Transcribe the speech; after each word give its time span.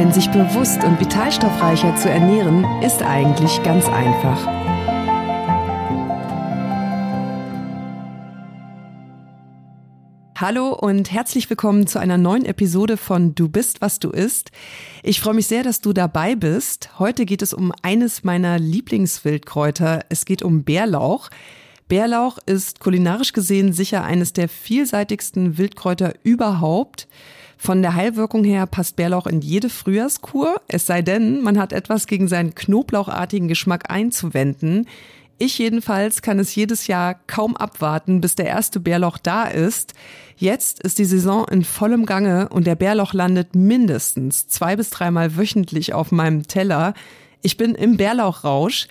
Denn 0.00 0.14
sich 0.14 0.30
bewusst 0.30 0.82
und 0.82 0.98
vitalstoffreicher 0.98 1.94
zu 1.94 2.08
ernähren, 2.08 2.64
ist 2.82 3.02
eigentlich 3.02 3.62
ganz 3.62 3.84
einfach. 3.84 4.46
Hallo 10.36 10.72
und 10.72 11.12
herzlich 11.12 11.50
willkommen 11.50 11.86
zu 11.86 11.98
einer 11.98 12.16
neuen 12.16 12.46
Episode 12.46 12.96
von 12.96 13.34
Du 13.34 13.50
bist, 13.50 13.82
was 13.82 13.98
du 13.98 14.08
isst. 14.08 14.52
Ich 15.02 15.20
freue 15.20 15.34
mich 15.34 15.48
sehr, 15.48 15.64
dass 15.64 15.82
du 15.82 15.92
dabei 15.92 16.34
bist. 16.34 16.98
Heute 16.98 17.26
geht 17.26 17.42
es 17.42 17.52
um 17.52 17.70
eines 17.82 18.24
meiner 18.24 18.58
Lieblingswildkräuter. 18.58 20.06
Es 20.08 20.24
geht 20.24 20.42
um 20.42 20.64
Bärlauch. 20.64 21.28
Bärlauch 21.88 22.38
ist 22.46 22.80
kulinarisch 22.80 23.34
gesehen 23.34 23.74
sicher 23.74 24.02
eines 24.02 24.32
der 24.32 24.48
vielseitigsten 24.48 25.58
Wildkräuter 25.58 26.14
überhaupt. 26.22 27.06
Von 27.62 27.82
der 27.82 27.94
Heilwirkung 27.94 28.42
her 28.42 28.64
passt 28.64 28.96
Bärlauch 28.96 29.26
in 29.26 29.42
jede 29.42 29.68
Frühjahrskur, 29.68 30.62
es 30.66 30.86
sei 30.86 31.02
denn, 31.02 31.42
man 31.42 31.58
hat 31.58 31.74
etwas 31.74 32.06
gegen 32.06 32.26
seinen 32.26 32.54
knoblauchartigen 32.54 33.48
Geschmack 33.48 33.90
einzuwenden. 33.90 34.86
Ich 35.36 35.58
jedenfalls 35.58 36.22
kann 36.22 36.38
es 36.38 36.54
jedes 36.54 36.86
Jahr 36.86 37.20
kaum 37.26 37.58
abwarten, 37.58 38.22
bis 38.22 38.34
der 38.34 38.46
erste 38.46 38.80
Bärlauch 38.80 39.18
da 39.18 39.44
ist. 39.44 39.92
Jetzt 40.36 40.82
ist 40.82 40.98
die 40.98 41.04
Saison 41.04 41.46
in 41.48 41.62
vollem 41.62 42.06
Gange 42.06 42.48
und 42.48 42.66
der 42.66 42.76
Bärlauch 42.76 43.12
landet 43.12 43.54
mindestens 43.54 44.48
zwei 44.48 44.74
bis 44.74 44.88
dreimal 44.88 45.36
wöchentlich 45.36 45.92
auf 45.92 46.12
meinem 46.12 46.48
Teller. 46.48 46.94
Ich 47.42 47.58
bin 47.58 47.74
im 47.74 47.98
Bärlauchrausch. 47.98 48.88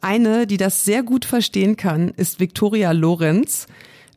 Eine, 0.00 0.48
die 0.48 0.56
das 0.56 0.84
sehr 0.84 1.04
gut 1.04 1.24
verstehen 1.24 1.76
kann, 1.76 2.08
ist 2.08 2.40
Viktoria 2.40 2.90
Lorenz. 2.90 3.68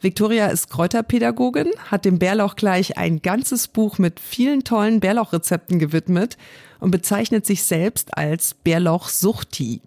Victoria 0.02 0.48
ist 0.48 0.72
Kräuterpädagogin, 0.72 1.70
hat 1.92 2.06
dem 2.06 2.18
Bärlauch 2.18 2.56
gleich 2.56 2.98
ein 2.98 3.22
ganzes 3.22 3.68
Buch 3.68 4.00
mit 4.00 4.20
vielen 4.20 4.64
tollen 4.64 5.00
Bärlauchrezepten 5.00 5.78
gewidmet 5.78 6.38
und 6.80 6.90
bezeichnet 6.90 7.46
sich 7.46 7.64
selbst 7.64 8.18
als 8.18 8.56
Bärlauch-Suchti. 8.56 9.82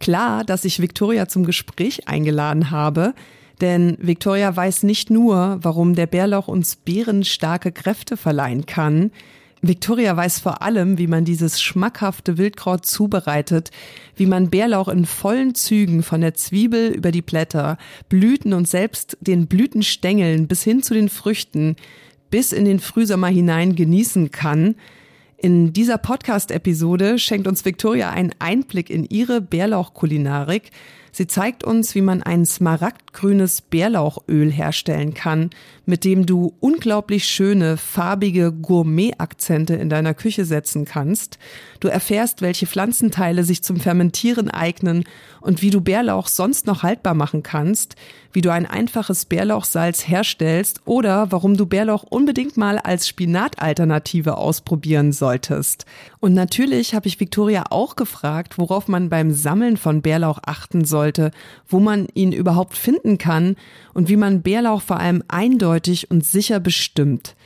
Klar, 0.00 0.42
dass 0.42 0.64
ich 0.64 0.80
Victoria 0.80 1.28
zum 1.28 1.44
Gespräch 1.44 2.08
eingeladen 2.08 2.72
habe, 2.72 3.14
denn 3.60 3.96
Victoria 4.00 4.54
weiß 4.54 4.82
nicht 4.82 5.08
nur, 5.08 5.58
warum 5.62 5.94
der 5.94 6.06
Bärlauch 6.06 6.48
uns 6.48 6.74
bärenstarke 6.74 7.70
Kräfte 7.70 8.16
verleihen 8.16 8.66
kann, 8.66 9.12
Victoria 9.60 10.16
weiß 10.16 10.38
vor 10.38 10.62
allem, 10.62 10.98
wie 10.98 11.06
man 11.08 11.24
dieses 11.24 11.60
schmackhafte 11.60 12.38
Wildkraut 12.38 12.86
zubereitet, 12.86 13.70
wie 14.16 14.26
man 14.26 14.50
Bärlauch 14.50 14.88
in 14.88 15.04
vollen 15.04 15.54
Zügen 15.54 16.02
von 16.02 16.20
der 16.20 16.34
Zwiebel 16.34 16.90
über 16.90 17.10
die 17.10 17.22
Blätter, 17.22 17.76
Blüten 18.08 18.52
und 18.52 18.68
selbst 18.68 19.16
den 19.20 19.46
Blütenstängeln 19.46 20.46
bis 20.46 20.62
hin 20.62 20.82
zu 20.82 20.94
den 20.94 21.08
Früchten 21.08 21.76
bis 22.30 22.52
in 22.52 22.66
den 22.66 22.78
Frühsommer 22.78 23.28
hinein 23.28 23.74
genießen 23.74 24.30
kann. 24.30 24.74
In 25.38 25.72
dieser 25.72 25.98
Podcast-Episode 25.98 27.18
schenkt 27.18 27.46
uns 27.46 27.64
Victoria 27.64 28.10
einen 28.10 28.34
Einblick 28.38 28.90
in 28.90 29.04
ihre 29.04 29.40
Bärlauchkulinarik, 29.40 30.70
Sie 31.18 31.26
zeigt 31.26 31.64
uns, 31.64 31.96
wie 31.96 32.00
man 32.00 32.22
ein 32.22 32.46
smaragdgrünes 32.46 33.62
Bärlauchöl 33.62 34.52
herstellen 34.52 35.14
kann, 35.14 35.50
mit 35.88 36.04
dem 36.04 36.26
du 36.26 36.54
unglaublich 36.60 37.24
schöne, 37.24 37.78
farbige 37.78 38.52
Gourmet-Akzente 38.52 39.74
in 39.74 39.88
deiner 39.88 40.12
Küche 40.12 40.44
setzen 40.44 40.84
kannst. 40.84 41.38
Du 41.80 41.88
erfährst, 41.88 42.42
welche 42.42 42.66
Pflanzenteile 42.66 43.42
sich 43.42 43.62
zum 43.62 43.80
Fermentieren 43.80 44.50
eignen 44.50 45.04
und 45.40 45.62
wie 45.62 45.70
du 45.70 45.80
Bärlauch 45.80 46.26
sonst 46.26 46.66
noch 46.66 46.82
haltbar 46.82 47.14
machen 47.14 47.42
kannst, 47.42 47.96
wie 48.32 48.42
du 48.42 48.52
ein 48.52 48.66
einfaches 48.66 49.24
Bärlauchsalz 49.24 50.06
herstellst 50.06 50.82
oder 50.84 51.32
warum 51.32 51.56
du 51.56 51.64
Bärlauch 51.64 52.02
unbedingt 52.02 52.58
mal 52.58 52.76
als 52.76 53.08
Spinatalternative 53.08 54.36
ausprobieren 54.36 55.12
solltest. 55.12 55.86
Und 56.20 56.34
natürlich 56.34 56.94
habe 56.94 57.08
ich 57.08 57.18
Victoria 57.18 57.64
auch 57.70 57.96
gefragt, 57.96 58.58
worauf 58.58 58.88
man 58.88 59.08
beim 59.08 59.30
Sammeln 59.30 59.78
von 59.78 60.02
Bärlauch 60.02 60.40
achten 60.44 60.84
sollte, 60.84 61.30
wo 61.66 61.80
man 61.80 62.08
ihn 62.12 62.32
überhaupt 62.32 62.76
finden 62.76 63.16
kann 63.16 63.56
und 63.94 64.10
wie 64.10 64.16
man 64.16 64.42
Bärlauch 64.42 64.82
vor 64.82 65.00
allem 65.00 65.24
eindeutig 65.28 65.77
und 66.10 66.24
sicher 66.24 66.60
bestimmt. 66.60 67.36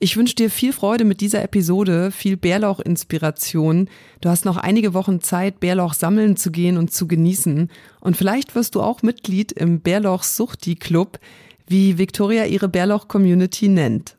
Ich 0.00 0.16
wünsche 0.16 0.34
dir 0.34 0.50
viel 0.50 0.72
Freude 0.72 1.04
mit 1.04 1.20
dieser 1.20 1.42
Episode, 1.42 2.10
viel 2.10 2.36
Bärlauch-Inspiration. 2.36 3.88
Du 4.20 4.28
hast 4.28 4.44
noch 4.44 4.56
einige 4.56 4.94
Wochen 4.94 5.20
Zeit, 5.20 5.60
Bärlauch 5.60 5.92
sammeln 5.92 6.36
zu 6.36 6.50
gehen 6.50 6.78
und 6.78 6.90
zu 6.90 7.06
genießen. 7.06 7.70
Und 8.00 8.16
vielleicht 8.16 8.54
wirst 8.54 8.74
du 8.74 8.80
auch 8.80 9.02
Mitglied 9.02 9.52
im 9.52 9.80
Bärlauch-Suchti-Club, 9.80 11.20
wie 11.66 11.98
Victoria 11.98 12.46
ihre 12.46 12.68
Bärlauch-Community 12.68 13.68
nennt. 13.68 14.16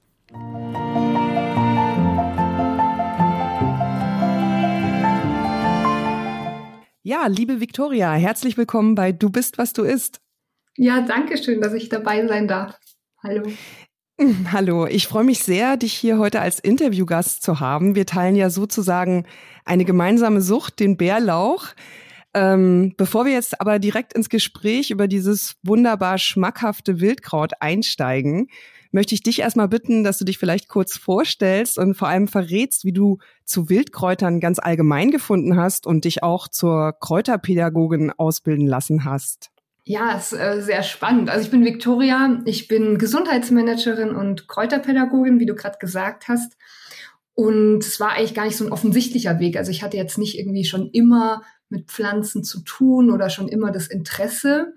Ja, 7.03 7.25
liebe 7.27 7.59
Victoria, 7.59 8.13
herzlich 8.13 8.55
willkommen 8.55 8.93
bei 8.93 9.11
Du 9.11 9.31
bist, 9.31 9.57
was 9.57 9.73
du 9.73 9.81
isst. 9.81 10.21
Ja, 10.77 11.01
danke 11.01 11.37
schön, 11.37 11.59
dass 11.59 11.73
ich 11.73 11.89
dabei 11.89 12.27
sein 12.27 12.47
darf. 12.47 12.79
Hallo. 13.23 13.43
Hallo, 14.51 14.87
ich 14.87 15.07
freue 15.07 15.23
mich 15.23 15.43
sehr, 15.43 15.77
dich 15.77 15.93
hier 15.93 16.17
heute 16.17 16.41
als 16.41 16.59
Interviewgast 16.59 17.43
zu 17.43 17.59
haben. 17.59 17.93
Wir 17.93 18.07
teilen 18.07 18.35
ja 18.35 18.49
sozusagen 18.49 19.25
eine 19.63 19.85
gemeinsame 19.85 20.41
Sucht, 20.41 20.79
den 20.79 20.97
Bärlauch. 20.97 21.67
Ähm, 22.33 22.93
bevor 22.97 23.25
wir 23.25 23.33
jetzt 23.33 23.61
aber 23.61 23.77
direkt 23.77 24.13
ins 24.13 24.29
Gespräch 24.29 24.89
über 24.89 25.07
dieses 25.07 25.57
wunderbar 25.63 26.17
schmackhafte 26.17 26.99
Wildkraut 26.99 27.53
einsteigen, 27.59 28.47
möchte 28.91 29.13
ich 29.13 29.21
dich 29.21 29.39
erstmal 29.39 29.67
bitten, 29.67 30.03
dass 30.03 30.17
du 30.17 30.25
dich 30.25 30.39
vielleicht 30.39 30.67
kurz 30.67 30.97
vorstellst 30.97 31.77
und 31.77 31.93
vor 31.95 32.07
allem 32.07 32.27
verrätst, 32.27 32.85
wie 32.85 32.93
du 32.93 33.19
zu 33.45 33.69
Wildkräutern 33.69 34.39
ganz 34.39 34.57
allgemein 34.57 35.11
gefunden 35.11 35.57
hast 35.57 35.85
und 35.85 36.05
dich 36.05 36.23
auch 36.23 36.47
zur 36.47 36.93
Kräuterpädagogin 36.99 38.11
ausbilden 38.11 38.65
lassen 38.65 39.05
hast. 39.05 39.51
Ja, 39.83 40.11
ist 40.13 40.33
äh, 40.33 40.61
sehr 40.61 40.83
spannend. 40.83 41.29
Also 41.29 41.43
ich 41.43 41.51
bin 41.51 41.65
Viktoria, 41.65 42.41
ich 42.45 42.67
bin 42.67 42.99
Gesundheitsmanagerin 42.99 44.15
und 44.15 44.47
Kräuterpädagogin, 44.47 45.39
wie 45.39 45.47
du 45.47 45.55
gerade 45.55 45.79
gesagt 45.79 46.27
hast. 46.27 46.55
Und 47.33 47.79
es 47.79 47.99
war 47.99 48.11
eigentlich 48.11 48.35
gar 48.35 48.45
nicht 48.45 48.57
so 48.57 48.65
ein 48.65 48.71
offensichtlicher 48.71 49.39
Weg. 49.39 49.57
Also 49.57 49.71
ich 49.71 49.81
hatte 49.81 49.97
jetzt 49.97 50.19
nicht 50.19 50.37
irgendwie 50.37 50.65
schon 50.65 50.89
immer 50.91 51.41
mit 51.69 51.89
Pflanzen 51.89 52.43
zu 52.43 52.61
tun 52.61 53.09
oder 53.09 53.29
schon 53.29 53.47
immer 53.47 53.71
das 53.71 53.87
Interesse. 53.87 54.73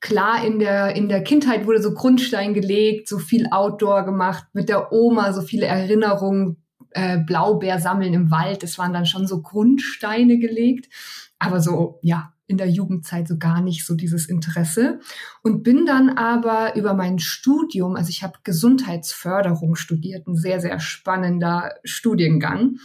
Klar, 0.00 0.44
in 0.44 0.58
der, 0.58 0.94
in 0.94 1.08
der 1.08 1.24
Kindheit 1.24 1.66
wurde 1.66 1.82
so 1.82 1.94
Grundstein 1.94 2.54
gelegt, 2.54 3.08
so 3.08 3.18
viel 3.18 3.48
Outdoor 3.50 4.04
gemacht, 4.04 4.44
mit 4.52 4.68
der 4.68 4.92
Oma 4.92 5.32
so 5.32 5.40
viele 5.40 5.66
Erinnerungen, 5.66 6.62
äh, 6.90 7.18
Blaubeer 7.18 7.80
sammeln 7.80 8.12
im 8.14 8.30
Wald. 8.30 8.62
Das 8.62 8.78
waren 8.78 8.92
dann 8.92 9.06
schon 9.06 9.26
so 9.26 9.42
Grundsteine 9.42 10.38
gelegt. 10.38 10.92
Aber 11.38 11.60
so, 11.60 11.98
ja, 12.02 12.33
in 12.46 12.58
der 12.58 12.68
Jugendzeit 12.68 13.26
so 13.28 13.38
gar 13.38 13.60
nicht 13.60 13.86
so 13.86 13.94
dieses 13.94 14.26
Interesse 14.26 15.00
und 15.42 15.62
bin 15.62 15.86
dann 15.86 16.10
aber 16.10 16.76
über 16.76 16.94
mein 16.94 17.18
Studium, 17.18 17.96
also 17.96 18.10
ich 18.10 18.22
habe 18.22 18.38
Gesundheitsförderung 18.44 19.76
studiert, 19.76 20.26
ein 20.26 20.36
sehr, 20.36 20.60
sehr 20.60 20.78
spannender 20.80 21.74
Studiengang, 21.84 22.76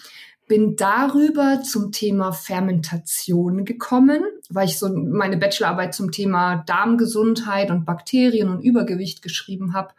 bin 0.49 0.75
darüber 0.75 1.61
zum 1.61 1.91
Thema 1.91 2.31
Fermentation 2.31 3.65
gekommen, 3.65 4.23
weil 4.49 4.67
ich 4.67 4.79
so 4.79 4.89
meine 4.89 5.37
Bachelorarbeit 5.37 5.93
zum 5.93 6.11
Thema 6.11 6.63
Darmgesundheit 6.65 7.69
und 7.69 7.85
Bakterien 7.85 8.49
und 8.49 8.61
Übergewicht 8.61 9.21
geschrieben 9.21 9.73
habe. 9.73 9.93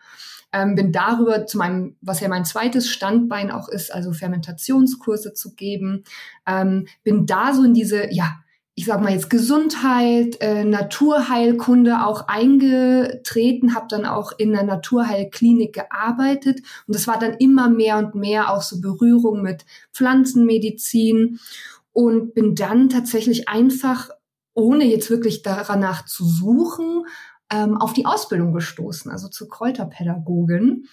Ähm, 0.52 0.74
bin 0.74 0.90
darüber 0.90 1.46
zu 1.46 1.58
meinem, 1.58 1.96
was 2.00 2.18
ja 2.18 2.28
mein 2.28 2.44
zweites 2.44 2.90
Standbein 2.90 3.52
auch 3.52 3.68
ist, 3.68 3.94
also 3.94 4.12
Fermentationskurse 4.12 5.32
zu 5.32 5.54
geben, 5.54 6.02
ähm, 6.44 6.88
bin 7.04 7.24
da 7.24 7.54
so 7.54 7.62
in 7.62 7.72
diese, 7.72 8.12
ja, 8.12 8.40
ich 8.80 8.86
sag 8.86 9.02
mal 9.02 9.12
jetzt 9.12 9.28
Gesundheit, 9.28 10.38
äh, 10.40 10.64
Naturheilkunde 10.64 12.06
auch 12.06 12.28
eingetreten, 12.28 13.74
habe 13.74 13.88
dann 13.90 14.06
auch 14.06 14.32
in 14.38 14.52
der 14.52 14.62
Naturheilklinik 14.62 15.74
gearbeitet. 15.74 16.60
Und 16.86 16.94
das 16.94 17.06
war 17.06 17.18
dann 17.18 17.34
immer 17.34 17.68
mehr 17.68 17.98
und 17.98 18.14
mehr 18.14 18.50
auch 18.50 18.62
so 18.62 18.80
Berührung 18.80 19.42
mit 19.42 19.66
Pflanzenmedizin. 19.92 21.38
Und 21.92 22.32
bin 22.32 22.54
dann 22.54 22.88
tatsächlich 22.88 23.50
einfach, 23.50 24.08
ohne 24.54 24.86
jetzt 24.86 25.10
wirklich 25.10 25.42
danach 25.42 26.06
zu 26.06 26.24
suchen, 26.24 27.04
ähm, 27.52 27.76
auf 27.76 27.92
die 27.92 28.06
Ausbildung 28.06 28.54
gestoßen, 28.54 29.10
also 29.10 29.28
zur 29.28 29.50
Kräuterpädagogin. 29.50 30.86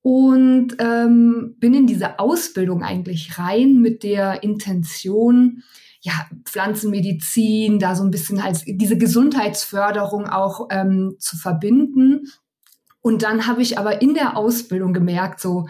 Und 0.00 0.76
ähm, 0.78 1.56
bin 1.58 1.74
in 1.74 1.86
diese 1.86 2.18
Ausbildung 2.18 2.82
eigentlich 2.82 3.38
rein 3.38 3.82
mit 3.82 4.02
der 4.02 4.42
Intention, 4.42 5.62
ja, 6.04 6.12
Pflanzenmedizin, 6.44 7.78
da 7.78 7.96
so 7.96 8.04
ein 8.04 8.10
bisschen 8.10 8.38
als 8.38 8.62
diese 8.66 8.98
Gesundheitsförderung 8.98 10.28
auch 10.28 10.68
ähm, 10.70 11.16
zu 11.18 11.38
verbinden. 11.38 12.30
Und 13.00 13.22
dann 13.22 13.46
habe 13.46 13.62
ich 13.62 13.78
aber 13.78 14.02
in 14.02 14.12
der 14.12 14.36
Ausbildung 14.36 14.92
gemerkt, 14.92 15.40
so, 15.40 15.66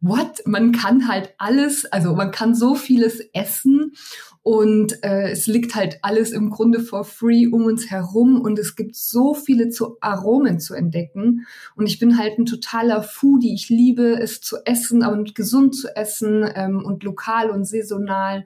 what? 0.00 0.46
Man 0.46 0.70
kann 0.70 1.08
halt 1.08 1.34
alles, 1.36 1.84
also 1.84 2.14
man 2.14 2.30
kann 2.30 2.54
so 2.54 2.76
vieles 2.76 3.18
essen 3.32 3.94
und 4.42 5.02
äh, 5.02 5.32
es 5.32 5.48
liegt 5.48 5.74
halt 5.74 5.98
alles 6.02 6.30
im 6.30 6.50
Grunde 6.50 6.78
for 6.78 7.02
free 7.02 7.48
um 7.48 7.64
uns 7.64 7.90
herum 7.90 8.40
und 8.40 8.60
es 8.60 8.76
gibt 8.76 8.94
so 8.94 9.34
viele 9.34 9.68
zu 9.68 9.96
Aromen 10.00 10.60
zu 10.60 10.74
entdecken. 10.74 11.44
Und 11.74 11.86
ich 11.86 11.98
bin 11.98 12.18
halt 12.18 12.38
ein 12.38 12.46
totaler 12.46 13.02
Foodie. 13.02 13.52
Ich 13.52 13.68
liebe 13.68 14.20
es 14.20 14.40
zu 14.40 14.58
essen 14.64 15.04
und 15.04 15.34
gesund 15.34 15.74
zu 15.74 15.88
essen 15.96 16.48
ähm, 16.54 16.84
und 16.84 17.02
lokal 17.02 17.50
und 17.50 17.64
saisonal. 17.64 18.44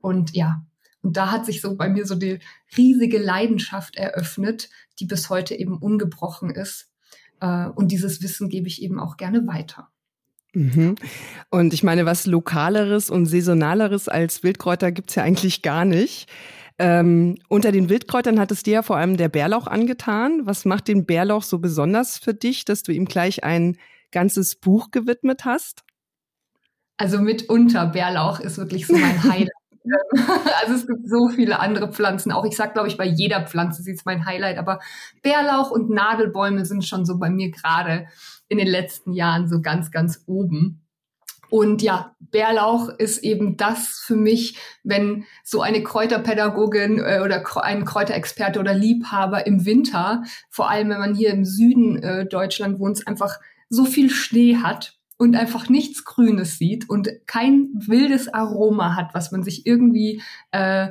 Und 0.00 0.34
ja, 0.34 0.62
und 1.08 1.16
da 1.16 1.30
hat 1.30 1.46
sich 1.46 1.62
so 1.62 1.74
bei 1.74 1.88
mir 1.88 2.04
so 2.04 2.14
die 2.14 2.38
riesige 2.76 3.16
Leidenschaft 3.16 3.96
eröffnet, 3.96 4.68
die 5.00 5.06
bis 5.06 5.30
heute 5.30 5.54
eben 5.54 5.78
ungebrochen 5.78 6.50
ist. 6.50 6.90
Äh, 7.40 7.68
und 7.68 7.92
dieses 7.92 8.22
Wissen 8.22 8.50
gebe 8.50 8.68
ich 8.68 8.82
eben 8.82 9.00
auch 9.00 9.16
gerne 9.16 9.46
weiter. 9.46 9.88
Mhm. 10.52 10.96
Und 11.48 11.72
ich 11.72 11.82
meine, 11.82 12.04
was 12.04 12.26
Lokaleres 12.26 13.08
und 13.08 13.24
Saisonaleres 13.24 14.10
als 14.10 14.42
Wildkräuter 14.42 14.92
gibt's 14.92 15.14
ja 15.14 15.22
eigentlich 15.22 15.62
gar 15.62 15.86
nicht. 15.86 16.28
Ähm, 16.78 17.36
unter 17.48 17.72
den 17.72 17.88
Wildkräutern 17.88 18.38
hat 18.38 18.52
es 18.52 18.62
dir 18.62 18.74
ja 18.74 18.82
vor 18.82 18.98
allem 18.98 19.16
der 19.16 19.30
Bärlauch 19.30 19.66
angetan. 19.66 20.44
Was 20.44 20.66
macht 20.66 20.88
den 20.88 21.06
Bärlauch 21.06 21.42
so 21.42 21.58
besonders 21.58 22.18
für 22.18 22.34
dich, 22.34 22.66
dass 22.66 22.82
du 22.82 22.92
ihm 22.92 23.06
gleich 23.06 23.44
ein 23.44 23.78
ganzes 24.12 24.56
Buch 24.56 24.90
gewidmet 24.90 25.46
hast? 25.46 25.84
Also 26.98 27.18
mitunter 27.18 27.86
Bärlauch 27.86 28.40
ist 28.40 28.58
wirklich 28.58 28.86
so 28.86 28.92
mein 28.92 29.22
Highlight. 29.22 29.48
also 30.62 30.74
es 30.74 30.86
gibt 30.86 31.08
so 31.08 31.28
viele 31.28 31.60
andere 31.60 31.92
Pflanzen. 31.92 32.32
Auch 32.32 32.44
ich 32.44 32.56
sag, 32.56 32.74
glaube 32.74 32.88
ich, 32.88 32.96
bei 32.96 33.06
jeder 33.06 33.46
Pflanze 33.46 33.82
sie 33.82 33.92
ist 33.92 34.06
mein 34.06 34.24
Highlight. 34.24 34.58
Aber 34.58 34.80
Bärlauch 35.22 35.70
und 35.70 35.90
Nadelbäume 35.90 36.64
sind 36.64 36.84
schon 36.84 37.04
so 37.06 37.18
bei 37.18 37.30
mir 37.30 37.50
gerade 37.50 38.06
in 38.48 38.58
den 38.58 38.68
letzten 38.68 39.12
Jahren 39.12 39.48
so 39.48 39.60
ganz, 39.60 39.90
ganz 39.90 40.22
oben. 40.26 40.84
Und 41.50 41.80
ja, 41.80 42.14
Bärlauch 42.20 42.90
ist 42.90 43.24
eben 43.24 43.56
das 43.56 44.02
für 44.04 44.16
mich, 44.16 44.58
wenn 44.84 45.24
so 45.44 45.62
eine 45.62 45.82
Kräuterpädagogin 45.82 46.98
äh, 46.98 47.20
oder 47.24 47.42
ein 47.62 47.84
Kräuterexperte 47.84 48.60
oder 48.60 48.74
Liebhaber 48.74 49.46
im 49.46 49.64
Winter, 49.64 50.24
vor 50.50 50.70
allem 50.70 50.90
wenn 50.90 50.98
man 50.98 51.14
hier 51.14 51.30
im 51.30 51.44
Süden 51.44 52.02
äh, 52.02 52.26
Deutschland 52.26 52.78
wohnt, 52.78 53.06
einfach 53.08 53.38
so 53.70 53.86
viel 53.86 54.10
Schnee 54.10 54.56
hat 54.56 54.97
und 55.18 55.36
einfach 55.36 55.68
nichts 55.68 56.04
Grünes 56.04 56.58
sieht 56.58 56.88
und 56.88 57.10
kein 57.26 57.68
wildes 57.74 58.32
Aroma 58.32 58.96
hat, 58.96 59.14
was 59.14 59.32
man 59.32 59.42
sich 59.42 59.66
irgendwie 59.66 60.22
äh, 60.52 60.88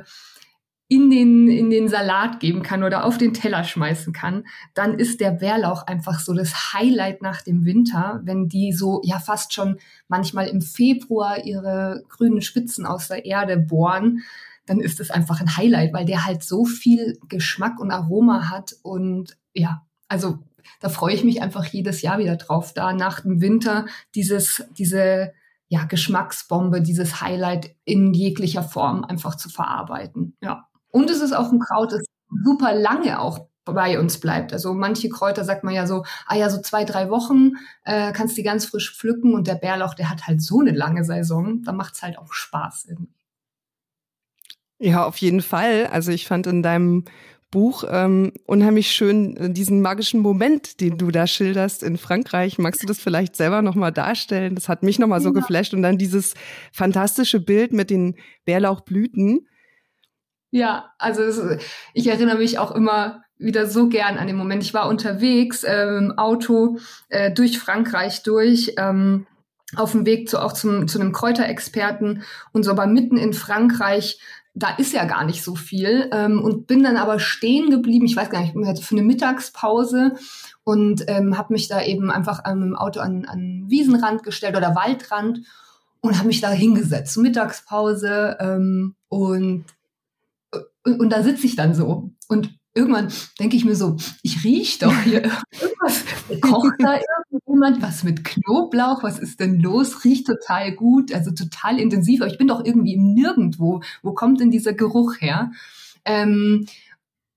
in 0.90 1.10
den, 1.10 1.48
in 1.48 1.68
den 1.68 1.88
Salat 1.88 2.40
geben 2.40 2.62
kann 2.62 2.82
oder 2.82 3.04
auf 3.04 3.18
den 3.18 3.34
Teller 3.34 3.62
schmeißen 3.62 4.14
kann, 4.14 4.44
dann 4.72 4.98
ist 4.98 5.20
der 5.20 5.32
Bärlauch 5.32 5.86
einfach 5.86 6.18
so 6.18 6.32
das 6.32 6.72
Highlight 6.72 7.20
nach 7.20 7.42
dem 7.42 7.66
Winter, 7.66 8.20
wenn 8.24 8.48
die 8.48 8.72
so 8.72 9.02
ja 9.04 9.18
fast 9.18 9.52
schon 9.52 9.78
manchmal 10.08 10.48
im 10.48 10.62
Februar 10.62 11.44
ihre 11.44 12.04
grünen 12.08 12.40
Spitzen 12.40 12.86
aus 12.86 13.08
der 13.08 13.26
Erde 13.26 13.58
bohren, 13.58 14.22
dann 14.64 14.80
ist 14.80 15.00
es 15.00 15.10
einfach 15.10 15.40
ein 15.40 15.56
Highlight, 15.56 15.92
weil 15.92 16.06
der 16.06 16.24
halt 16.24 16.42
so 16.42 16.64
viel 16.64 17.18
Geschmack 17.28 17.80
und 17.80 17.90
Aroma 17.90 18.48
hat 18.50 18.74
und 18.82 19.36
ja, 19.54 19.86
also 20.08 20.38
da 20.80 20.88
freue 20.88 21.14
ich 21.14 21.24
mich 21.24 21.42
einfach 21.42 21.64
jedes 21.64 22.02
Jahr 22.02 22.18
wieder 22.18 22.36
drauf, 22.36 22.72
da 22.74 22.92
nach 22.92 23.20
dem 23.20 23.40
Winter 23.40 23.86
dieses, 24.14 24.64
diese 24.76 25.32
ja, 25.68 25.84
Geschmacksbombe, 25.84 26.80
dieses 26.80 27.20
Highlight 27.20 27.74
in 27.84 28.14
jeglicher 28.14 28.62
Form 28.62 29.04
einfach 29.04 29.36
zu 29.36 29.48
verarbeiten. 29.48 30.36
Ja. 30.40 30.68
Und 30.90 31.10
es 31.10 31.20
ist 31.20 31.32
auch 31.32 31.52
ein 31.52 31.60
Kraut, 31.60 31.92
das 31.92 32.04
super 32.44 32.74
lange 32.74 33.20
auch 33.20 33.48
bei 33.64 33.98
uns 33.98 34.18
bleibt. 34.18 34.52
Also 34.52 34.72
manche 34.72 35.08
Kräuter 35.08 35.44
sagt 35.44 35.64
man 35.64 35.74
ja 35.74 35.86
so, 35.86 36.04
ah 36.26 36.36
ja, 36.36 36.48
so 36.48 36.60
zwei, 36.60 36.84
drei 36.84 37.10
Wochen 37.10 37.52
äh, 37.84 38.12
kannst 38.12 38.34
du 38.34 38.40
die 38.40 38.46
ganz 38.46 38.64
frisch 38.64 38.96
pflücken 38.96 39.34
und 39.34 39.46
der 39.46 39.56
Bärlauch, 39.56 39.94
der 39.94 40.10
hat 40.10 40.26
halt 40.26 40.42
so 40.42 40.60
eine 40.60 40.72
lange 40.72 41.04
Saison, 41.04 41.62
da 41.62 41.72
macht's 41.72 42.02
halt 42.02 42.18
auch 42.18 42.32
Spaß 42.32 42.86
irgendwie. 42.88 43.12
Ja, 44.78 45.04
auf 45.04 45.16
jeden 45.16 45.42
Fall. 45.42 45.88
Also 45.88 46.12
ich 46.12 46.26
fand 46.26 46.46
in 46.46 46.62
deinem 46.62 47.04
Buch 47.50 47.84
ähm, 47.88 48.32
unheimlich 48.46 48.90
schön 48.90 49.36
äh, 49.36 49.50
diesen 49.50 49.80
magischen 49.80 50.20
Moment, 50.20 50.80
den 50.80 50.98
du 50.98 51.10
da 51.10 51.26
schilderst 51.26 51.82
in 51.82 51.96
Frankreich. 51.96 52.58
Magst 52.58 52.82
du 52.82 52.86
das 52.86 52.98
vielleicht 52.98 53.36
selber 53.36 53.62
nochmal 53.62 53.92
darstellen? 53.92 54.54
Das 54.54 54.68
hat 54.68 54.82
mich 54.82 54.98
nochmal 54.98 55.20
so 55.20 55.30
ja. 55.30 55.34
geflasht. 55.34 55.72
Und 55.72 55.82
dann 55.82 55.98
dieses 55.98 56.34
fantastische 56.72 57.40
Bild 57.40 57.72
mit 57.72 57.90
den 57.90 58.16
Bärlauchblüten. 58.44 59.46
Ja, 60.50 60.92
also 60.98 61.22
es, 61.22 61.40
ich 61.94 62.06
erinnere 62.06 62.38
mich 62.38 62.58
auch 62.58 62.70
immer 62.72 63.22
wieder 63.38 63.66
so 63.66 63.88
gern 63.88 64.18
an 64.18 64.26
den 64.26 64.36
Moment. 64.36 64.62
Ich 64.62 64.74
war 64.74 64.88
unterwegs 64.88 65.64
äh, 65.64 65.96
im 65.96 66.18
Auto 66.18 66.78
äh, 67.08 67.32
durch 67.32 67.58
Frankreich 67.58 68.22
durch. 68.22 68.74
Ähm, 68.76 69.26
auf 69.76 69.92
dem 69.92 70.06
Weg 70.06 70.28
zu 70.28 70.40
auch 70.40 70.52
zum, 70.52 70.88
zu 70.88 70.98
einem 70.98 71.12
Kräuterexperten 71.12 72.22
und 72.52 72.62
so, 72.62 72.70
aber 72.70 72.86
mitten 72.86 73.18
in 73.18 73.34
Frankreich, 73.34 74.18
da 74.58 74.76
ist 74.76 74.92
ja 74.92 75.04
gar 75.04 75.24
nicht 75.24 75.42
so 75.42 75.54
viel 75.54 76.08
ähm, 76.12 76.42
und 76.42 76.66
bin 76.66 76.82
dann 76.82 76.96
aber 76.96 77.18
stehen 77.18 77.70
geblieben. 77.70 78.06
Ich 78.06 78.16
weiß 78.16 78.30
gar 78.30 78.40
nicht, 78.40 78.84
für 78.84 78.94
eine 78.94 79.04
Mittagspause 79.04 80.14
und 80.64 81.04
ähm, 81.08 81.38
habe 81.38 81.52
mich 81.52 81.68
da 81.68 81.82
eben 81.82 82.10
einfach 82.10 82.42
ähm, 82.46 82.62
im 82.62 82.76
Auto 82.76 83.00
an, 83.00 83.24
an 83.24 83.64
Wiesenrand 83.68 84.22
gestellt 84.22 84.56
oder 84.56 84.74
Waldrand 84.74 85.40
und 86.00 86.16
habe 86.16 86.28
mich 86.28 86.40
da 86.40 86.50
hingesetzt, 86.50 87.16
Mittagspause 87.18 88.36
ähm, 88.40 88.94
und 89.08 89.64
und, 90.84 91.00
und 91.00 91.10
da 91.10 91.22
sitze 91.22 91.46
ich 91.46 91.56
dann 91.56 91.74
so. 91.74 92.10
Und 92.28 92.57
irgendwann 92.78 93.08
denke 93.38 93.56
ich 93.56 93.64
mir 93.64 93.74
so, 93.74 93.96
ich 94.22 94.44
rieche 94.44 94.86
doch 94.86 94.96
hier 95.02 95.24
irgendwas. 95.60 96.04
Kocht 96.40 96.74
da 96.78 96.98
irgendjemand 97.30 97.82
was 97.82 98.04
mit 98.04 98.24
Knoblauch? 98.24 99.02
Was 99.02 99.18
ist 99.18 99.40
denn 99.40 99.58
los? 99.60 100.04
Riecht 100.04 100.26
total 100.26 100.72
gut, 100.72 101.12
also 101.12 101.32
total 101.32 101.80
intensiv. 101.80 102.22
Aber 102.22 102.30
ich 102.30 102.38
bin 102.38 102.48
doch 102.48 102.64
irgendwie 102.64 102.94
im 102.94 103.14
Nirgendwo. 103.14 103.82
Wo 104.02 104.12
kommt 104.12 104.40
denn 104.40 104.50
dieser 104.50 104.72
Geruch 104.72 105.20
her? 105.20 105.50
Ähm, 106.04 106.66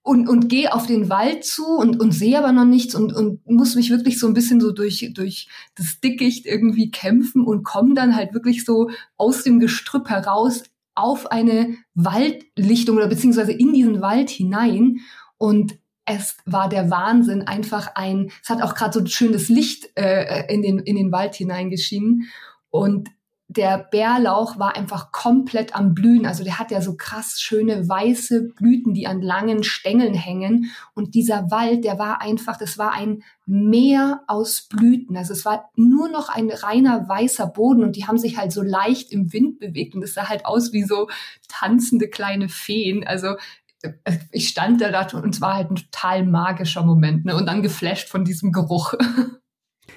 und, 0.03 0.27
und 0.27 0.49
gehe 0.49 0.73
auf 0.73 0.87
den 0.87 1.09
Wald 1.09 1.43
zu 1.45 1.65
und, 1.65 1.99
und 1.99 2.11
sehe 2.11 2.37
aber 2.37 2.51
noch 2.51 2.65
nichts 2.65 2.95
und, 2.95 3.13
und 3.13 3.47
muss 3.47 3.75
mich 3.75 3.91
wirklich 3.91 4.19
so 4.19 4.27
ein 4.27 4.33
bisschen 4.33 4.59
so 4.59 4.71
durch, 4.71 5.11
durch 5.13 5.47
das 5.75 5.99
Dickicht 5.99 6.45
irgendwie 6.45 6.89
kämpfen 6.89 7.43
und 7.43 7.63
komme 7.63 7.93
dann 7.93 8.15
halt 8.15 8.33
wirklich 8.33 8.65
so 8.65 8.89
aus 9.17 9.43
dem 9.43 9.59
Gestrüpp 9.59 10.09
heraus 10.09 10.63
auf 10.95 11.31
eine 11.31 11.77
Waldlichtung 11.93 12.97
oder 12.97 13.07
beziehungsweise 13.07 13.51
in 13.51 13.73
diesen 13.73 14.01
Wald 14.01 14.29
hinein 14.29 14.99
und 15.41 15.79
es 16.05 16.37
war 16.45 16.69
der 16.69 16.91
Wahnsinn, 16.91 17.41
einfach 17.41 17.95
ein, 17.95 18.31
es 18.43 18.49
hat 18.49 18.61
auch 18.61 18.75
gerade 18.75 18.93
so 18.93 19.03
schönes 19.07 19.49
Licht 19.49 19.89
äh, 19.95 20.53
in, 20.53 20.61
den, 20.61 20.77
in 20.77 20.95
den 20.95 21.11
Wald 21.11 21.33
hineingeschienen 21.33 22.29
und 22.69 23.09
der 23.47 23.79
Bärlauch 23.79 24.59
war 24.59 24.77
einfach 24.77 25.11
komplett 25.11 25.75
am 25.75 25.93
Blühen. 25.93 26.25
Also 26.25 26.45
der 26.45 26.57
hat 26.57 26.71
ja 26.71 26.79
so 26.79 26.95
krass 26.95 27.41
schöne 27.41 27.89
weiße 27.89 28.43
Blüten, 28.55 28.93
die 28.93 29.07
an 29.07 29.21
langen 29.21 29.63
Stängeln 29.63 30.13
hängen. 30.13 30.71
Und 30.93 31.15
dieser 31.15 31.51
Wald, 31.51 31.83
der 31.83 31.99
war 31.99 32.21
einfach, 32.21 32.55
das 32.55 32.77
war 32.77 32.93
ein 32.93 33.23
Meer 33.45 34.21
aus 34.27 34.69
Blüten. 34.69 35.17
Also 35.17 35.33
es 35.33 35.43
war 35.43 35.69
nur 35.75 36.07
noch 36.07 36.29
ein 36.29 36.49
reiner 36.49 37.09
weißer 37.09 37.47
Boden 37.47 37.83
und 37.83 37.97
die 37.97 38.07
haben 38.07 38.17
sich 38.17 38.37
halt 38.37 38.53
so 38.53 38.61
leicht 38.61 39.11
im 39.11 39.33
Wind 39.33 39.59
bewegt. 39.59 39.95
Und 39.95 40.03
es 40.03 40.13
sah 40.13 40.29
halt 40.29 40.45
aus 40.45 40.71
wie 40.71 40.83
so 40.83 41.09
tanzende 41.49 42.07
kleine 42.07 42.47
Feen. 42.47 43.05
Also 43.05 43.27
äh, 43.27 43.35
ich 44.31 44.49
stand 44.49 44.81
da 44.81 45.07
und 45.17 45.35
es 45.35 45.41
war 45.41 45.55
halt 45.55 45.71
ein 45.71 45.75
total 45.75 46.25
magischer 46.25 46.83
Moment. 46.83 47.25
Ne? 47.25 47.35
Und 47.35 47.45
dann 47.45 47.61
geflasht 47.61 48.09
von 48.09 48.25
diesem 48.25 48.51
Geruch. 48.51 48.93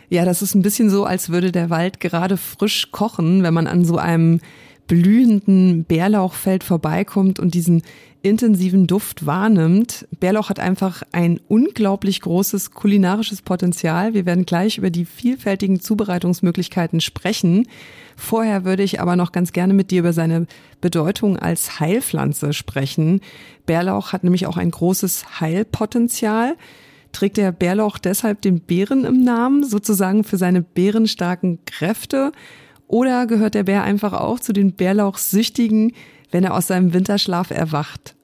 Ja, 0.08 0.24
das 0.24 0.42
ist 0.42 0.54
ein 0.54 0.62
bisschen 0.62 0.90
so, 0.90 1.04
als 1.04 1.30
würde 1.30 1.52
der 1.52 1.70
Wald 1.70 2.00
gerade 2.00 2.36
frisch 2.36 2.90
kochen, 2.92 3.42
wenn 3.42 3.54
man 3.54 3.66
an 3.66 3.84
so 3.84 3.96
einem 3.96 4.40
blühenden 4.86 5.84
Bärlauchfeld 5.84 6.64
vorbeikommt 6.64 7.40
und 7.40 7.54
diesen 7.54 7.82
intensiven 8.24 8.86
Duft 8.86 9.26
wahrnimmt. 9.26 10.08
Bärlauch 10.18 10.48
hat 10.48 10.58
einfach 10.58 11.02
ein 11.12 11.40
unglaublich 11.46 12.22
großes 12.22 12.70
kulinarisches 12.70 13.42
Potenzial. 13.42 14.14
Wir 14.14 14.24
werden 14.24 14.46
gleich 14.46 14.78
über 14.78 14.88
die 14.88 15.04
vielfältigen 15.04 15.80
Zubereitungsmöglichkeiten 15.80 17.02
sprechen. 17.02 17.68
Vorher 18.16 18.64
würde 18.64 18.82
ich 18.82 19.00
aber 19.00 19.16
noch 19.16 19.32
ganz 19.32 19.52
gerne 19.52 19.74
mit 19.74 19.90
dir 19.90 20.00
über 20.00 20.14
seine 20.14 20.46
Bedeutung 20.80 21.38
als 21.38 21.80
Heilpflanze 21.80 22.54
sprechen. 22.54 23.20
Bärlauch 23.66 24.12
hat 24.12 24.24
nämlich 24.24 24.46
auch 24.46 24.56
ein 24.56 24.70
großes 24.70 25.40
Heilpotenzial. 25.40 26.56
Trägt 27.12 27.36
der 27.36 27.52
Bärlauch 27.52 27.98
deshalb 27.98 28.40
den 28.40 28.60
Bären 28.60 29.04
im 29.04 29.22
Namen, 29.22 29.64
sozusagen 29.64 30.24
für 30.24 30.38
seine 30.38 30.62
bärenstarken 30.62 31.58
Kräfte? 31.66 32.32
Oder 32.86 33.26
gehört 33.26 33.54
der 33.54 33.64
Bär 33.64 33.82
einfach 33.82 34.12
auch 34.12 34.40
zu 34.40 34.52
den 34.52 34.74
Bärlauchsüchtigen, 34.74 35.92
wenn 36.30 36.44
er 36.44 36.54
aus 36.54 36.66
seinem 36.66 36.92
Winterschlaf 36.92 37.50
erwacht? 37.50 38.16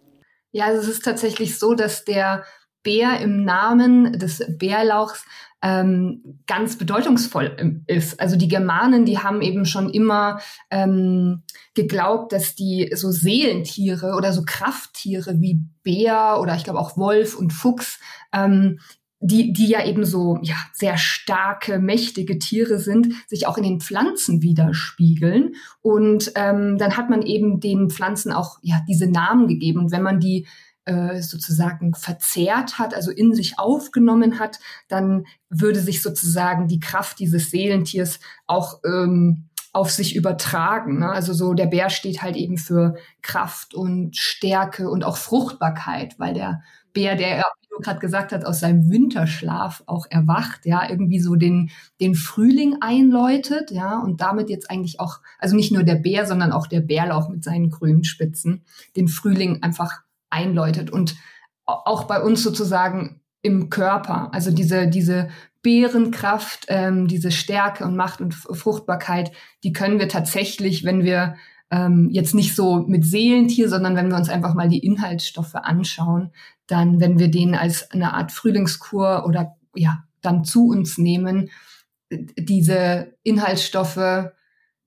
Ja, 0.52 0.66
also 0.66 0.80
es 0.80 0.88
ist 0.88 1.04
tatsächlich 1.04 1.58
so, 1.58 1.74
dass 1.74 2.04
der 2.04 2.44
Bär 2.82 3.20
im 3.20 3.44
Namen 3.44 4.18
des 4.18 4.42
Bärlauchs 4.58 5.24
ähm, 5.62 6.40
ganz 6.46 6.78
bedeutungsvoll 6.78 7.82
ist. 7.86 8.18
Also 8.18 8.36
die 8.36 8.48
Germanen, 8.48 9.04
die 9.04 9.18
haben 9.18 9.42
eben 9.42 9.66
schon 9.66 9.90
immer 9.90 10.40
ähm, 10.70 11.42
geglaubt, 11.74 12.32
dass 12.32 12.54
die 12.54 12.90
so 12.94 13.10
Seelentiere 13.10 14.14
oder 14.16 14.32
so 14.32 14.42
Krafttiere 14.46 15.38
wie 15.40 15.60
Bär 15.82 16.38
oder 16.40 16.56
ich 16.56 16.64
glaube 16.64 16.78
auch 16.78 16.96
Wolf 16.96 17.36
und 17.36 17.52
Fuchs 17.52 18.00
ähm, 18.32 18.80
die, 19.20 19.52
die 19.52 19.68
ja 19.68 19.84
eben 19.84 20.04
so 20.04 20.38
ja, 20.42 20.56
sehr 20.72 20.96
starke, 20.96 21.78
mächtige 21.78 22.38
Tiere 22.38 22.78
sind, 22.78 23.08
sich 23.28 23.46
auch 23.46 23.58
in 23.58 23.64
den 23.64 23.80
Pflanzen 23.80 24.42
widerspiegeln. 24.42 25.54
Und 25.82 26.32
ähm, 26.36 26.78
dann 26.78 26.96
hat 26.96 27.10
man 27.10 27.22
eben 27.22 27.60
den 27.60 27.90
Pflanzen 27.90 28.32
auch 28.32 28.58
ja, 28.62 28.80
diese 28.88 29.06
Namen 29.06 29.46
gegeben. 29.46 29.80
Und 29.80 29.92
wenn 29.92 30.02
man 30.02 30.20
die 30.20 30.46
äh, 30.86 31.20
sozusagen 31.20 31.94
verzehrt 31.94 32.78
hat, 32.78 32.94
also 32.94 33.10
in 33.10 33.34
sich 33.34 33.58
aufgenommen 33.58 34.38
hat, 34.38 34.58
dann 34.88 35.26
würde 35.50 35.80
sich 35.80 36.00
sozusagen 36.00 36.66
die 36.66 36.80
Kraft 36.80 37.18
dieses 37.18 37.50
Seelentiers 37.50 38.20
auch 38.46 38.80
ähm, 38.86 39.50
auf 39.72 39.90
sich 39.90 40.16
übertragen. 40.16 41.00
Ne? 41.00 41.10
Also 41.10 41.34
so 41.34 41.52
der 41.52 41.66
Bär 41.66 41.90
steht 41.90 42.22
halt 42.22 42.36
eben 42.36 42.56
für 42.56 42.96
Kraft 43.20 43.74
und 43.74 44.16
Stärke 44.16 44.88
und 44.88 45.04
auch 45.04 45.18
Fruchtbarkeit, 45.18 46.18
weil 46.18 46.32
der 46.32 46.62
Bär, 46.92 47.14
der 47.14 47.44
gerade 47.80 48.00
gesagt 48.00 48.32
hat, 48.32 48.44
aus 48.44 48.60
seinem 48.60 48.90
Winterschlaf 48.90 49.82
auch 49.86 50.06
erwacht, 50.10 50.66
ja, 50.66 50.88
irgendwie 50.88 51.20
so 51.20 51.36
den, 51.36 51.70
den 52.00 52.14
Frühling 52.14 52.76
einläutet, 52.80 53.70
ja, 53.70 53.98
und 53.98 54.20
damit 54.20 54.50
jetzt 54.50 54.70
eigentlich 54.70 55.00
auch, 55.00 55.20
also 55.38 55.56
nicht 55.56 55.72
nur 55.72 55.82
der 55.82 55.96
Bär, 55.96 56.26
sondern 56.26 56.52
auch 56.52 56.66
der 56.66 56.80
Bärlauch 56.80 57.28
mit 57.28 57.44
seinen 57.44 57.70
grünen 57.70 58.04
Spitzen, 58.04 58.64
den 58.96 59.08
Frühling 59.08 59.62
einfach 59.62 60.02
einläutet 60.30 60.90
und 60.90 61.16
auch 61.66 62.04
bei 62.04 62.20
uns 62.22 62.42
sozusagen 62.42 63.20
im 63.42 63.70
Körper, 63.70 64.32
also 64.32 64.50
diese, 64.50 64.88
diese 64.88 65.28
Bärenkraft, 65.62 66.66
ähm, 66.68 67.06
diese 67.06 67.30
Stärke 67.30 67.84
und 67.84 67.96
Macht 67.96 68.20
und 68.20 68.34
Fruchtbarkeit, 68.34 69.32
die 69.62 69.72
können 69.72 69.98
wir 69.98 70.08
tatsächlich, 70.08 70.84
wenn 70.84 71.04
wir 71.04 71.36
ähm, 71.70 72.08
jetzt 72.10 72.34
nicht 72.34 72.56
so 72.56 72.84
mit 72.86 73.04
Seelentier, 73.04 73.68
sondern 73.68 73.94
wenn 73.94 74.08
wir 74.08 74.16
uns 74.16 74.28
einfach 74.28 74.54
mal 74.54 74.68
die 74.68 74.84
Inhaltsstoffe 74.84 75.54
anschauen, 75.54 76.30
dann, 76.70 77.00
wenn 77.00 77.18
wir 77.18 77.28
den 77.28 77.54
als 77.54 77.90
eine 77.90 78.14
Art 78.14 78.32
Frühlingskur 78.32 79.24
oder 79.26 79.56
ja, 79.74 80.04
dann 80.22 80.44
zu 80.44 80.68
uns 80.68 80.98
nehmen, 80.98 81.50
diese 82.10 83.14
Inhaltsstoffe 83.22 84.30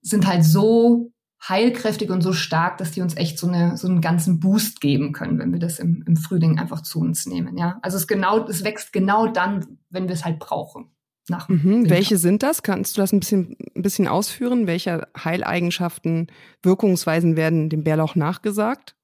sind 0.02 0.26
halt 0.26 0.44
so 0.44 1.12
heilkräftig 1.48 2.10
und 2.10 2.22
so 2.22 2.32
stark, 2.32 2.78
dass 2.78 2.92
die 2.92 3.00
uns 3.00 3.16
echt 3.16 3.38
so, 3.38 3.46
eine, 3.46 3.76
so 3.76 3.86
einen 3.86 4.00
ganzen 4.00 4.40
Boost 4.40 4.80
geben 4.80 5.12
können, 5.12 5.38
wenn 5.38 5.52
wir 5.52 5.58
das 5.58 5.78
im, 5.78 6.02
im 6.06 6.16
Frühling 6.16 6.58
einfach 6.58 6.82
zu 6.82 7.00
uns 7.00 7.26
nehmen. 7.26 7.58
Ja, 7.58 7.78
also 7.82 7.96
es 7.96 8.06
genau, 8.06 8.46
es 8.46 8.64
wächst 8.64 8.92
genau 8.92 9.26
dann, 9.26 9.78
wenn 9.90 10.08
wir 10.08 10.14
es 10.14 10.24
halt 10.24 10.38
brauchen. 10.38 10.90
Nach 11.28 11.48
mhm. 11.48 11.88
Welche 11.88 12.18
sind 12.18 12.42
das? 12.42 12.62
Kannst 12.62 12.96
du 12.96 13.00
das 13.00 13.12
ein 13.12 13.20
bisschen, 13.20 13.56
ein 13.74 13.82
bisschen 13.82 14.08
ausführen? 14.08 14.66
Welche 14.66 15.08
Heileigenschaften, 15.16 16.28
Wirkungsweisen 16.62 17.36
werden 17.36 17.70
dem 17.70 17.82
Bärlauch 17.82 18.14
nachgesagt? 18.14 18.94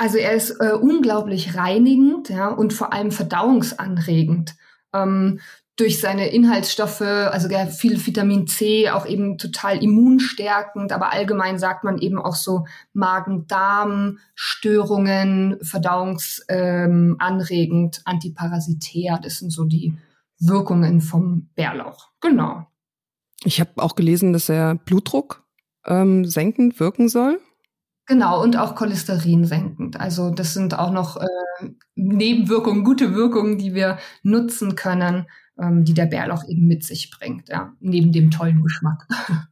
Also 0.00 0.16
er 0.16 0.32
ist 0.32 0.56
äh, 0.60 0.72
unglaublich 0.72 1.56
reinigend 1.56 2.30
ja, 2.30 2.48
und 2.48 2.72
vor 2.72 2.94
allem 2.94 3.10
verdauungsanregend. 3.10 4.54
Ähm, 4.94 5.40
durch 5.76 6.00
seine 6.00 6.28
Inhaltsstoffe, 6.28 7.02
also 7.02 7.50
viel 7.68 8.06
Vitamin 8.06 8.46
C, 8.46 8.88
auch 8.88 9.04
eben 9.04 9.36
total 9.36 9.82
immunstärkend, 9.82 10.92
aber 10.92 11.12
allgemein 11.12 11.58
sagt 11.58 11.84
man 11.84 11.98
eben 11.98 12.18
auch 12.18 12.34
so 12.34 12.64
Magen-Darm-Störungen, 12.94 15.58
verdauungsanregend, 15.60 17.98
ähm, 17.98 18.02
antiparasitär. 18.06 19.20
Das 19.22 19.38
sind 19.38 19.50
so 19.50 19.66
die 19.66 19.98
Wirkungen 20.38 21.02
vom 21.02 21.50
Bärlauch. 21.54 22.08
Genau. 22.22 22.66
Ich 23.44 23.60
habe 23.60 23.72
auch 23.76 23.96
gelesen, 23.96 24.32
dass 24.32 24.48
er 24.48 24.76
Blutdruck 24.76 25.44
ähm, 25.84 26.24
senkend 26.24 26.80
wirken 26.80 27.10
soll. 27.10 27.38
Genau, 28.10 28.42
und 28.42 28.56
auch 28.56 28.74
Cholesterin 28.74 29.44
senkend. 29.44 30.00
Also 30.00 30.30
das 30.30 30.52
sind 30.52 30.76
auch 30.76 30.90
noch 30.90 31.16
äh, 31.16 31.26
Nebenwirkungen, 31.94 32.82
gute 32.82 33.14
Wirkungen, 33.14 33.56
die 33.56 33.72
wir 33.72 33.98
nutzen 34.24 34.74
können, 34.74 35.28
ähm, 35.56 35.84
die 35.84 35.94
der 35.94 36.06
Bärlauch 36.06 36.42
eben 36.48 36.66
mit 36.66 36.82
sich 36.82 37.12
bringt, 37.12 37.48
ja, 37.50 37.72
neben 37.78 38.10
dem 38.10 38.32
tollen 38.32 38.64
Geschmack. 38.64 39.06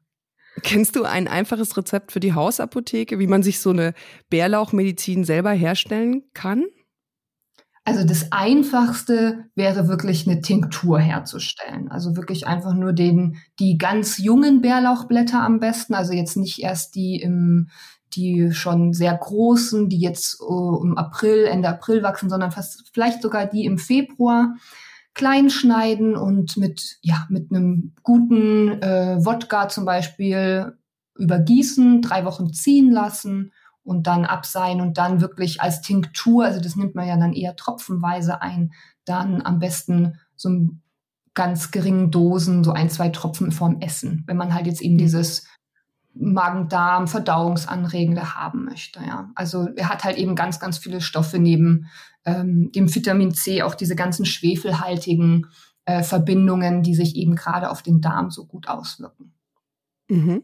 Kennst 0.64 0.96
du 0.96 1.04
ein 1.04 1.28
einfaches 1.28 1.76
Rezept 1.76 2.10
für 2.10 2.18
die 2.18 2.34
Hausapotheke, 2.34 3.20
wie 3.20 3.28
man 3.28 3.44
sich 3.44 3.60
so 3.60 3.70
eine 3.70 3.94
Bärlauchmedizin 4.28 5.22
selber 5.22 5.52
herstellen 5.52 6.24
kann? 6.34 6.64
Also 7.84 8.04
das 8.04 8.32
Einfachste 8.32 9.44
wäre 9.54 9.86
wirklich 9.86 10.28
eine 10.28 10.40
Tinktur 10.40 10.98
herzustellen. 10.98 11.88
Also 11.92 12.16
wirklich 12.16 12.48
einfach 12.48 12.74
nur 12.74 12.92
den, 12.92 13.36
die 13.60 13.78
ganz 13.78 14.18
jungen 14.18 14.62
Bärlauchblätter 14.62 15.40
am 15.40 15.60
besten. 15.60 15.94
Also 15.94 16.12
jetzt 16.12 16.36
nicht 16.36 16.58
erst 16.58 16.96
die 16.96 17.20
im, 17.22 17.68
die 18.14 18.52
schon 18.52 18.92
sehr 18.92 19.16
großen, 19.16 19.88
die 19.88 20.00
jetzt 20.00 20.40
uh, 20.40 20.82
im 20.82 20.96
April, 20.96 21.44
Ende 21.44 21.68
April 21.68 22.02
wachsen, 22.02 22.30
sondern 22.30 22.52
fast 22.52 22.90
vielleicht 22.92 23.22
sogar 23.22 23.46
die 23.46 23.64
im 23.64 23.78
Februar 23.78 24.54
klein 25.14 25.50
schneiden 25.50 26.16
und 26.16 26.56
mit, 26.56 26.98
ja, 27.02 27.26
mit 27.28 27.50
einem 27.50 27.92
guten 28.02 28.80
äh, 28.82 29.16
Wodka 29.24 29.68
zum 29.68 29.84
Beispiel 29.84 30.76
übergießen, 31.16 32.02
drei 32.02 32.24
Wochen 32.24 32.52
ziehen 32.52 32.92
lassen 32.92 33.52
und 33.82 34.06
dann 34.06 34.24
abseihen 34.24 34.80
und 34.80 34.96
dann 34.96 35.20
wirklich 35.20 35.60
als 35.60 35.80
Tinktur, 35.80 36.44
also 36.44 36.60
das 36.60 36.76
nimmt 36.76 36.94
man 36.94 37.08
ja 37.08 37.16
dann 37.16 37.32
eher 37.32 37.56
tropfenweise 37.56 38.40
ein, 38.42 38.72
dann 39.04 39.42
am 39.42 39.58
besten 39.58 40.20
so 40.36 40.50
ein 40.50 40.82
ganz 41.34 41.70
geringen 41.70 42.10
Dosen, 42.10 42.62
so 42.64 42.72
ein, 42.72 42.90
zwei 42.90 43.08
Tropfen 43.08 43.52
vorm 43.52 43.80
Essen. 43.80 44.24
Wenn 44.26 44.36
man 44.36 44.54
halt 44.54 44.66
jetzt 44.66 44.82
eben 44.82 44.94
mhm. 44.94 44.98
dieses 44.98 45.46
Magen-Darm, 46.20 47.08
Verdauungsanregende 47.08 48.34
haben 48.34 48.64
möchte. 48.64 49.00
Ja. 49.06 49.30
Also 49.34 49.68
er 49.76 49.88
hat 49.88 50.04
halt 50.04 50.18
eben 50.18 50.34
ganz, 50.34 50.58
ganz 50.60 50.78
viele 50.78 51.00
Stoffe 51.00 51.38
neben 51.38 51.86
ähm, 52.24 52.70
dem 52.72 52.92
Vitamin 52.92 53.34
C, 53.34 53.62
auch 53.62 53.74
diese 53.74 53.96
ganzen 53.96 54.26
schwefelhaltigen 54.26 55.46
äh, 55.84 56.02
Verbindungen, 56.02 56.82
die 56.82 56.94
sich 56.94 57.16
eben 57.16 57.36
gerade 57.36 57.70
auf 57.70 57.82
den 57.82 58.00
Darm 58.00 58.30
so 58.30 58.46
gut 58.46 58.68
auswirken. 58.68 59.32
Mhm. 60.08 60.42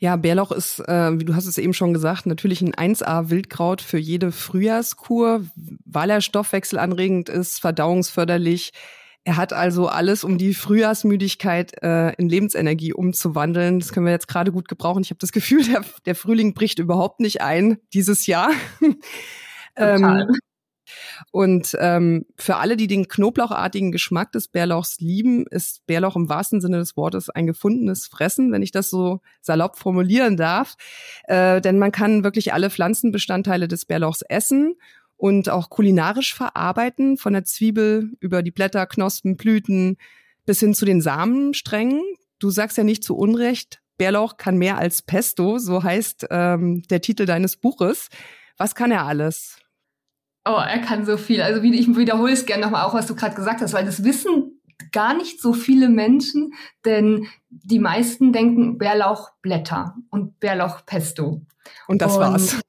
Ja, 0.00 0.14
Bärlauch 0.16 0.52
ist, 0.52 0.78
äh, 0.80 1.18
wie 1.18 1.24
du 1.24 1.34
hast 1.34 1.46
es 1.46 1.58
eben 1.58 1.74
schon 1.74 1.92
gesagt, 1.92 2.26
natürlich 2.26 2.62
ein 2.62 2.74
1A-Wildkraut 2.74 3.80
für 3.80 3.98
jede 3.98 4.30
Frühjahrskur, 4.30 5.42
weil 5.84 6.10
er 6.10 6.20
stoffwechselanregend 6.20 7.28
ist, 7.28 7.60
verdauungsförderlich, 7.60 8.72
er 9.24 9.36
hat 9.36 9.52
also 9.52 9.88
alles, 9.88 10.24
um 10.24 10.38
die 10.38 10.54
Frühjahrsmüdigkeit 10.54 11.82
äh, 11.82 12.14
in 12.14 12.28
Lebensenergie 12.28 12.94
umzuwandeln. 12.94 13.78
Das 13.78 13.92
können 13.92 14.06
wir 14.06 14.12
jetzt 14.12 14.28
gerade 14.28 14.52
gut 14.52 14.68
gebrauchen. 14.68 15.02
Ich 15.02 15.10
habe 15.10 15.18
das 15.18 15.32
Gefühl, 15.32 15.64
der, 15.70 15.84
der, 16.06 16.14
Frühling 16.14 16.54
bricht 16.54 16.78
überhaupt 16.78 17.20
nicht 17.20 17.42
ein 17.42 17.78
dieses 17.92 18.26
Jahr. 18.26 18.50
ähm, 19.76 20.26
und 21.30 21.76
ähm, 21.78 22.26
für 22.36 22.56
alle, 22.56 22.76
die 22.76 22.86
den 22.86 23.08
knoblauchartigen 23.08 23.92
Geschmack 23.92 24.32
des 24.32 24.48
Bärlauchs 24.48 24.98
lieben, 25.00 25.46
ist 25.50 25.86
Bärlauch 25.86 26.16
im 26.16 26.28
wahrsten 26.28 26.60
Sinne 26.60 26.78
des 26.78 26.96
Wortes 26.96 27.28
ein 27.30 27.46
gefundenes 27.46 28.06
Fressen, 28.06 28.52
wenn 28.52 28.62
ich 28.62 28.72
das 28.72 28.90
so 28.90 29.20
salopp 29.40 29.78
formulieren 29.78 30.36
darf. 30.36 30.76
Äh, 31.24 31.60
denn 31.60 31.78
man 31.78 31.92
kann 31.92 32.24
wirklich 32.24 32.52
alle 32.52 32.70
Pflanzenbestandteile 32.70 33.68
des 33.68 33.84
Bärlauchs 33.84 34.22
essen 34.22 34.74
und 35.18 35.50
auch 35.50 35.68
kulinarisch 35.68 36.34
verarbeiten, 36.34 37.18
von 37.18 37.34
der 37.34 37.44
Zwiebel 37.44 38.12
über 38.20 38.42
die 38.42 38.52
Blätter, 38.52 38.86
Knospen, 38.86 39.36
Blüten 39.36 39.98
bis 40.46 40.60
hin 40.60 40.72
zu 40.72 40.86
den 40.86 41.02
Samensträngen. 41.02 42.02
Du 42.38 42.50
sagst 42.50 42.78
ja 42.78 42.84
nicht 42.84 43.04
zu 43.04 43.16
Unrecht, 43.16 43.82
Bärlauch 43.98 44.36
kann 44.36 44.56
mehr 44.56 44.78
als 44.78 45.02
Pesto, 45.02 45.58
so 45.58 45.82
heißt 45.82 46.28
ähm, 46.30 46.82
der 46.88 47.02
Titel 47.02 47.26
deines 47.26 47.56
Buches. 47.56 48.08
Was 48.56 48.74
kann 48.76 48.92
er 48.92 49.04
alles? 49.04 49.58
Oh, 50.44 50.52
er 50.52 50.78
kann 50.78 51.04
so 51.04 51.16
viel. 51.16 51.42
Also 51.42 51.62
wie, 51.62 51.78
ich 51.78 51.94
wiederhole 51.96 52.32
es 52.32 52.46
gerne 52.46 52.62
nochmal 52.62 52.84
auch, 52.84 52.94
was 52.94 53.08
du 53.08 53.16
gerade 53.16 53.34
gesagt 53.34 53.60
hast, 53.60 53.74
weil 53.74 53.84
das 53.84 54.04
wissen 54.04 54.60
gar 54.92 55.14
nicht 55.14 55.42
so 55.42 55.52
viele 55.52 55.88
Menschen, 55.88 56.54
denn 56.84 57.26
die 57.50 57.80
meisten 57.80 58.32
denken 58.32 58.78
Bärlauchblätter 58.78 59.96
und 60.10 60.38
Bärlauchpesto. 60.38 61.42
Und 61.88 62.00
das 62.00 62.14
und 62.14 62.20
war's. 62.20 62.60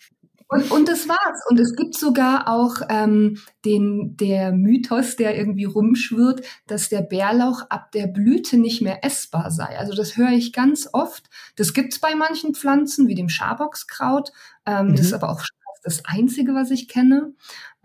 Und, 0.52 0.72
und 0.72 0.90
das 0.90 1.08
war's. 1.08 1.44
Und 1.48 1.60
es 1.60 1.76
gibt 1.76 1.96
sogar 1.96 2.48
auch 2.48 2.82
ähm, 2.90 3.38
den, 3.66 4.18
der 4.18 4.52
Mythos, 4.52 5.16
der 5.16 5.38
irgendwie 5.38 5.66
rumschwirrt, 5.66 6.42
dass 6.66 6.90
der 6.90 7.02
Bärlauch 7.02 7.70
ab 7.70 7.92
der 7.92 8.08
Blüte 8.08 8.58
nicht 8.58 8.82
mehr 8.82 9.06
essbar 9.06 9.52
sei. 9.52 9.78
Also 9.78 9.96
das 9.96 10.18
höre 10.18 10.32
ich 10.32 10.52
ganz 10.52 10.90
oft. 10.92 11.30
Das 11.56 11.74
gibt's 11.74 12.00
bei 12.00 12.16
manchen 12.16 12.56
Pflanzen, 12.56 13.08
wie 13.08 13.16
dem 13.16 13.30
Schaboxkraut. 13.30 14.32
Ähm, 14.66 14.88
mhm. 14.88 14.96
Das 14.96 15.06
ist 15.06 15.14
aber 15.14 15.30
auch 15.30 15.44
das 15.84 16.04
Einzige, 16.06 16.56
was 16.56 16.72
ich 16.72 16.88
kenne. 16.88 17.34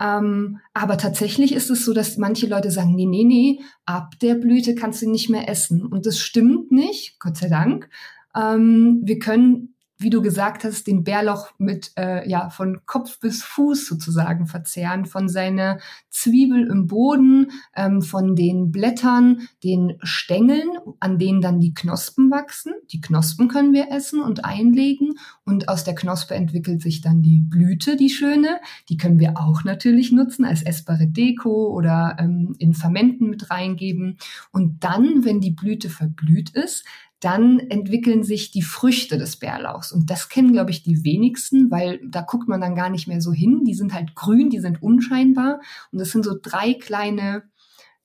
Ähm, 0.01 0.59
aber 0.73 0.97
tatsächlich 0.97 1.53
ist 1.53 1.69
es 1.69 1.85
so, 1.85 1.93
dass 1.93 2.17
manche 2.17 2.47
Leute 2.47 2.71
sagen, 2.71 2.95
nee, 2.95 3.05
nee, 3.05 3.23
nee, 3.23 3.61
ab 3.85 4.15
der 4.21 4.35
Blüte 4.35 4.73
kannst 4.73 5.03
du 5.03 5.09
nicht 5.09 5.29
mehr 5.29 5.47
essen. 5.47 5.85
Und 5.85 6.07
das 6.07 6.17
stimmt 6.19 6.71
nicht, 6.71 7.19
Gott 7.19 7.37
sei 7.37 7.47
Dank. 7.47 7.89
Ähm, 8.35 9.01
wir 9.03 9.19
können 9.19 9.74
wie 10.05 10.11
du 10.11 10.21
gesagt 10.21 10.63
hast, 10.63 10.85
den 10.85 11.03
Bärlauch 11.03 11.49
mit 11.57 11.91
äh, 11.97 12.29
ja 12.29 12.51
von 12.51 12.85
Kopf 12.85 13.19
bis 13.19 13.41
Fuß 13.41 13.87
sozusagen 13.87 14.45
verzehren, 14.45 15.07
von 15.07 15.27
seiner 15.29 15.79
Zwiebel 16.11 16.67
im 16.67 16.85
Boden, 16.85 17.51
ähm, 17.75 18.03
von 18.03 18.35
den 18.35 18.71
Blättern, 18.71 19.47
den 19.63 19.97
Stängeln, 20.03 20.69
an 20.99 21.17
denen 21.17 21.41
dann 21.41 21.59
die 21.59 21.73
Knospen 21.73 22.29
wachsen. 22.29 22.73
Die 22.91 23.01
Knospen 23.01 23.47
können 23.47 23.73
wir 23.73 23.91
essen 23.91 24.21
und 24.21 24.45
einlegen 24.45 25.15
und 25.43 25.69
aus 25.69 25.83
der 25.83 25.95
Knospe 25.95 26.35
entwickelt 26.35 26.83
sich 26.83 27.01
dann 27.01 27.23
die 27.23 27.41
Blüte, 27.41 27.95
die 27.95 28.11
schöne. 28.11 28.59
Die 28.89 28.97
können 28.97 29.19
wir 29.19 29.39
auch 29.39 29.63
natürlich 29.63 30.11
nutzen 30.11 30.45
als 30.45 30.61
essbare 30.61 31.07
Deko 31.07 31.73
oder 31.73 32.17
ähm, 32.19 32.55
in 32.59 32.75
Fermenten 32.75 33.27
mit 33.27 33.49
reingeben. 33.49 34.19
Und 34.51 34.83
dann, 34.83 35.25
wenn 35.25 35.41
die 35.41 35.51
Blüte 35.51 35.89
verblüht 35.89 36.51
ist, 36.51 36.85
dann 37.25 37.59
entwickeln 37.59 38.23
sich 38.23 38.51
die 38.51 38.61
Früchte 38.61 39.17
des 39.17 39.37
Bärlauchs. 39.37 39.91
Und 39.91 40.11
das 40.11 40.29
kennen, 40.29 40.53
glaube 40.53 40.69
ich, 40.69 40.83
die 40.83 41.03
wenigsten, 41.03 41.71
weil 41.71 41.99
da 42.07 42.21
guckt 42.21 42.47
man 42.47 42.61
dann 42.61 42.75
gar 42.75 42.91
nicht 42.91 43.07
mehr 43.07 43.19
so 43.19 43.33
hin. 43.33 43.63
Die 43.65 43.73
sind 43.73 43.95
halt 43.95 44.13
grün, 44.13 44.51
die 44.51 44.59
sind 44.59 44.83
unscheinbar. 44.83 45.59
Und 45.91 45.99
das 45.99 46.11
sind 46.11 46.23
so 46.23 46.37
drei 46.39 46.75
kleine 46.75 47.43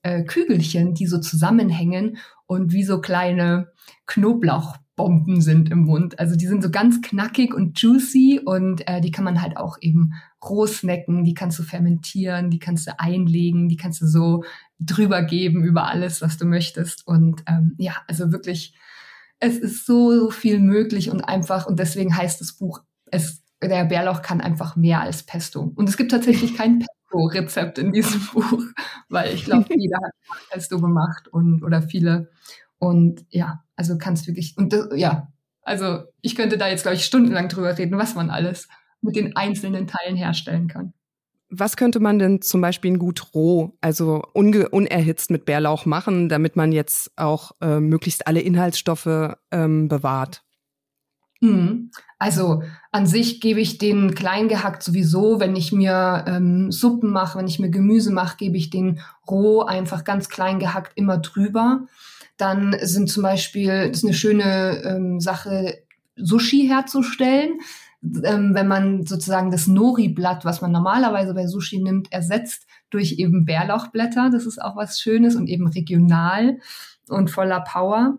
äh, 0.01 0.23
Kügelchen, 0.23 0.95
die 0.95 1.05
so 1.05 1.19
zusammenhängen 1.19 2.17
und 2.47 2.73
wie 2.73 2.83
so 2.83 2.99
kleine 2.99 3.67
Knoblauchbomben 4.07 5.39
sind 5.39 5.69
im 5.69 5.83
Mund. 5.83 6.17
Also 6.17 6.35
die 6.35 6.47
sind 6.47 6.63
so 6.63 6.71
ganz 6.71 6.99
knackig 7.03 7.53
und 7.53 7.79
juicy 7.79 8.41
und 8.43 8.87
äh, 8.87 9.01
die 9.01 9.11
kann 9.11 9.23
man 9.23 9.43
halt 9.43 9.55
auch 9.55 9.77
eben 9.81 10.13
roh 10.43 10.65
snacken, 10.65 11.23
die 11.23 11.35
kannst 11.35 11.59
du 11.59 11.63
fermentieren, 11.63 12.49
die 12.49 12.57
kannst 12.57 12.87
du 12.87 12.99
einlegen, 12.99 13.69
die 13.69 13.77
kannst 13.77 14.01
du 14.01 14.07
so 14.07 14.43
drüber 14.79 15.21
geben 15.21 15.63
über 15.63 15.87
alles, 15.87 16.23
was 16.23 16.39
du 16.39 16.45
möchtest. 16.45 17.05
Und 17.05 17.43
ähm, 17.45 17.75
ja, 17.77 17.97
also 18.07 18.31
wirklich 18.31 18.73
es 19.41 19.57
ist 19.57 19.85
so, 19.85 20.17
so 20.17 20.29
viel 20.29 20.59
möglich 20.59 21.09
und 21.09 21.21
einfach 21.21 21.65
und 21.65 21.79
deswegen 21.79 22.15
heißt 22.15 22.39
das 22.39 22.53
Buch, 22.53 22.81
es, 23.07 23.41
der 23.61 23.85
Bärlauch 23.85 24.21
kann 24.21 24.39
einfach 24.39 24.75
mehr 24.75 25.01
als 25.01 25.23
Pesto. 25.23 25.71
Und 25.75 25.89
es 25.89 25.97
gibt 25.97 26.11
tatsächlich 26.11 26.55
kein 26.55 26.79
Pesto-Rezept 26.79 27.79
in 27.79 27.91
diesem 27.91 28.21
Buch, 28.33 28.63
weil 29.09 29.33
ich 29.33 29.45
glaube, 29.45 29.65
jeder 29.75 29.97
hat 29.97 30.13
Pesto 30.51 30.79
gemacht 30.79 31.27
und 31.27 31.63
oder 31.63 31.81
viele. 31.81 32.29
Und 32.77 33.25
ja, 33.29 33.63
also 33.75 33.97
kannst 33.97 34.27
wirklich, 34.27 34.55
und 34.57 34.73
das, 34.73 34.89
ja, 34.95 35.27
also 35.63 36.03
ich 36.21 36.35
könnte 36.35 36.57
da 36.59 36.67
jetzt, 36.67 36.83
glaube 36.83 36.95
ich, 36.95 37.05
stundenlang 37.05 37.49
drüber 37.49 37.75
reden, 37.77 37.97
was 37.97 38.13
man 38.13 38.29
alles 38.29 38.67
mit 39.01 39.15
den 39.15 39.35
einzelnen 39.35 39.87
Teilen 39.87 40.15
herstellen 40.15 40.67
kann. 40.67 40.93
Was 41.53 41.75
könnte 41.75 41.99
man 41.99 42.17
denn 42.17 42.41
zum 42.41 42.61
Beispiel 42.61 42.97
gut 42.97 43.33
roh, 43.35 43.77
also 43.81 44.23
unerhitzt 44.33 45.31
mit 45.31 45.43
Bärlauch 45.43 45.85
machen, 45.85 46.29
damit 46.29 46.55
man 46.55 46.71
jetzt 46.71 47.11
auch 47.17 47.51
äh, 47.59 47.81
möglichst 47.81 48.25
alle 48.25 48.39
Inhaltsstoffe 48.39 49.35
ähm, 49.51 49.89
bewahrt? 49.89 50.43
Mhm. 51.41 51.91
Also 52.19 52.63
an 52.91 53.05
sich 53.05 53.41
gebe 53.41 53.59
ich 53.59 53.79
den 53.79 54.15
klein 54.15 54.47
gehackt 54.47 54.81
sowieso, 54.81 55.41
wenn 55.41 55.55
ich 55.55 55.73
mir 55.73 56.23
ähm, 56.27 56.71
Suppen 56.71 57.11
mache, 57.11 57.37
wenn 57.37 57.47
ich 57.47 57.59
mir 57.59 57.69
Gemüse 57.69 58.13
mache, 58.13 58.37
gebe 58.37 58.55
ich 58.55 58.69
den 58.69 59.01
roh 59.29 59.61
einfach 59.63 60.05
ganz 60.05 60.29
klein 60.29 60.59
gehackt 60.59 60.93
immer 60.95 61.17
drüber. 61.17 61.87
Dann 62.37 62.77
sind 62.81 63.09
zum 63.09 63.23
Beispiel, 63.23 63.89
das 63.89 63.97
ist 63.97 64.05
eine 64.05 64.13
schöne 64.13 64.83
ähm, 64.85 65.19
Sache, 65.19 65.79
Sushi 66.15 66.67
herzustellen 66.67 67.59
ähm, 68.03 68.53
wenn 68.53 68.67
man 68.67 69.05
sozusagen 69.05 69.51
das 69.51 69.67
Nori-Blatt, 69.67 70.45
was 70.45 70.61
man 70.61 70.71
normalerweise 70.71 71.33
bei 71.33 71.47
Sushi 71.47 71.79
nimmt, 71.79 72.11
ersetzt 72.11 72.65
durch 72.89 73.13
eben 73.19 73.45
Bärlauchblätter. 73.45 74.29
Das 74.31 74.45
ist 74.45 74.61
auch 74.61 74.75
was 74.75 74.99
Schönes 74.99 75.35
und 75.35 75.47
eben 75.47 75.67
regional 75.67 76.57
und 77.07 77.29
voller 77.29 77.61
Power. 77.61 78.17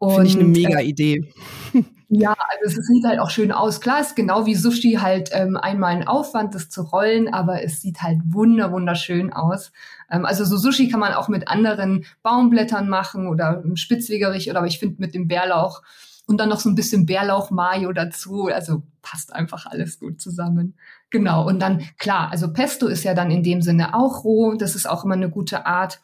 Finde 0.00 0.26
ich 0.26 0.34
eine 0.34 0.44
mega 0.44 0.80
äh, 0.80 0.86
Idee. 0.86 1.32
Ja, 2.14 2.36
also 2.62 2.78
es 2.78 2.86
sieht 2.88 3.06
halt 3.06 3.18
auch 3.20 3.30
schön 3.30 3.52
aus. 3.52 3.80
Klar 3.80 4.02
ist 4.02 4.14
genau 4.16 4.44
wie 4.44 4.54
Sushi 4.54 4.98
halt 5.00 5.30
ähm, 5.32 5.56
einmal 5.56 5.92
ein 5.92 6.06
Aufwand, 6.06 6.54
das 6.54 6.68
zu 6.68 6.82
rollen, 6.82 7.32
aber 7.32 7.64
es 7.64 7.80
sieht 7.80 8.02
halt 8.02 8.18
wunder 8.26 8.70
wunderschön 8.70 9.32
aus. 9.32 9.72
Ähm, 10.10 10.26
also 10.26 10.44
so 10.44 10.58
Sushi 10.58 10.90
kann 10.90 11.00
man 11.00 11.14
auch 11.14 11.28
mit 11.28 11.48
anderen 11.48 12.04
Baumblättern 12.22 12.86
machen 12.86 13.28
oder 13.28 13.64
spitzwegerig 13.76 14.50
oder 14.50 14.58
aber 14.58 14.66
ich 14.66 14.78
finde 14.78 14.96
mit 14.98 15.14
dem 15.14 15.26
Bärlauch 15.26 15.80
und 16.26 16.38
dann 16.38 16.48
noch 16.48 16.60
so 16.60 16.68
ein 16.68 16.74
bisschen 16.74 17.06
Bärlauch-Mayo 17.06 17.92
dazu. 17.92 18.46
Also 18.46 18.82
passt 19.02 19.32
einfach 19.34 19.66
alles 19.66 19.98
gut 19.98 20.20
zusammen. 20.20 20.74
Genau. 21.10 21.46
Und 21.46 21.60
dann, 21.60 21.82
klar, 21.98 22.30
also 22.30 22.52
Pesto 22.52 22.86
ist 22.86 23.04
ja 23.04 23.14
dann 23.14 23.30
in 23.30 23.42
dem 23.42 23.60
Sinne 23.60 23.94
auch 23.94 24.24
roh. 24.24 24.54
Das 24.54 24.74
ist 24.74 24.88
auch 24.88 25.04
immer 25.04 25.14
eine 25.14 25.30
gute 25.30 25.66
Art. 25.66 26.00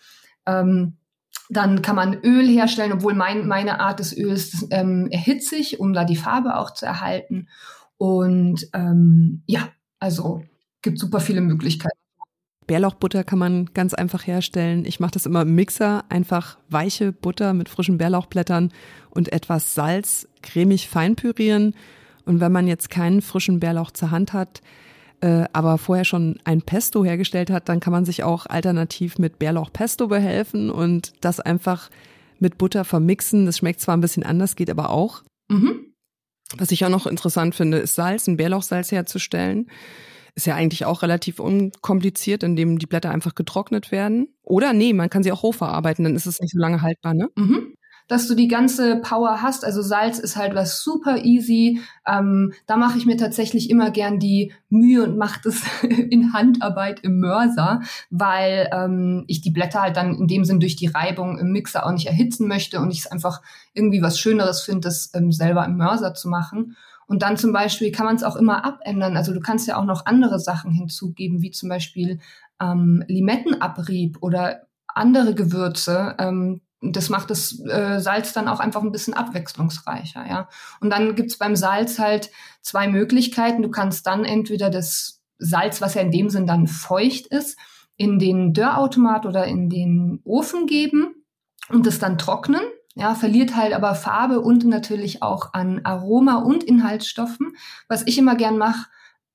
Ähm, 0.47 0.97
dann 1.49 1.83
kann 1.83 1.97
man 1.97 2.15
Öl 2.23 2.47
herstellen, 2.47 2.93
obwohl 2.93 3.15
mein, 3.15 3.47
meine 3.47 3.81
Art 3.81 4.01
des 4.01 4.17
Öls 4.17 4.67
ähm, 4.71 5.09
erhitze 5.11 5.57
ich, 5.57 5.81
um 5.81 5.93
da 5.93 6.05
die 6.05 6.17
Farbe 6.17 6.57
auch 6.57 6.73
zu 6.73 6.85
erhalten. 6.85 7.49
Und 7.97 8.69
ähm, 8.75 9.43
ja, 9.47 9.69
also 9.99 10.43
gibt 10.83 10.99
super 10.99 11.21
viele 11.21 11.41
Möglichkeiten. 11.41 11.99
Bärlauchbutter 12.69 13.25
kann 13.25 13.41
man 13.41 13.71
ganz 13.75 13.95
einfach 13.95 14.27
herstellen. 14.27 14.85
Ich 14.85 15.01
mache 15.01 15.13
das 15.13 15.27
immer 15.27 15.43
im 15.43 15.57
Mixer, 15.57 16.05
einfach 16.09 16.59
weiche 16.69 17.11
Butter 17.11 17.55
mit 17.55 17.69
frischen 17.69 17.99
Bärlauchblättern 17.99 18.73
und 19.11 19.33
etwas 19.33 19.75
Salz 19.75 20.29
cremig 20.43 20.89
fein 20.89 21.17
pürieren. 21.17 21.75
Und 22.25 22.41
wenn 22.41 22.53
man 22.53 22.69
jetzt 22.69 22.91
keinen 22.91 23.23
frischen 23.23 23.59
Bärlauch 23.59 23.91
zur 23.91 24.11
Hand 24.11 24.35
hat, 24.35 24.61
äh, 25.21 25.47
aber 25.53 25.79
vorher 25.79 26.05
schon 26.05 26.39
ein 26.45 26.63
Pesto 26.63 27.05
hergestellt 27.05 27.51
hat, 27.51 27.69
dann 27.69 27.81
kann 27.81 27.93
man 27.93 28.05
sich 28.05 28.23
auch 28.23 28.47
alternativ 28.47 29.19
mit 29.19 29.39
Bärlauchpesto 29.39 30.07
behelfen 30.07 30.71
und 30.71 31.13
das 31.23 31.41
einfach 31.41 31.91
mit 32.39 32.59
Butter 32.59 32.85
vermixen. 32.85 33.47
Das 33.47 33.59
schmeckt 33.59 33.81
zwar 33.81 33.97
ein 33.97 34.03
bisschen 34.03 34.23
anders, 34.23 34.57
geht 34.57 34.71
aber 34.71 34.91
auch. 34.91 35.23
Mhm. 35.49 35.87
Was 36.57 36.71
ich 36.71 36.85
auch 36.85 36.91
noch 36.91 37.07
interessant 37.07 37.55
finde, 37.55 37.79
ist 37.79 37.95
Salz, 37.95 38.27
ein 38.27 38.37
Bärlauchsalz 38.37 38.93
herzustellen. 38.93 39.69
Ist 40.39 40.47
ja 40.47 40.55
eigentlich 40.55 40.85
auch 40.85 41.03
relativ 41.03 41.41
unkompliziert, 41.41 42.45
indem 42.45 42.79
die 42.79 42.87
Blätter 42.87 43.11
einfach 43.11 43.35
getrocknet 43.35 43.91
werden. 43.91 44.29
Oder 44.45 44.73
nee, 44.73 44.93
man 44.93 45.11
kann 45.11 45.25
sie 45.25 45.33
auch 45.33 45.43
hochverarbeiten, 45.43 46.05
dann 46.05 46.15
ist 46.15 46.27
es 46.27 46.39
nicht 46.39 46.53
so 46.53 46.61
lange 46.61 46.81
haltbar, 46.81 47.13
ne? 47.13 47.29
Mhm 47.35 47.75
dass 48.09 48.27
du 48.27 48.35
die 48.35 48.49
ganze 48.49 48.97
Power 48.97 49.43
hast. 49.43 49.65
Also 49.65 49.83
Salz 49.83 50.19
ist 50.19 50.37
halt 50.37 50.55
was 50.55 50.83
super 50.83 51.25
easy. 51.25 51.81
Ähm, 52.07 52.55
da 52.67 52.77
mache 52.77 52.97
ich 52.97 53.05
mir 53.05 53.19
tatsächlich 53.19 53.69
immer 53.69 53.91
gern 53.91 54.19
die 54.19 54.53
Mühe 54.71 55.05
und 55.05 55.19
mache 55.19 55.41
das 55.45 55.63
in 55.83 56.33
Handarbeit 56.33 57.01
im 57.01 57.21
Mörser, 57.21 57.83
weil 58.09 58.69
ähm, 58.73 59.25
ich 59.29 59.43
die 59.43 59.51
Blätter 59.51 59.83
halt 59.83 59.97
dann 59.97 60.15
in 60.15 60.27
dem 60.27 60.45
Sinn 60.45 60.59
durch 60.59 60.75
die 60.75 60.87
Reibung 60.87 61.39
im 61.39 61.53
Mixer 61.53 61.85
auch 61.85 61.93
nicht 61.93 62.07
erhitzen 62.07 62.49
möchte 62.49 62.81
und 62.81 62.91
ich 62.91 63.01
es 63.01 63.07
einfach 63.07 63.43
irgendwie 63.75 64.01
was 64.01 64.19
Schöneres 64.19 64.63
finde, 64.63 64.89
das 64.89 65.13
ähm, 65.15 65.31
selber 65.31 65.67
im 65.67 65.77
Mörser 65.77 66.15
zu 66.15 66.29
machen. 66.29 66.77
Und 67.09 67.23
dann 67.23 67.39
zum 67.39 67.53
Beispiel 67.53 67.91
kann 67.91 68.07
man 68.07 68.17
es 68.17 68.23
auch 68.23 68.37
immer 68.37 68.65
abändern. 68.65 69.17
Also 69.17 69.33
du 69.33 69.41
kannst 69.41 69.67
ja 69.67 69.79
auch 69.79 69.85
noch 69.85 70.05
andere 70.07 70.39
Sachen 70.39 70.71
hinzugeben, 70.71 71.41
wie 71.41 71.51
zum 71.51 71.71
Beispiel 71.71 72.21
ähm, 72.61 73.03
Limettenabrieb 73.09 74.19
oder 74.21 74.67
andere 74.87 75.35
Gewürze. 75.35 76.15
Ähm, 76.19 76.61
das 76.83 77.09
macht 77.09 77.31
das 77.31 77.59
äh, 77.67 77.99
Salz 77.99 78.35
dann 78.35 78.47
auch 78.47 78.61
einfach 78.61 78.83
ein 78.83 78.93
bisschen 78.93 79.15
abwechslungsreicher, 79.15 80.27
ja. 80.29 80.49
Und 80.81 80.91
dann 80.91 81.17
gibt's 81.17 81.39
beim 81.39 81.57
Salz 81.57 81.99
halt 81.99 82.31
zwei 82.61 82.87
Möglichkeiten. 82.87 83.63
Du 83.63 83.71
kannst 83.71 84.07
dann 84.07 84.25
entweder 84.25 84.71
das 84.71 85.21
Salz, 85.39 85.81
was 85.81 85.95
ja 85.95 86.03
in 86.03 86.13
dem 86.13 86.29
Sinn 86.29 86.47
dann 86.47 86.67
feucht 86.67 87.27
ist, 87.27 87.59
in 87.97 88.19
den 88.19 88.53
Dörrautomat 88.53 89.27
oder 89.27 89.47
in 89.47 89.71
den 89.71 90.21
Ofen 90.25 90.67
geben 90.67 91.25
und 91.69 91.87
das 91.87 91.99
dann 91.99 92.19
trocknen 92.19 92.63
ja, 92.99 93.15
verliert 93.15 93.55
halt 93.55 93.75
aber 93.75 93.95
Farbe 93.95 94.41
und 94.41 94.65
natürlich 94.65 95.23
auch 95.23 95.55
an 95.55 95.81
Aroma 95.85 96.43
und 96.43 96.65
Inhaltsstoffen. 96.65 97.57
Was 97.87 98.05
ich 98.07 98.19
immer 98.19 98.35
gern 98.35 98.59
mache, 98.59 98.87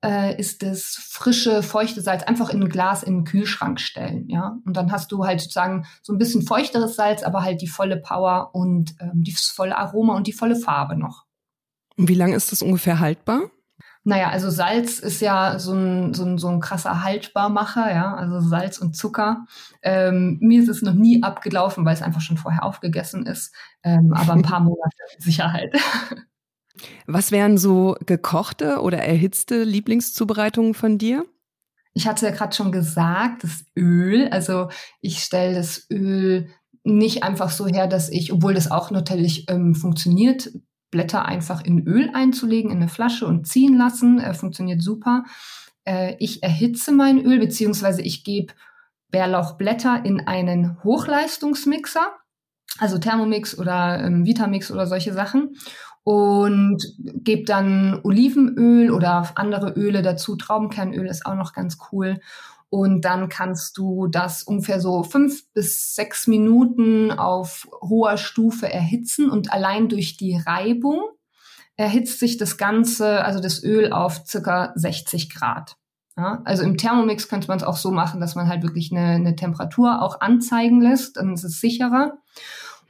äh, 0.04 0.38
ist 0.38 0.64
das 0.64 0.98
frische, 1.10 1.64
feuchte 1.64 2.02
Salz 2.02 2.24
einfach 2.24 2.50
in 2.50 2.62
ein 2.62 2.68
Glas 2.68 3.04
in 3.04 3.20
den 3.20 3.24
Kühlschrank 3.24 3.80
stellen, 3.80 4.28
ja. 4.28 4.58
Und 4.66 4.76
dann 4.76 4.92
hast 4.92 5.14
du 5.14 5.26
halt 5.26 5.40
sozusagen 5.40 5.86
so 6.02 6.12
ein 6.12 6.18
bisschen 6.18 6.42
feuchteres 6.42 6.98
Salz, 6.98 7.24
aber 7.24 7.42
halt 7.44 7.62
die 7.62 7.70
volle 7.70 7.96
Power 7.96 8.50
und 8.54 8.96
ähm, 9.00 9.24
das 9.26 9.46
volle 9.46 9.78
Aroma 9.78 10.18
und 10.18 10.28
die 10.28 10.34
volle 10.34 10.58
Farbe 10.58 10.98
noch. 10.98 11.24
Und 11.96 12.10
wie 12.10 12.16
lange 12.16 12.36
ist 12.36 12.52
das 12.52 12.62
ungefähr 12.62 13.00
haltbar? 13.00 13.44
Naja, 14.06 14.30
also 14.30 14.50
Salz 14.50 15.00
ist 15.00 15.22
ja 15.22 15.60
so 15.60 15.74
ein, 15.74 16.14
so 16.14 16.26
ein, 16.26 16.38
so 16.38 16.50
ein 16.50 16.60
krasser 16.60 17.04
Haltbarmacher, 17.04 17.94
ja, 17.94 18.14
also 18.16 18.42
Salz 18.42 18.78
und 18.78 18.98
Zucker. 18.98 19.46
Ähm, 19.82 20.38
mir 20.42 20.62
ist 20.62 20.68
es 20.68 20.82
noch 20.82 20.94
nie 20.94 21.24
abgelaufen, 21.24 21.86
weil 21.86 21.94
es 21.94 22.02
einfach 22.02 22.20
schon 22.20 22.38
vorher 22.38 22.64
aufgegessen 22.64 23.26
ist, 23.26 23.54
ähm, 23.84 24.14
aber 24.14 24.34
ein 24.34 24.42
paar 24.42 24.60
Monate 24.62 24.98
mit 25.14 25.24
Sicherheit. 25.24 25.74
Was 27.08 27.32
wären 27.32 27.58
so 27.58 27.96
gekochte 28.06 28.82
oder 28.82 28.98
erhitzte 29.00 29.64
Lieblingszubereitungen 29.64 30.74
von 30.74 30.98
dir? 30.98 31.26
Ich 31.94 32.08
hatte 32.08 32.26
ja 32.26 32.32
gerade 32.32 32.56
schon 32.56 32.72
gesagt, 32.72 33.44
das 33.44 33.66
Öl. 33.78 34.28
Also 34.30 34.70
ich 35.00 35.20
stelle 35.20 35.56
das 35.56 35.88
Öl 35.92 36.50
nicht 36.84 37.24
einfach 37.24 37.52
so 37.52 37.68
her, 37.68 37.88
dass 37.88 38.10
ich, 38.10 38.34
obwohl 38.34 38.54
das 38.54 38.70
auch 38.70 38.92
natürlich 38.92 39.50
ähm, 39.50 39.76
funktioniert, 39.76 40.50
Blätter 40.94 41.26
einfach 41.26 41.66
in 41.66 41.86
Öl 41.88 42.12
einzulegen, 42.14 42.72
in 42.72 42.78
eine 42.78 42.88
Flasche 42.88 43.26
und 43.26 43.48
ziehen 43.48 43.76
lassen. 43.76 44.20
Äh, 44.20 44.36
funktioniert 44.36 44.82
super. 44.82 45.26
Äh, 45.84 46.16
ich 46.20 46.44
erhitze 46.44 46.92
mein 46.92 47.20
Öl, 47.26 47.40
beziehungsweise 47.40 48.04
ich 48.04 48.24
gebe 48.24 48.54
Bärlauchblätter 49.10 50.06
in 50.06 50.28
einen 50.28 50.78
Hochleistungsmixer, 50.84 52.14
also 52.78 53.00
Thermomix 53.00 53.58
oder 53.58 54.00
ähm, 54.04 54.26
Vitamix 54.26 54.72
oder 54.72 54.86
solche 54.88 55.14
Sachen. 55.14 55.56
und 56.04 56.84
gebe 56.98 57.46
dann 57.46 58.00
Olivenöl 58.04 58.92
oder 58.92 59.32
andere 59.36 59.72
Öle 59.72 60.02
dazu. 60.02 60.36
Traubenkernöl 60.36 61.08
ist 61.08 61.26
auch 61.26 61.36
noch 61.36 61.54
ganz 61.54 61.78
cool. 61.92 62.20
Und 62.74 63.02
dann 63.02 63.30
kannst 63.30 63.78
du 63.78 64.08
das 64.08 64.42
ungefähr 64.42 64.82
so 64.82 65.04
fünf 65.04 65.44
bis 65.54 65.94
sechs 65.94 66.26
Minuten 66.26 67.12
auf 67.12 67.68
hoher 67.84 68.18
Stufe 68.18 68.68
erhitzen 68.68 69.30
und 69.30 69.54
allein 69.54 69.90
durch 69.90 70.18
die 70.18 70.42
Reibung 70.44 71.04
erhitzt 71.76 72.18
sich 72.18 72.38
das 72.38 72.58
Ganze, 72.58 73.24
also 73.24 73.40
das 73.40 73.64
Öl 73.64 73.94
auf 73.94 74.26
circa 74.26 74.74
60 74.74 75.30
Grad. 75.30 75.78
Ja, 76.18 76.42
also 76.46 76.64
im 76.64 76.76
Thermomix 76.76 77.28
könnte 77.28 77.48
man 77.48 77.58
es 77.58 77.64
auch 77.64 77.78
so 77.78 77.92
machen, 77.92 78.20
dass 78.20 78.34
man 78.34 78.48
halt 78.48 78.64
wirklich 78.64 78.92
eine, 78.92 79.18
eine 79.18 79.36
Temperatur 79.36 80.02
auch 80.02 80.22
anzeigen 80.22 80.82
lässt, 80.82 81.18
dann 81.18 81.36
ist 81.36 81.44
es 81.44 81.62
sicherer. 81.62 82.18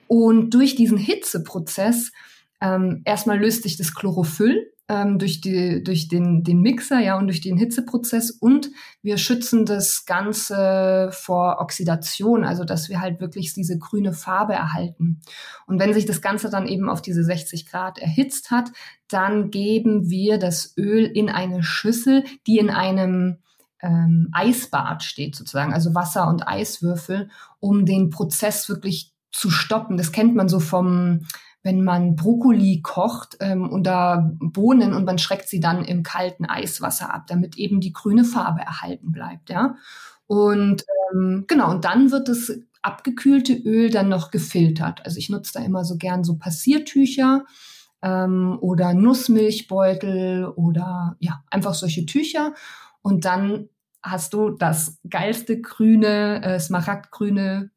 Und 0.07 0.51
durch 0.51 0.75
diesen 0.75 0.97
Hitzeprozess 0.97 2.13
ähm, 2.61 3.01
erstmal 3.03 3.37
löst 3.37 3.63
sich 3.63 3.75
das 3.75 3.93
Chlorophyll 3.93 4.72
ähm, 4.89 5.17
durch, 5.17 5.39
die, 5.39 5.83
durch 5.83 6.07
den, 6.07 6.43
den 6.43 6.61
Mixer 6.61 6.99
ja, 6.99 7.17
und 7.17 7.27
durch 7.27 7.41
den 7.41 7.57
Hitzeprozess 7.57 8.31
und 8.31 8.69
wir 9.01 9.17
schützen 9.17 9.65
das 9.65 10.05
Ganze 10.05 11.09
vor 11.13 11.57
Oxidation, 11.59 12.43
also 12.43 12.65
dass 12.65 12.89
wir 12.89 12.99
halt 12.99 13.21
wirklich 13.21 13.53
diese 13.53 13.77
grüne 13.77 14.13
Farbe 14.13 14.53
erhalten. 14.53 15.21
Und 15.67 15.79
wenn 15.79 15.93
sich 15.93 16.05
das 16.05 16.21
Ganze 16.21 16.49
dann 16.49 16.67
eben 16.67 16.89
auf 16.89 17.01
diese 17.01 17.23
60 17.23 17.65
Grad 17.65 17.97
erhitzt 17.97 18.51
hat, 18.51 18.71
dann 19.07 19.51
geben 19.51 20.09
wir 20.09 20.37
das 20.37 20.73
Öl 20.77 21.05
in 21.05 21.29
eine 21.29 21.63
Schüssel, 21.63 22.25
die 22.45 22.57
in 22.57 22.69
einem 22.69 23.37
ähm, 23.81 24.29
Eisbad 24.31 25.03
steht 25.03 25.35
sozusagen, 25.35 25.73
also 25.73 25.95
Wasser 25.95 26.27
und 26.27 26.47
Eiswürfel, 26.47 27.29
um 27.59 27.85
den 27.85 28.09
Prozess 28.09 28.67
wirklich 28.67 29.13
zu 29.31 29.49
stoppen. 29.49 29.97
Das 29.97 30.11
kennt 30.11 30.35
man 30.35 30.47
so 30.47 30.59
vom 30.59 31.25
wenn 31.63 31.83
man 31.83 32.15
Brokkoli 32.15 32.81
kocht 32.81 33.37
ähm, 33.39 33.69
unter 33.69 34.31
Bohnen 34.39 34.93
und 34.93 35.05
man 35.05 35.17
schreckt 35.17 35.47
sie 35.47 35.61
dann 35.61 35.83
im 35.85 36.03
kalten 36.03 36.45
Eiswasser 36.45 37.13
ab, 37.13 37.23
damit 37.27 37.57
eben 37.57 37.79
die 37.79 37.93
grüne 37.93 38.25
Farbe 38.25 38.61
erhalten 38.61 39.11
bleibt, 39.11 39.49
ja. 39.49 39.75
Und 40.27 40.85
ähm, 41.13 41.45
genau, 41.47 41.71
und 41.71 41.85
dann 41.85 42.11
wird 42.11 42.27
das 42.27 42.51
abgekühlte 42.81 43.53
Öl 43.53 43.89
dann 43.89 44.09
noch 44.09 44.29
gefiltert. 44.29 45.05
Also 45.05 45.17
ich 45.17 45.29
nutze 45.29 45.53
da 45.53 45.63
immer 45.63 45.85
so 45.85 45.97
gern 45.97 46.23
so 46.23 46.37
Passiertücher 46.37 47.45
ähm, 48.01 48.57
oder 48.59 48.93
Nussmilchbeutel 48.93 50.45
oder 50.45 51.15
ja, 51.19 51.43
einfach 51.49 51.73
solche 51.73 52.05
Tücher. 52.05 52.53
Und 53.01 53.25
dann 53.25 53.69
hast 54.03 54.33
du 54.33 54.49
das 54.51 54.99
geilste 55.09 55.61
grüne, 55.61 56.43
äh, 56.43 56.59
smaragdgrüne 56.59 57.71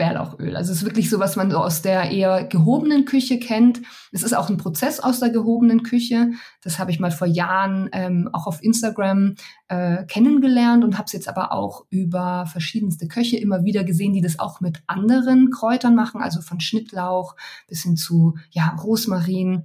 Bärlauchöl. 0.00 0.56
Also 0.56 0.72
es 0.72 0.78
ist 0.78 0.84
wirklich 0.86 1.10
so, 1.10 1.18
was 1.18 1.36
man 1.36 1.50
so 1.50 1.58
aus 1.58 1.82
der 1.82 2.10
eher 2.10 2.44
gehobenen 2.44 3.04
Küche 3.04 3.38
kennt. 3.38 3.82
Es 4.12 4.22
ist 4.22 4.32
auch 4.32 4.48
ein 4.48 4.56
Prozess 4.56 4.98
aus 4.98 5.20
der 5.20 5.28
gehobenen 5.28 5.82
Küche. 5.82 6.30
Das 6.62 6.78
habe 6.78 6.90
ich 6.90 7.00
mal 7.00 7.10
vor 7.10 7.26
Jahren 7.26 7.90
ähm, 7.92 8.30
auch 8.32 8.46
auf 8.46 8.62
Instagram 8.62 9.34
äh, 9.68 10.04
kennengelernt 10.06 10.84
und 10.84 10.96
habe 10.96 11.04
es 11.04 11.12
jetzt 11.12 11.28
aber 11.28 11.52
auch 11.52 11.84
über 11.90 12.46
verschiedenste 12.46 13.08
Köche 13.08 13.36
immer 13.36 13.62
wieder 13.64 13.84
gesehen, 13.84 14.14
die 14.14 14.22
das 14.22 14.38
auch 14.38 14.62
mit 14.62 14.82
anderen 14.86 15.50
Kräutern 15.50 15.94
machen, 15.94 16.22
also 16.22 16.40
von 16.40 16.60
Schnittlauch 16.60 17.36
bis 17.68 17.82
hin 17.82 17.98
zu 17.98 18.38
ja 18.52 18.74
Rosmarin 18.82 19.64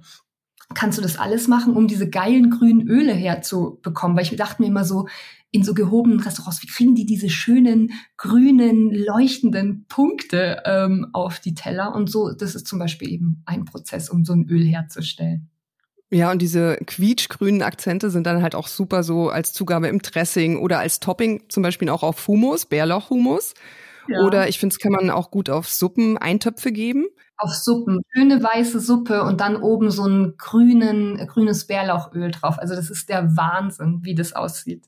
kannst 0.74 0.98
du 0.98 1.02
das 1.02 1.18
alles 1.18 1.48
machen, 1.48 1.74
um 1.74 1.86
diese 1.86 2.08
geilen 2.08 2.50
grünen 2.50 2.88
Öle 2.88 3.12
herzubekommen. 3.12 4.16
Weil 4.16 4.24
ich 4.24 4.36
dachte 4.36 4.62
mir 4.62 4.68
immer 4.68 4.84
so, 4.84 5.06
in 5.52 5.62
so 5.62 5.74
gehobenen 5.74 6.20
Restaurants, 6.20 6.62
wie 6.62 6.66
kriegen 6.66 6.94
die 6.94 7.06
diese 7.06 7.30
schönen, 7.30 7.92
grünen, 8.16 8.90
leuchtenden 8.92 9.86
Punkte 9.88 10.62
ähm, 10.66 11.06
auf 11.12 11.40
die 11.40 11.54
Teller? 11.54 11.94
Und 11.94 12.10
so, 12.10 12.32
das 12.32 12.54
ist 12.54 12.66
zum 12.66 12.78
Beispiel 12.78 13.10
eben 13.10 13.42
ein 13.46 13.64
Prozess, 13.64 14.10
um 14.10 14.24
so 14.24 14.34
ein 14.34 14.48
Öl 14.48 14.64
herzustellen. 14.64 15.48
Ja, 16.10 16.30
und 16.30 16.40
diese 16.40 16.76
quietschgrünen 16.86 17.62
Akzente 17.62 18.10
sind 18.10 18.26
dann 18.26 18.42
halt 18.42 18.54
auch 18.54 18.68
super 18.68 19.02
so 19.02 19.28
als 19.28 19.52
Zugabe 19.52 19.88
im 19.88 20.00
Dressing 20.00 20.58
oder 20.58 20.78
als 20.78 21.00
Topping, 21.00 21.44
zum 21.48 21.62
Beispiel 21.62 21.88
auch 21.88 22.02
auf 22.02 22.28
Hummus, 22.28 22.66
Bärlauchhumus. 22.66 23.54
Ja. 24.08 24.24
Oder 24.24 24.48
ich 24.48 24.58
finde, 24.58 24.74
es 24.74 24.78
kann 24.78 24.92
man 24.92 25.10
auch 25.10 25.30
gut 25.30 25.50
auf 25.50 25.68
Suppen, 25.68 26.16
Eintöpfe 26.16 26.70
geben. 26.70 27.06
Auf 27.38 27.52
Suppen, 27.54 28.00
schöne 28.12 28.42
weiße 28.42 28.80
Suppe 28.80 29.22
und 29.22 29.40
dann 29.40 29.56
oben 29.56 29.90
so 29.90 30.06
ein 30.06 30.34
grünen, 30.38 31.18
grünes 31.26 31.66
Bärlauchöl 31.66 32.30
drauf. 32.30 32.58
Also 32.58 32.74
das 32.74 32.90
ist 32.90 33.08
der 33.08 33.36
Wahnsinn, 33.36 34.00
wie 34.02 34.14
das 34.14 34.32
aussieht. 34.32 34.86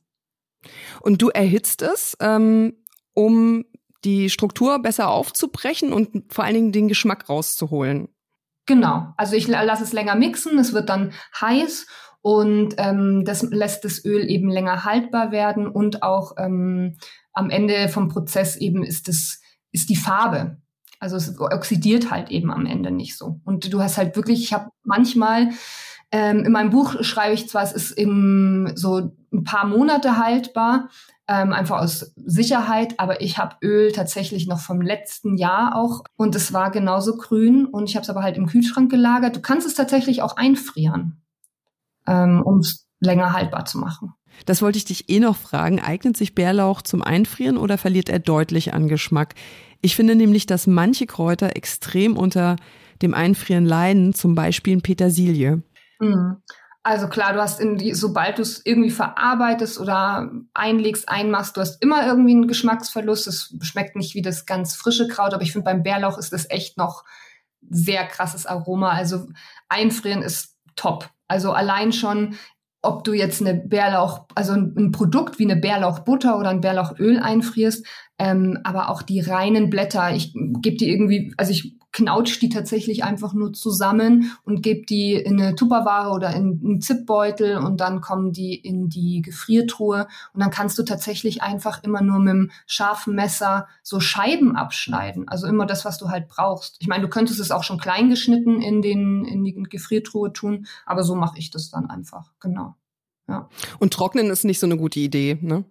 Und 1.00 1.20
du 1.22 1.28
erhitzt 1.28 1.82
es, 1.82 2.16
ähm, 2.20 2.74
um 3.14 3.64
die 4.04 4.30
Struktur 4.30 4.80
besser 4.80 5.08
aufzubrechen 5.08 5.92
und 5.92 6.32
vor 6.32 6.44
allen 6.44 6.54
Dingen 6.54 6.72
den 6.72 6.88
Geschmack 6.88 7.28
rauszuholen. 7.28 8.08
Genau. 8.66 9.12
Also 9.16 9.34
ich 9.34 9.48
lasse 9.48 9.82
es 9.82 9.92
länger 9.92 10.14
mixen, 10.14 10.58
es 10.58 10.72
wird 10.72 10.88
dann 10.88 11.12
heiß 11.40 11.86
und 12.20 12.74
ähm, 12.78 13.24
das 13.24 13.42
lässt 13.42 13.84
das 13.84 14.04
Öl 14.04 14.28
eben 14.28 14.50
länger 14.50 14.84
haltbar 14.84 15.32
werden 15.32 15.66
und 15.66 16.02
auch 16.02 16.32
ähm, 16.38 16.96
am 17.32 17.50
Ende 17.50 17.88
vom 17.88 18.08
Prozess 18.08 18.56
eben 18.56 18.82
ist 18.84 19.08
es 19.08 19.40
ist 19.72 19.90
die 19.90 19.96
Farbe. 19.96 20.58
Also 21.00 21.16
es 21.16 21.38
oxidiert 21.38 22.10
halt 22.10 22.30
eben 22.30 22.50
am 22.50 22.66
Ende 22.66 22.90
nicht 22.90 23.16
so. 23.16 23.40
Und 23.44 23.72
du 23.72 23.82
hast 23.82 23.98
halt 23.98 24.16
wirklich, 24.16 24.42
ich 24.42 24.52
habe 24.52 24.70
manchmal 24.82 25.50
ähm, 26.10 26.44
in 26.44 26.52
meinem 26.52 26.70
Buch 26.70 27.02
schreibe 27.02 27.34
ich 27.34 27.48
zwar, 27.48 27.62
es 27.62 27.72
ist 27.72 27.90
im, 27.92 28.72
so 28.74 29.12
ein 29.32 29.44
paar 29.44 29.66
Monate 29.66 30.16
haltbar, 30.16 30.88
ähm, 31.28 31.52
einfach 31.52 31.80
aus 31.80 32.12
Sicherheit, 32.16 32.98
aber 32.98 33.20
ich 33.20 33.36
habe 33.36 33.56
Öl 33.62 33.92
tatsächlich 33.92 34.46
noch 34.46 34.60
vom 34.60 34.80
letzten 34.80 35.36
Jahr 35.36 35.76
auch 35.76 36.02
und 36.16 36.34
es 36.34 36.54
war 36.54 36.70
genauso 36.70 37.16
grün 37.18 37.66
und 37.66 37.90
ich 37.90 37.96
habe 37.96 38.04
es 38.04 38.10
aber 38.10 38.22
halt 38.22 38.38
im 38.38 38.46
Kühlschrank 38.46 38.90
gelagert. 38.90 39.36
Du 39.36 39.40
kannst 39.40 39.66
es 39.66 39.74
tatsächlich 39.74 40.22
auch 40.22 40.36
einfrieren, 40.36 41.20
ähm, 42.06 42.42
um 42.42 42.60
es 42.60 42.88
länger 43.00 43.34
haltbar 43.34 43.66
zu 43.66 43.76
machen. 43.78 44.14
Das 44.46 44.62
wollte 44.62 44.78
ich 44.78 44.84
dich 44.84 45.08
eh 45.08 45.20
noch 45.20 45.36
fragen. 45.36 45.80
Eignet 45.80 46.16
sich 46.16 46.34
Bärlauch 46.34 46.82
zum 46.82 47.02
Einfrieren 47.02 47.56
oder 47.56 47.78
verliert 47.78 48.08
er 48.08 48.18
deutlich 48.18 48.74
an 48.74 48.88
Geschmack? 48.88 49.34
Ich 49.80 49.94
finde 49.94 50.16
nämlich, 50.16 50.46
dass 50.46 50.66
manche 50.66 51.06
Kräuter 51.06 51.56
extrem 51.56 52.16
unter 52.16 52.56
dem 53.02 53.14
Einfrieren 53.14 53.64
leiden, 53.64 54.14
zum 54.14 54.34
Beispiel 54.34 54.80
Petersilie. 54.80 55.62
Mhm. 56.00 56.36
Also 56.82 57.08
klar, 57.08 57.34
du 57.34 57.40
hast 57.40 57.60
in 57.60 57.76
die, 57.76 57.92
sobald 57.92 58.38
du 58.38 58.42
es 58.42 58.64
irgendwie 58.64 58.90
verarbeitest 58.90 59.78
oder 59.78 60.30
einlegst, 60.54 61.08
einmachst, 61.08 61.56
du 61.56 61.60
hast 61.60 61.82
immer 61.82 62.06
irgendwie 62.06 62.32
einen 62.32 62.48
Geschmacksverlust. 62.48 63.26
Es 63.26 63.54
schmeckt 63.60 63.94
nicht 63.94 64.14
wie 64.14 64.22
das 64.22 64.46
ganz 64.46 64.74
frische 64.74 65.06
Kraut, 65.06 65.34
aber 65.34 65.42
ich 65.42 65.52
finde 65.52 65.66
beim 65.66 65.82
Bärlauch 65.82 66.16
ist 66.16 66.32
das 66.32 66.48
echt 66.48 66.78
noch 66.78 67.04
sehr 67.68 68.06
krasses 68.06 68.46
Aroma. 68.46 68.92
Also 68.92 69.28
einfrieren 69.68 70.22
ist 70.22 70.56
top. 70.76 71.10
Also 71.26 71.52
allein 71.52 71.92
schon, 71.92 72.36
ob 72.82 73.04
du 73.04 73.12
jetzt 73.12 73.40
eine 73.40 73.54
Bärlauch, 73.54 74.26
also 74.34 74.52
ein, 74.52 74.92
Produkt 74.92 75.38
wie 75.38 75.44
eine 75.44 75.56
Bärlauchbutter 75.56 76.38
oder 76.38 76.50
ein 76.50 76.60
Bärlauchöl 76.60 77.18
einfrierst, 77.18 77.86
ähm, 78.18 78.58
aber 78.64 78.90
auch 78.90 79.02
die 79.02 79.20
reinen 79.20 79.70
Blätter. 79.70 80.14
Ich 80.14 80.32
gebe 80.34 80.76
die 80.76 80.90
irgendwie, 80.90 81.32
also 81.36 81.52
ich 81.52 81.77
knautscht 81.92 82.42
die 82.42 82.48
tatsächlich 82.48 83.04
einfach 83.04 83.32
nur 83.32 83.52
zusammen 83.52 84.32
und 84.44 84.62
gebt 84.62 84.90
die 84.90 85.14
in 85.14 85.40
eine 85.40 85.54
Tupperware 85.54 86.10
oder 86.10 86.34
in 86.34 86.60
einen 86.62 86.80
Zipbeutel 86.80 87.56
und 87.58 87.80
dann 87.80 88.00
kommen 88.00 88.32
die 88.32 88.54
in 88.54 88.88
die 88.88 89.22
Gefriertruhe 89.22 90.06
und 90.32 90.40
dann 90.40 90.50
kannst 90.50 90.78
du 90.78 90.82
tatsächlich 90.82 91.42
einfach 91.42 91.82
immer 91.82 92.02
nur 92.02 92.18
mit 92.18 92.30
einem 92.30 92.50
scharfen 92.66 93.14
Messer 93.14 93.68
so 93.82 94.00
Scheiben 94.00 94.54
abschneiden. 94.56 95.28
Also 95.28 95.46
immer 95.46 95.66
das, 95.66 95.84
was 95.84 95.98
du 95.98 96.08
halt 96.08 96.28
brauchst. 96.28 96.76
Ich 96.80 96.88
meine, 96.88 97.02
du 97.02 97.08
könntest 97.08 97.40
es 97.40 97.50
auch 97.50 97.64
schon 97.64 97.78
klein 97.78 98.10
geschnitten 98.10 98.60
in 98.60 98.82
den 98.82 99.24
in 99.24 99.44
die 99.44 99.54
Gefriertruhe 99.54 100.32
tun, 100.32 100.66
aber 100.84 101.04
so 101.04 101.14
mache 101.14 101.38
ich 101.38 101.50
das 101.50 101.70
dann 101.70 101.88
einfach. 101.88 102.32
Genau. 102.40 102.76
Ja. 103.28 103.48
Und 103.78 103.92
trocknen 103.92 104.30
ist 104.30 104.44
nicht 104.44 104.58
so 104.58 104.66
eine 104.66 104.76
gute 104.76 105.00
Idee, 105.00 105.38
ne? 105.40 105.64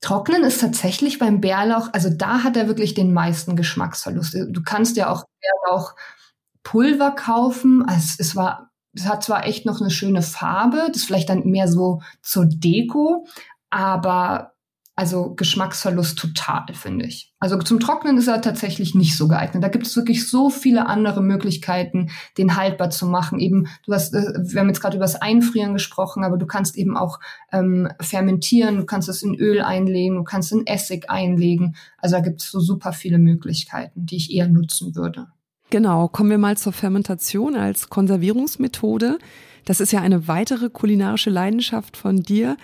Trocknen 0.00 0.44
ist 0.44 0.60
tatsächlich 0.60 1.18
beim 1.18 1.40
Bärlauch, 1.40 1.88
also 1.92 2.08
da 2.10 2.44
hat 2.44 2.56
er 2.56 2.68
wirklich 2.68 2.94
den 2.94 3.12
meisten 3.12 3.56
Geschmacksverlust. 3.56 4.36
Du 4.48 4.62
kannst 4.62 4.96
ja 4.96 5.10
auch 5.10 5.24
Bärlauchpulver 5.64 7.12
kaufen. 7.12 7.84
Also 7.84 8.14
es 8.18 8.36
war, 8.36 8.70
es 8.92 9.08
hat 9.08 9.24
zwar 9.24 9.46
echt 9.46 9.66
noch 9.66 9.80
eine 9.80 9.90
schöne 9.90 10.22
Farbe, 10.22 10.84
das 10.88 10.98
ist 10.98 11.04
vielleicht 11.06 11.28
dann 11.28 11.46
mehr 11.46 11.68
so 11.68 12.00
zur 12.22 12.46
Deko, 12.46 13.26
aber 13.70 14.52
also 14.98 15.32
Geschmacksverlust 15.36 16.18
total, 16.18 16.66
finde 16.72 17.06
ich. 17.06 17.32
Also 17.38 17.56
zum 17.56 17.78
Trocknen 17.78 18.18
ist 18.18 18.26
er 18.26 18.42
tatsächlich 18.42 18.96
nicht 18.96 19.16
so 19.16 19.28
geeignet. 19.28 19.62
Da 19.62 19.68
gibt 19.68 19.86
es 19.86 19.94
wirklich 19.94 20.28
so 20.28 20.50
viele 20.50 20.86
andere 20.88 21.22
Möglichkeiten, 21.22 22.10
den 22.36 22.56
haltbar 22.56 22.90
zu 22.90 23.06
machen. 23.06 23.38
Eben, 23.38 23.68
du 23.86 23.94
hast, 23.94 24.12
äh, 24.12 24.32
wir 24.42 24.60
haben 24.60 24.66
jetzt 24.66 24.80
gerade 24.80 24.96
über 24.96 25.04
das 25.04 25.14
Einfrieren 25.14 25.72
gesprochen, 25.72 26.24
aber 26.24 26.36
du 26.36 26.46
kannst 26.46 26.76
eben 26.76 26.96
auch 26.96 27.20
ähm, 27.52 27.88
fermentieren, 28.00 28.76
du 28.76 28.86
kannst 28.86 29.08
es 29.08 29.22
in 29.22 29.36
Öl 29.36 29.62
einlegen, 29.62 30.16
du 30.16 30.24
kannst 30.24 30.50
in 30.50 30.66
Essig 30.66 31.08
einlegen. 31.08 31.76
Also 31.98 32.16
da 32.16 32.20
gibt 32.20 32.42
es 32.42 32.50
so 32.50 32.58
super 32.58 32.92
viele 32.92 33.18
Möglichkeiten, 33.18 34.04
die 34.04 34.16
ich 34.16 34.32
eher 34.32 34.48
nutzen 34.48 34.96
würde. 34.96 35.28
Genau, 35.70 36.08
kommen 36.08 36.30
wir 36.30 36.38
mal 36.38 36.56
zur 36.56 36.72
Fermentation 36.72 37.54
als 37.54 37.88
Konservierungsmethode. 37.88 39.20
Das 39.64 39.78
ist 39.78 39.92
ja 39.92 40.00
eine 40.00 40.26
weitere 40.26 40.70
kulinarische 40.70 41.30
Leidenschaft 41.30 41.96
von 41.96 42.22
dir. 42.22 42.56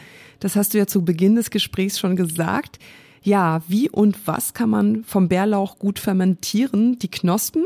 Das 0.45 0.57
hast 0.57 0.75
du 0.75 0.79
ja 0.79 0.87
zu 0.87 1.07
Beginn 1.07 1.37
des 1.37 1.49
Gesprächs 1.49 1.99
schon 1.99 2.17
gesagt. 2.17 2.79
Ja, 3.23 3.63
wie 3.67 3.89
und 3.89 4.27
was 4.27 4.53
kann 4.53 4.69
man 4.69 5.03
vom 5.03 5.27
Bärlauch 5.27 5.79
gut 5.79 5.99
fermentieren? 5.99 6.99
Die 6.99 7.11
Knospen? 7.11 7.65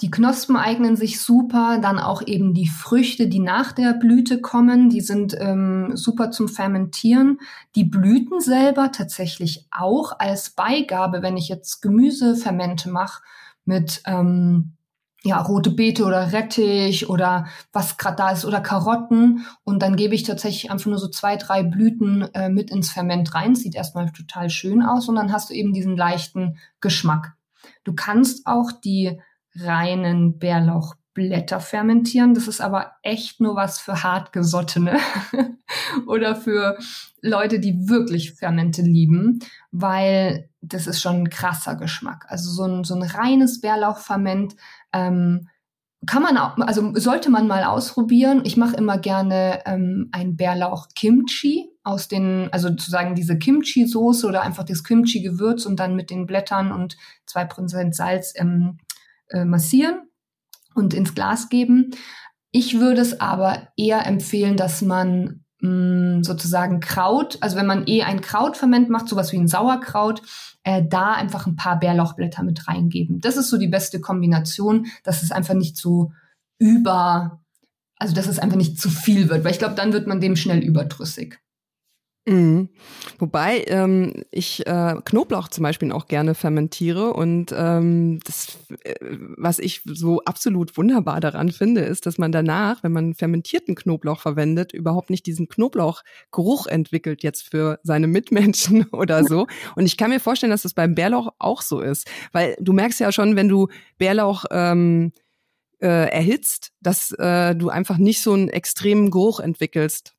Die 0.00 0.10
Knospen 0.10 0.56
eignen 0.56 0.96
sich 0.96 1.20
super, 1.20 1.80
dann 1.82 1.98
auch 1.98 2.26
eben 2.26 2.54
die 2.54 2.66
Früchte, 2.66 3.28
die 3.28 3.40
nach 3.40 3.72
der 3.72 3.92
Blüte 3.92 4.40
kommen, 4.40 4.88
die 4.88 5.02
sind 5.02 5.36
ähm, 5.38 5.98
super 5.98 6.30
zum 6.30 6.48
Fermentieren. 6.48 7.40
Die 7.74 7.84
Blüten 7.84 8.40
selber 8.40 8.90
tatsächlich 8.90 9.66
auch 9.70 10.18
als 10.18 10.48
Beigabe, 10.48 11.20
wenn 11.20 11.36
ich 11.36 11.50
jetzt 11.50 11.82
Gemüsefermente 11.82 12.88
mache 12.88 13.22
mit 13.66 14.00
ähm, 14.06 14.72
ja, 15.24 15.40
rote 15.40 15.70
Beete 15.70 16.04
oder 16.04 16.32
Rettich 16.32 17.08
oder 17.08 17.46
was 17.72 17.96
gerade 17.96 18.16
da 18.16 18.30
ist 18.30 18.44
oder 18.44 18.60
Karotten 18.60 19.46
und 19.64 19.80
dann 19.80 19.96
gebe 19.96 20.14
ich 20.14 20.22
tatsächlich 20.22 20.70
einfach 20.70 20.86
nur 20.86 20.98
so 20.98 21.08
zwei, 21.08 21.36
drei 21.36 21.62
Blüten 21.62 22.22
äh, 22.34 22.50
mit 22.50 22.70
ins 22.70 22.92
Ferment 22.92 23.34
rein. 23.34 23.54
Sieht 23.54 23.74
erstmal 23.74 24.12
total 24.12 24.50
schön 24.50 24.82
aus 24.82 25.08
und 25.08 25.16
dann 25.16 25.32
hast 25.32 25.48
du 25.48 25.54
eben 25.54 25.72
diesen 25.72 25.96
leichten 25.96 26.58
Geschmack. 26.82 27.32
Du 27.84 27.94
kannst 27.94 28.46
auch 28.46 28.70
die 28.70 29.18
reinen 29.56 30.38
Bärlauchblätter 30.38 31.58
fermentieren. 31.58 32.34
Das 32.34 32.46
ist 32.46 32.60
aber 32.60 32.92
echt 33.02 33.40
nur 33.40 33.56
was 33.56 33.78
für 33.78 34.02
hartgesottene 34.02 34.98
oder 36.06 36.36
für 36.36 36.76
Leute, 37.24 37.58
die 37.58 37.88
wirklich 37.88 38.34
Fermente 38.34 38.82
lieben, 38.82 39.38
weil 39.70 40.50
das 40.60 40.86
ist 40.86 41.00
schon 41.00 41.16
ein 41.16 41.30
krasser 41.30 41.74
Geschmack. 41.74 42.26
Also 42.28 42.50
so 42.50 42.64
ein, 42.64 42.84
so 42.84 42.94
ein 42.94 43.02
reines 43.02 43.60
Bärlauchferment 43.60 44.54
ähm, 44.92 45.48
kann 46.06 46.22
man 46.22 46.36
auch, 46.36 46.58
also 46.58 46.92
sollte 46.94 47.30
man 47.30 47.46
mal 47.46 47.64
ausprobieren. 47.64 48.42
Ich 48.44 48.56
mache 48.56 48.76
immer 48.76 48.98
gerne 48.98 49.60
ähm, 49.64 50.10
ein 50.12 50.36
Bärlauch 50.36 50.88
Kimchi 50.94 51.70
aus 51.82 52.08
den, 52.08 52.48
also 52.52 52.68
sozusagen 52.68 53.14
diese 53.14 53.38
Kimchi-Soße 53.38 54.26
oder 54.26 54.42
einfach 54.42 54.64
das 54.64 54.84
Kimchi-Gewürz 54.84 55.64
und 55.64 55.80
dann 55.80 55.96
mit 55.96 56.10
den 56.10 56.26
Blättern 56.26 56.72
und 56.72 56.96
zwei 57.26 57.44
Prozent 57.44 57.94
Salz 57.94 58.34
ähm, 58.36 58.78
äh, 59.30 59.44
massieren 59.44 60.02
und 60.74 60.92
ins 60.92 61.14
Glas 61.14 61.48
geben. 61.48 61.90
Ich 62.50 62.80
würde 62.80 63.00
es 63.00 63.20
aber 63.20 63.68
eher 63.76 64.06
empfehlen, 64.06 64.56
dass 64.56 64.82
man 64.82 65.43
mh, 65.64 66.24
sozusagen 66.24 66.80
Kraut, 66.80 67.38
also 67.40 67.56
wenn 67.56 67.66
man 67.66 67.86
eh 67.86 68.02
ein 68.02 68.20
Krautferment 68.20 68.90
macht, 68.90 69.08
sowas 69.08 69.32
wie 69.32 69.38
ein 69.38 69.48
Sauerkraut, 69.48 70.22
äh, 70.62 70.82
da 70.86 71.12
einfach 71.12 71.46
ein 71.46 71.56
paar 71.56 71.78
Bärlauchblätter 71.78 72.42
mit 72.42 72.68
reingeben. 72.68 73.20
Das 73.20 73.36
ist 73.36 73.48
so 73.48 73.56
die 73.56 73.68
beste 73.68 74.00
Kombination, 74.00 74.86
dass 75.02 75.22
es 75.22 75.32
einfach 75.32 75.54
nicht 75.54 75.76
so 75.76 76.12
über, 76.58 77.40
also 77.96 78.14
dass 78.14 78.28
es 78.28 78.38
einfach 78.38 78.56
nicht 78.56 78.80
zu 78.80 78.90
viel 78.90 79.28
wird, 79.28 79.44
weil 79.44 79.52
ich 79.52 79.58
glaube, 79.58 79.74
dann 79.74 79.92
wird 79.92 80.06
man 80.06 80.20
dem 80.20 80.36
schnell 80.36 80.60
überdrüssig. 80.62 81.38
Mhm. 82.26 82.70
Wobei 83.18 83.64
ähm, 83.66 84.24
ich 84.30 84.66
äh, 84.66 84.94
Knoblauch 85.04 85.48
zum 85.48 85.62
Beispiel 85.62 85.92
auch 85.92 86.06
gerne 86.06 86.34
fermentiere 86.34 87.12
und 87.12 87.54
ähm, 87.54 88.18
das, 88.24 88.58
äh, 88.82 88.94
was 89.36 89.58
ich 89.58 89.82
so 89.84 90.22
absolut 90.24 90.78
wunderbar 90.78 91.20
daran 91.20 91.52
finde, 91.52 91.82
ist, 91.82 92.06
dass 92.06 92.16
man 92.16 92.32
danach, 92.32 92.82
wenn 92.82 92.92
man 92.92 93.14
fermentierten 93.14 93.74
Knoblauch 93.74 94.20
verwendet, 94.20 94.72
überhaupt 94.72 95.10
nicht 95.10 95.26
diesen 95.26 95.48
Knoblauchgeruch 95.48 96.66
entwickelt 96.66 97.22
jetzt 97.22 97.50
für 97.50 97.78
seine 97.82 98.06
Mitmenschen 98.06 98.86
oder 98.92 99.24
so. 99.24 99.46
Und 99.76 99.84
ich 99.84 99.98
kann 99.98 100.08
mir 100.08 100.20
vorstellen, 100.20 100.50
dass 100.50 100.62
das 100.62 100.72
beim 100.72 100.94
Bärlauch 100.94 101.28
auch 101.38 101.60
so 101.60 101.80
ist, 101.80 102.08
weil 102.32 102.56
du 102.58 102.72
merkst 102.72 103.00
ja 103.00 103.12
schon, 103.12 103.36
wenn 103.36 103.50
du 103.50 103.68
Bärlauch 103.98 104.46
ähm, 104.50 105.12
äh, 105.82 106.08
erhitzt, 106.10 106.72
dass 106.80 107.12
äh, 107.12 107.54
du 107.54 107.68
einfach 107.68 107.98
nicht 107.98 108.22
so 108.22 108.32
einen 108.32 108.48
extremen 108.48 109.10
Geruch 109.10 109.40
entwickelst. 109.40 110.14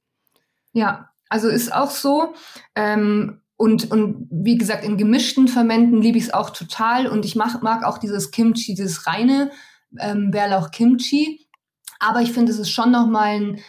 Ja, 0.74 1.10
also 1.36 1.50
ist 1.50 1.74
auch 1.74 1.90
so. 1.90 2.34
Ähm, 2.76 3.42
und, 3.58 3.92
und 3.92 4.30
wie 4.32 4.58
gesagt, 4.58 4.86
in 4.86 4.96
gemischten 4.96 5.50
Fermenten 5.50 6.02
liebe 6.02 6.18
ich 6.18 6.26
es 6.26 6.34
auch 6.34 6.50
total. 6.50 7.08
Und 7.08 7.26
ich 7.26 7.36
mach, 7.36 7.62
mag 7.62 7.84
auch 7.84 7.98
dieses 7.98 8.32
Kimchi, 8.32 8.74
dieses 8.74 9.06
reine 9.06 9.52
ähm, 10.00 10.32
Bärlauch-Kimchi. 10.32 11.46
Aber 12.00 12.22
ich 12.22 12.32
finde, 12.32 12.54
es 12.54 12.60
ist 12.60 12.70
schon 12.70 12.90
nochmal 12.90 13.36
ein 13.36 13.60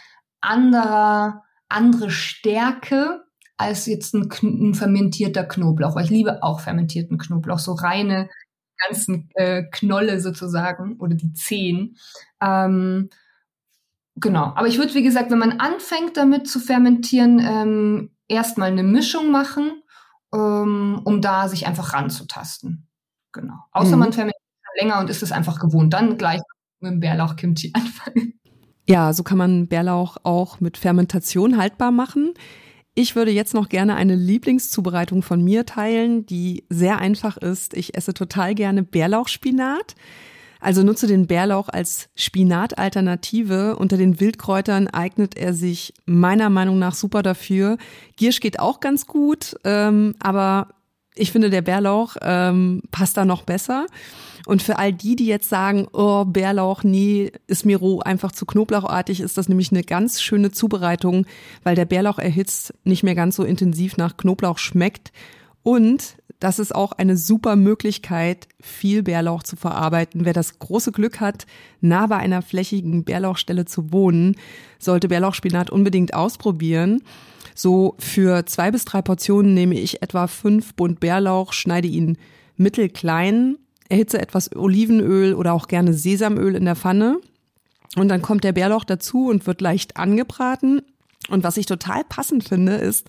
anderer, 0.40 1.42
andere 1.68 2.10
Stärke 2.10 3.24
als 3.56 3.86
jetzt 3.86 4.14
ein, 4.14 4.30
ein, 4.42 4.74
fermentierter 4.74 5.42
Knoblauch. 5.42 5.96
Weil 5.96 6.04
ich 6.04 6.10
liebe 6.10 6.44
auch 6.44 6.60
fermentierten 6.60 7.18
Knoblauch, 7.18 7.58
so 7.58 7.72
reine 7.72 8.30
ganzen 8.86 9.28
äh, 9.34 9.64
Knolle 9.72 10.20
sozusagen 10.20 11.00
oder 11.00 11.16
die 11.16 11.32
Zehen. 11.32 11.96
Ähm, 12.40 13.10
Genau. 14.16 14.52
Aber 14.54 14.66
ich 14.66 14.78
würde, 14.78 14.94
wie 14.94 15.02
gesagt, 15.02 15.30
wenn 15.30 15.38
man 15.38 15.60
anfängt 15.60 16.16
damit 16.16 16.48
zu 16.48 16.58
fermentieren, 16.58 17.38
ähm, 17.38 18.10
erstmal 18.28 18.70
eine 18.70 18.82
Mischung 18.82 19.30
machen, 19.30 19.82
ähm, 20.34 21.00
um 21.04 21.20
da 21.20 21.48
sich 21.48 21.66
einfach 21.66 21.92
ranzutasten. 21.92 22.88
Genau. 23.32 23.54
Außer 23.72 23.96
mhm. 23.96 24.00
man 24.00 24.12
fermentiert 24.12 24.42
länger 24.80 25.00
und 25.00 25.10
ist 25.10 25.22
es 25.22 25.32
einfach 25.32 25.58
gewohnt. 25.58 25.92
Dann 25.92 26.18
gleich 26.18 26.40
mit 26.80 26.92
dem 26.92 27.00
Bärlauch-Kimchi 27.00 27.72
anfangen. 27.74 28.38
Ja, 28.88 29.12
so 29.12 29.22
kann 29.22 29.38
man 29.38 29.68
Bärlauch 29.68 30.16
auch 30.22 30.60
mit 30.60 30.76
Fermentation 30.76 31.56
haltbar 31.56 31.90
machen. 31.90 32.34
Ich 32.94 33.16
würde 33.16 33.30
jetzt 33.30 33.52
noch 33.52 33.68
gerne 33.68 33.96
eine 33.96 34.14
Lieblingszubereitung 34.14 35.22
von 35.22 35.42
mir 35.42 35.66
teilen, 35.66 36.24
die 36.24 36.64
sehr 36.70 36.98
einfach 36.98 37.36
ist. 37.36 37.74
Ich 37.74 37.96
esse 37.96 38.14
total 38.14 38.54
gerne 38.54 38.82
Bärlauchspinat. 38.82 39.94
Also 40.60 40.82
nutze 40.82 41.06
den 41.06 41.26
Bärlauch 41.26 41.68
als 41.68 42.08
Spinatalternative. 42.14 43.76
Unter 43.76 43.96
den 43.96 44.20
Wildkräutern 44.20 44.88
eignet 44.88 45.36
er 45.36 45.54
sich 45.54 45.94
meiner 46.04 46.50
Meinung 46.50 46.78
nach 46.78 46.94
super 46.94 47.22
dafür. 47.22 47.78
Giersch 48.16 48.40
geht 48.40 48.58
auch 48.58 48.80
ganz 48.80 49.06
gut, 49.06 49.56
ähm, 49.64 50.14
aber 50.20 50.68
ich 51.14 51.32
finde, 51.32 51.50
der 51.50 51.62
Bärlauch 51.62 52.16
ähm, 52.20 52.82
passt 52.90 53.16
da 53.16 53.24
noch 53.24 53.42
besser. 53.42 53.86
Und 54.46 54.62
für 54.62 54.78
all 54.78 54.92
die, 54.92 55.16
die 55.16 55.26
jetzt 55.26 55.48
sagen, 55.48 55.88
oh, 55.92 56.24
Bärlauch, 56.24 56.84
nee, 56.84 57.32
ist 57.48 57.66
mir 57.66 57.78
roh 57.78 58.00
einfach 58.00 58.30
zu 58.30 58.46
knoblauchartig, 58.46 59.20
ist 59.20 59.36
das 59.36 59.48
nämlich 59.48 59.72
eine 59.72 59.82
ganz 59.82 60.22
schöne 60.22 60.52
Zubereitung, 60.52 61.26
weil 61.64 61.74
der 61.74 61.84
Bärlauch 61.84 62.18
erhitzt 62.18 62.72
nicht 62.84 63.02
mehr 63.02 63.16
ganz 63.16 63.34
so 63.34 63.42
intensiv 63.42 63.96
nach 63.96 64.16
Knoblauch 64.16 64.58
schmeckt. 64.58 65.10
Und 65.64 66.16
das 66.40 66.58
ist 66.58 66.74
auch 66.74 66.92
eine 66.92 67.16
super 67.16 67.56
Möglichkeit, 67.56 68.48
viel 68.60 69.02
Bärlauch 69.02 69.42
zu 69.42 69.56
verarbeiten. 69.56 70.24
Wer 70.24 70.32
das 70.32 70.58
große 70.58 70.92
Glück 70.92 71.20
hat, 71.20 71.46
nah 71.80 72.06
bei 72.06 72.16
einer 72.16 72.42
flächigen 72.42 73.04
Bärlauchstelle 73.04 73.64
zu 73.64 73.92
wohnen, 73.92 74.36
sollte 74.78 75.08
Bärlauchspinat 75.08 75.70
unbedingt 75.70 76.14
ausprobieren. 76.14 77.02
So 77.54 77.94
für 77.98 78.44
zwei 78.44 78.70
bis 78.70 78.84
drei 78.84 79.00
Portionen 79.00 79.54
nehme 79.54 79.78
ich 79.78 80.02
etwa 80.02 80.26
fünf 80.26 80.74
Bund 80.74 81.00
Bärlauch, 81.00 81.54
schneide 81.54 81.88
ihn 81.88 82.18
mittelklein, 82.56 83.56
erhitze 83.88 84.20
etwas 84.20 84.54
Olivenöl 84.54 85.32
oder 85.34 85.54
auch 85.54 85.68
gerne 85.68 85.94
Sesamöl 85.94 86.54
in 86.54 86.66
der 86.66 86.76
Pfanne. 86.76 87.18
Und 87.96 88.08
dann 88.08 88.20
kommt 88.20 88.44
der 88.44 88.52
Bärlauch 88.52 88.84
dazu 88.84 89.28
und 89.28 89.46
wird 89.46 89.62
leicht 89.62 89.96
angebraten. 89.96 90.82
Und 91.28 91.44
was 91.44 91.56
ich 91.56 91.66
total 91.66 92.04
passend 92.04 92.44
finde, 92.48 92.74
ist, 92.74 93.08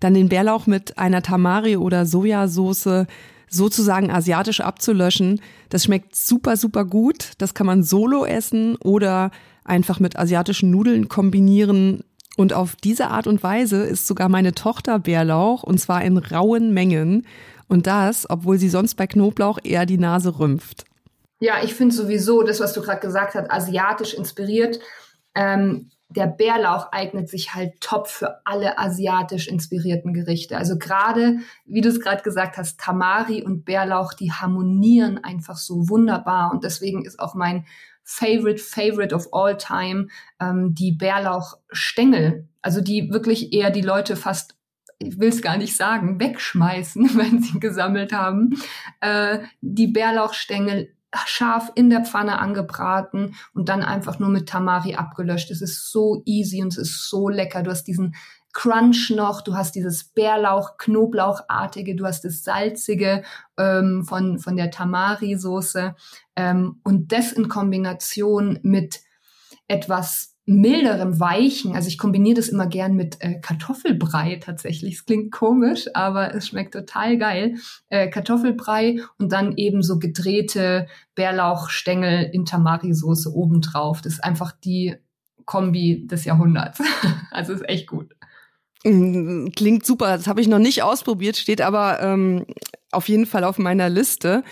dann 0.00 0.14
den 0.14 0.28
Bärlauch 0.28 0.66
mit 0.66 0.98
einer 0.98 1.22
Tamari 1.22 1.76
oder 1.76 2.06
Sojasauce 2.06 3.06
sozusagen 3.48 4.10
asiatisch 4.10 4.60
abzulöschen. 4.60 5.40
Das 5.68 5.84
schmeckt 5.84 6.16
super, 6.16 6.56
super 6.56 6.84
gut. 6.84 7.32
Das 7.38 7.54
kann 7.54 7.66
man 7.66 7.82
solo 7.82 8.24
essen 8.24 8.76
oder 8.76 9.30
einfach 9.64 10.00
mit 10.00 10.18
asiatischen 10.18 10.70
Nudeln 10.70 11.08
kombinieren. 11.08 12.02
Und 12.36 12.52
auf 12.52 12.74
diese 12.76 13.08
Art 13.08 13.26
und 13.26 13.42
Weise 13.42 13.84
ist 13.84 14.06
sogar 14.06 14.28
meine 14.28 14.52
Tochter 14.52 14.98
Bärlauch 14.98 15.62
und 15.62 15.78
zwar 15.78 16.02
in 16.04 16.18
rauen 16.18 16.74
Mengen. 16.74 17.26
Und 17.68 17.86
das, 17.86 18.28
obwohl 18.28 18.58
sie 18.58 18.68
sonst 18.68 18.96
bei 18.96 19.06
Knoblauch 19.06 19.58
eher 19.62 19.86
die 19.86 19.98
Nase 19.98 20.38
rümpft. 20.38 20.84
Ja, 21.40 21.62
ich 21.62 21.74
finde 21.74 21.94
sowieso 21.94 22.42
das, 22.42 22.60
was 22.60 22.72
du 22.72 22.82
gerade 22.82 23.00
gesagt 23.00 23.34
hast, 23.34 23.50
asiatisch 23.50 24.14
inspiriert. 24.14 24.80
Ähm, 25.34 25.90
der 26.16 26.26
Bärlauch 26.26 26.92
eignet 26.92 27.28
sich 27.28 27.54
halt 27.54 27.80
top 27.80 28.08
für 28.08 28.40
alle 28.46 28.78
asiatisch 28.78 29.48
inspirierten 29.48 30.12
Gerichte. 30.14 30.56
Also 30.56 30.78
gerade, 30.78 31.38
wie 31.64 31.80
du 31.80 31.88
es 31.88 32.00
gerade 32.00 32.22
gesagt 32.22 32.56
hast, 32.56 32.80
Tamari 32.80 33.42
und 33.42 33.64
Bärlauch, 33.64 34.14
die 34.14 34.32
harmonieren 34.32 35.22
einfach 35.22 35.56
so 35.56 35.88
wunderbar. 35.88 36.52
Und 36.52 36.64
deswegen 36.64 37.04
ist 37.04 37.20
auch 37.20 37.34
mein 37.34 37.66
Favorite, 38.02 38.58
Favorite 38.58 39.14
of 39.14 39.28
all 39.32 39.56
time 39.56 40.08
ähm, 40.40 40.74
die 40.74 40.92
Bärlauchstängel. 40.92 42.48
Also 42.62 42.80
die 42.80 43.10
wirklich 43.10 43.52
eher 43.52 43.70
die 43.70 43.82
Leute 43.82 44.16
fast 44.16 44.56
ich 45.00 45.18
will 45.18 45.28
es 45.28 45.42
gar 45.42 45.58
nicht 45.58 45.76
sagen, 45.76 46.20
wegschmeißen, 46.20 47.10
wenn 47.16 47.42
sie 47.42 47.58
gesammelt 47.60 48.12
haben. 48.12 48.58
Äh, 49.00 49.40
die 49.60 49.88
Bärlauchstängel 49.88 50.93
scharf 51.26 51.70
in 51.74 51.90
der 51.90 52.04
Pfanne 52.04 52.38
angebraten 52.38 53.34
und 53.54 53.68
dann 53.68 53.82
einfach 53.82 54.18
nur 54.18 54.28
mit 54.28 54.48
Tamari 54.48 54.94
abgelöscht. 54.94 55.50
Es 55.50 55.62
ist 55.62 55.90
so 55.90 56.22
easy 56.24 56.62
und 56.62 56.68
es 56.68 56.78
ist 56.78 57.08
so 57.08 57.28
lecker. 57.28 57.62
Du 57.62 57.70
hast 57.70 57.84
diesen 57.84 58.14
Crunch 58.52 59.10
noch, 59.10 59.40
du 59.40 59.54
hast 59.54 59.74
dieses 59.74 60.04
Bärlauch, 60.04 60.76
Knoblauchartige, 60.78 61.96
du 61.96 62.06
hast 62.06 62.24
das 62.24 62.44
Salzige 62.44 63.24
ähm, 63.58 64.04
von, 64.04 64.38
von 64.38 64.56
der 64.56 64.70
Tamari-Soße 64.70 65.96
ähm, 66.36 66.80
und 66.84 67.12
das 67.12 67.32
in 67.32 67.48
Kombination 67.48 68.60
mit 68.62 69.00
etwas 69.66 70.33
milderem, 70.46 71.18
weichen. 71.20 71.74
Also 71.74 71.88
ich 71.88 71.96
kombiniere 71.96 72.36
das 72.36 72.48
immer 72.48 72.66
gern 72.66 72.94
mit 72.94 73.16
äh, 73.20 73.40
Kartoffelbrei 73.40 74.40
tatsächlich. 74.42 74.96
Es 74.96 75.06
klingt 75.06 75.32
komisch, 75.32 75.86
aber 75.94 76.34
es 76.34 76.48
schmeckt 76.48 76.74
total 76.74 77.16
geil. 77.16 77.56
Äh, 77.88 78.08
Kartoffelbrei 78.08 79.00
und 79.18 79.32
dann 79.32 79.56
eben 79.56 79.82
so 79.82 79.98
gedrehte 79.98 80.86
Bärlauchstängel 81.14 82.30
in 82.32 82.44
Tamari-Soße 82.44 83.32
obendrauf. 83.32 84.02
Das 84.02 84.14
ist 84.14 84.24
einfach 84.24 84.52
die 84.52 84.96
Kombi 85.46 86.06
des 86.06 86.24
Jahrhunderts. 86.24 86.80
also 87.30 87.54
ist 87.54 87.68
echt 87.68 87.86
gut. 87.86 88.14
Mm, 88.84 89.48
klingt 89.56 89.86
super, 89.86 90.16
das 90.16 90.26
habe 90.26 90.42
ich 90.42 90.48
noch 90.48 90.58
nicht 90.58 90.82
ausprobiert, 90.82 91.38
steht 91.38 91.62
aber 91.62 92.02
ähm, 92.02 92.44
auf 92.94 93.08
jeden 93.08 93.26
Fall 93.26 93.42
auf 93.44 93.58
meiner 93.58 93.88
Liste, 93.88 94.42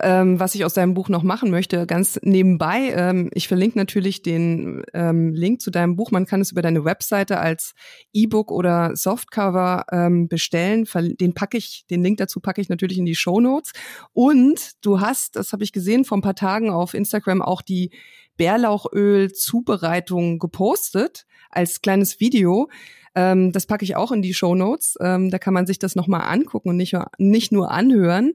ähm, 0.00 0.38
was 0.40 0.54
ich 0.54 0.64
aus 0.64 0.72
deinem 0.74 0.94
Buch 0.94 1.10
noch 1.10 1.22
machen 1.22 1.50
möchte. 1.50 1.86
Ganz 1.86 2.18
nebenbei, 2.22 2.94
ähm, 2.96 3.30
ich 3.34 3.48
verlinke 3.48 3.76
natürlich 3.78 4.22
den 4.22 4.82
ähm, 4.94 5.34
Link 5.34 5.60
zu 5.60 5.70
deinem 5.70 5.96
Buch. 5.96 6.10
Man 6.10 6.24
kann 6.26 6.40
es 6.40 6.52
über 6.52 6.62
deine 6.62 6.86
Webseite 6.86 7.38
als 7.38 7.74
E-Book 8.12 8.50
oder 8.50 8.96
Softcover 8.96 9.84
ähm, 9.92 10.26
bestellen. 10.26 10.88
Den 11.20 11.34
packe 11.34 11.58
ich, 11.58 11.84
den 11.90 12.02
Link 12.02 12.16
dazu 12.18 12.40
packe 12.40 12.60
ich 12.60 12.68
natürlich 12.68 12.98
in 12.98 13.06
die 13.06 13.14
Show 13.14 13.38
Notes. 13.40 13.70
Und 14.12 14.72
du 14.80 15.00
hast, 15.00 15.36
das 15.36 15.52
habe 15.52 15.62
ich 15.64 15.72
gesehen, 15.72 16.04
vor 16.04 16.18
ein 16.18 16.22
paar 16.22 16.34
Tagen 16.34 16.70
auf 16.70 16.94
Instagram 16.94 17.42
auch 17.42 17.62
die 17.62 17.90
Bärlauchöl-Zubereitung 18.36 20.38
gepostet 20.38 21.26
als 21.50 21.82
kleines 21.82 22.18
Video. 22.18 22.68
Ähm, 23.14 23.52
das 23.52 23.66
packe 23.66 23.84
ich 23.84 23.96
auch 23.96 24.12
in 24.12 24.22
die 24.22 24.34
Show 24.34 24.54
Notes. 24.54 24.96
Ähm, 25.00 25.30
da 25.30 25.38
kann 25.38 25.54
man 25.54 25.66
sich 25.66 25.78
das 25.78 25.94
nochmal 25.94 26.22
angucken 26.22 26.70
und 26.70 26.76
nicht, 26.76 26.96
nicht 27.18 27.52
nur 27.52 27.70
anhören. 27.70 28.32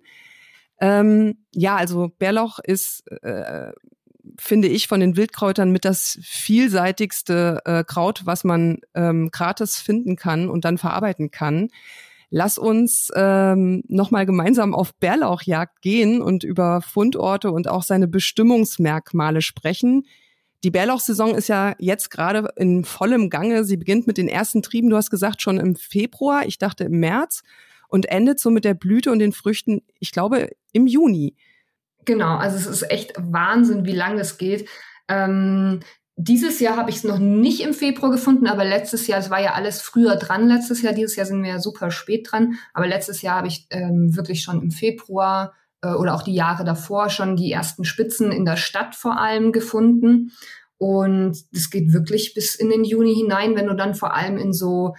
Ähm, 0.79 1.45
ja, 1.53 1.75
also 1.75 2.09
Bärlauch 2.19 2.59
ist, 2.59 3.07
äh, 3.23 3.71
finde 4.37 4.67
ich, 4.67 4.87
von 4.87 4.99
den 4.99 5.15
Wildkräutern 5.15 5.71
mit 5.71 5.85
das 5.85 6.19
vielseitigste 6.21 7.61
äh, 7.65 7.83
Kraut, 7.83 8.25
was 8.25 8.43
man 8.43 8.79
ähm, 8.93 9.29
gratis 9.31 9.77
finden 9.77 10.15
kann 10.15 10.49
und 10.49 10.65
dann 10.65 10.77
verarbeiten 10.77 11.31
kann. 11.31 11.69
Lass 12.29 12.57
uns 12.57 13.09
ähm, 13.15 13.83
nochmal 13.87 14.25
gemeinsam 14.25 14.75
auf 14.75 14.93
Bärlauchjagd 14.95 15.81
gehen 15.81 16.21
und 16.21 16.43
über 16.43 16.81
Fundorte 16.81 17.51
und 17.51 17.69
auch 17.69 17.83
seine 17.83 18.07
Bestimmungsmerkmale 18.07 19.41
sprechen. 19.41 20.05
Die 20.63 20.71
Bärlauchsaison 20.71 21.35
ist 21.35 21.49
ja 21.49 21.75
jetzt 21.77 22.09
gerade 22.09 22.49
in 22.55 22.83
vollem 22.83 23.29
Gange. 23.29 23.63
Sie 23.63 23.77
beginnt 23.77 24.07
mit 24.07 24.17
den 24.17 24.27
ersten 24.27 24.61
Trieben, 24.61 24.89
du 24.89 24.95
hast 24.95 25.11
gesagt, 25.11 25.41
schon 25.41 25.59
im 25.59 25.75
Februar, 25.75 26.45
ich 26.45 26.57
dachte 26.57 26.85
im 26.85 26.99
März 26.99 27.43
und 27.87 28.07
endet 28.07 28.39
so 28.39 28.49
mit 28.49 28.65
der 28.65 28.73
Blüte 28.73 29.11
und 29.11 29.19
den 29.19 29.33
Früchten, 29.33 29.81
ich 29.99 30.11
glaube, 30.11 30.49
im 30.73 30.87
Juni. 30.87 31.35
Genau, 32.05 32.37
also 32.37 32.57
es 32.57 32.65
ist 32.65 32.89
echt 32.89 33.13
Wahnsinn, 33.17 33.85
wie 33.85 33.93
lange 33.93 34.21
es 34.21 34.37
geht. 34.37 34.67
Ähm, 35.07 35.81
dieses 36.15 36.59
Jahr 36.59 36.77
habe 36.77 36.89
ich 36.89 36.97
es 36.97 37.03
noch 37.03 37.19
nicht 37.19 37.61
im 37.61 37.73
Februar 37.73 38.11
gefunden, 38.11 38.47
aber 38.47 38.65
letztes 38.65 39.05
Jahr, 39.05 39.19
es 39.19 39.29
war 39.29 39.39
ja 39.39 39.53
alles 39.53 39.81
früher 39.81 40.15
dran 40.15 40.47
letztes 40.47 40.81
Jahr, 40.81 40.93
dieses 40.93 41.15
Jahr 41.15 41.27
sind 41.27 41.43
wir 41.43 41.51
ja 41.51 41.59
super 41.59 41.91
spät 41.91 42.27
dran, 42.31 42.55
aber 42.73 42.87
letztes 42.87 43.21
Jahr 43.21 43.35
habe 43.35 43.47
ich 43.47 43.67
ähm, 43.69 44.15
wirklich 44.15 44.41
schon 44.41 44.61
im 44.61 44.71
Februar 44.71 45.53
äh, 45.87 45.93
oder 45.95 46.13
auch 46.15 46.23
die 46.23 46.33
Jahre 46.33 46.63
davor 46.63 47.09
schon 47.09 47.35
die 47.35 47.51
ersten 47.51 47.85
Spitzen 47.85 48.31
in 48.31 48.45
der 48.45 48.57
Stadt 48.57 48.95
vor 48.95 49.19
allem 49.19 49.51
gefunden. 49.51 50.31
Und 50.77 51.37
das 51.53 51.69
geht 51.69 51.93
wirklich 51.93 52.33
bis 52.33 52.55
in 52.55 52.69
den 52.69 52.83
Juni 52.83 53.15
hinein, 53.15 53.55
wenn 53.55 53.67
du 53.67 53.75
dann 53.75 53.95
vor 53.95 54.13
allem 54.13 54.37
in 54.37 54.53
so 54.53 54.93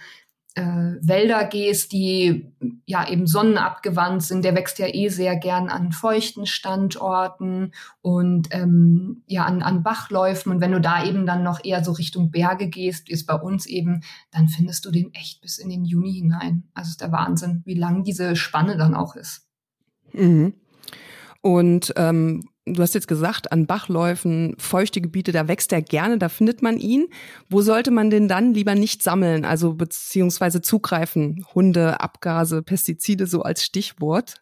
äh, 0.55 0.97
Wälder 1.01 1.45
gehst, 1.45 1.93
die 1.93 2.51
ja 2.85 3.07
eben 3.07 3.27
sonnenabgewandt 3.27 4.23
sind. 4.23 4.43
Der 4.43 4.55
wächst 4.55 4.79
ja 4.79 4.87
eh 4.87 5.07
sehr 5.07 5.37
gern 5.37 5.69
an 5.69 5.93
feuchten 5.93 6.45
Standorten 6.45 7.71
und 8.01 8.49
ähm, 8.51 9.23
ja 9.25 9.45
an, 9.45 9.61
an 9.61 9.83
Bachläufen. 9.83 10.51
Und 10.51 10.59
wenn 10.59 10.73
du 10.73 10.81
da 10.81 11.05
eben 11.05 11.25
dann 11.25 11.43
noch 11.43 11.63
eher 11.63 11.83
so 11.83 11.93
Richtung 11.93 12.29
Berge 12.31 12.67
gehst, 12.67 13.07
wie 13.07 13.13
es 13.13 13.25
bei 13.25 13.35
uns 13.35 13.67
eben, 13.67 14.01
dann 14.31 14.49
findest 14.49 14.83
du 14.85 14.91
den 14.91 15.13
echt 15.13 15.41
bis 15.41 15.59
in 15.59 15.69
den 15.69 15.85
Juni 15.85 16.13
hinein. 16.13 16.63
Also 16.73 16.89
ist 16.89 17.01
der 17.01 17.13
Wahnsinn, 17.13 17.61
wie 17.65 17.75
lang 17.75 18.03
diese 18.03 18.35
Spanne 18.35 18.75
dann 18.75 18.95
auch 18.95 19.15
ist. 19.15 19.47
Mhm. 20.13 20.53
Und 21.41 21.93
ähm, 21.95 22.43
du 22.65 22.81
hast 22.81 22.93
jetzt 22.93 23.07
gesagt, 23.07 23.51
an 23.51 23.65
Bachläufen, 23.65 24.55
feuchte 24.57 25.01
Gebiete, 25.01 25.31
da 25.31 25.47
wächst 25.47 25.71
er 25.71 25.81
gerne, 25.81 26.17
da 26.17 26.29
findet 26.29 26.61
man 26.61 26.77
ihn. 26.77 27.07
Wo 27.49 27.61
sollte 27.61 27.91
man 27.91 28.09
den 28.09 28.27
dann 28.27 28.53
lieber 28.53 28.75
nicht 28.75 29.03
sammeln, 29.03 29.45
also 29.45 29.73
beziehungsweise 29.73 30.61
zugreifen? 30.61 31.45
Hunde, 31.53 32.01
Abgase, 32.01 32.61
Pestizide, 32.61 33.25
so 33.25 33.41
als 33.41 33.63
Stichwort. 33.63 34.41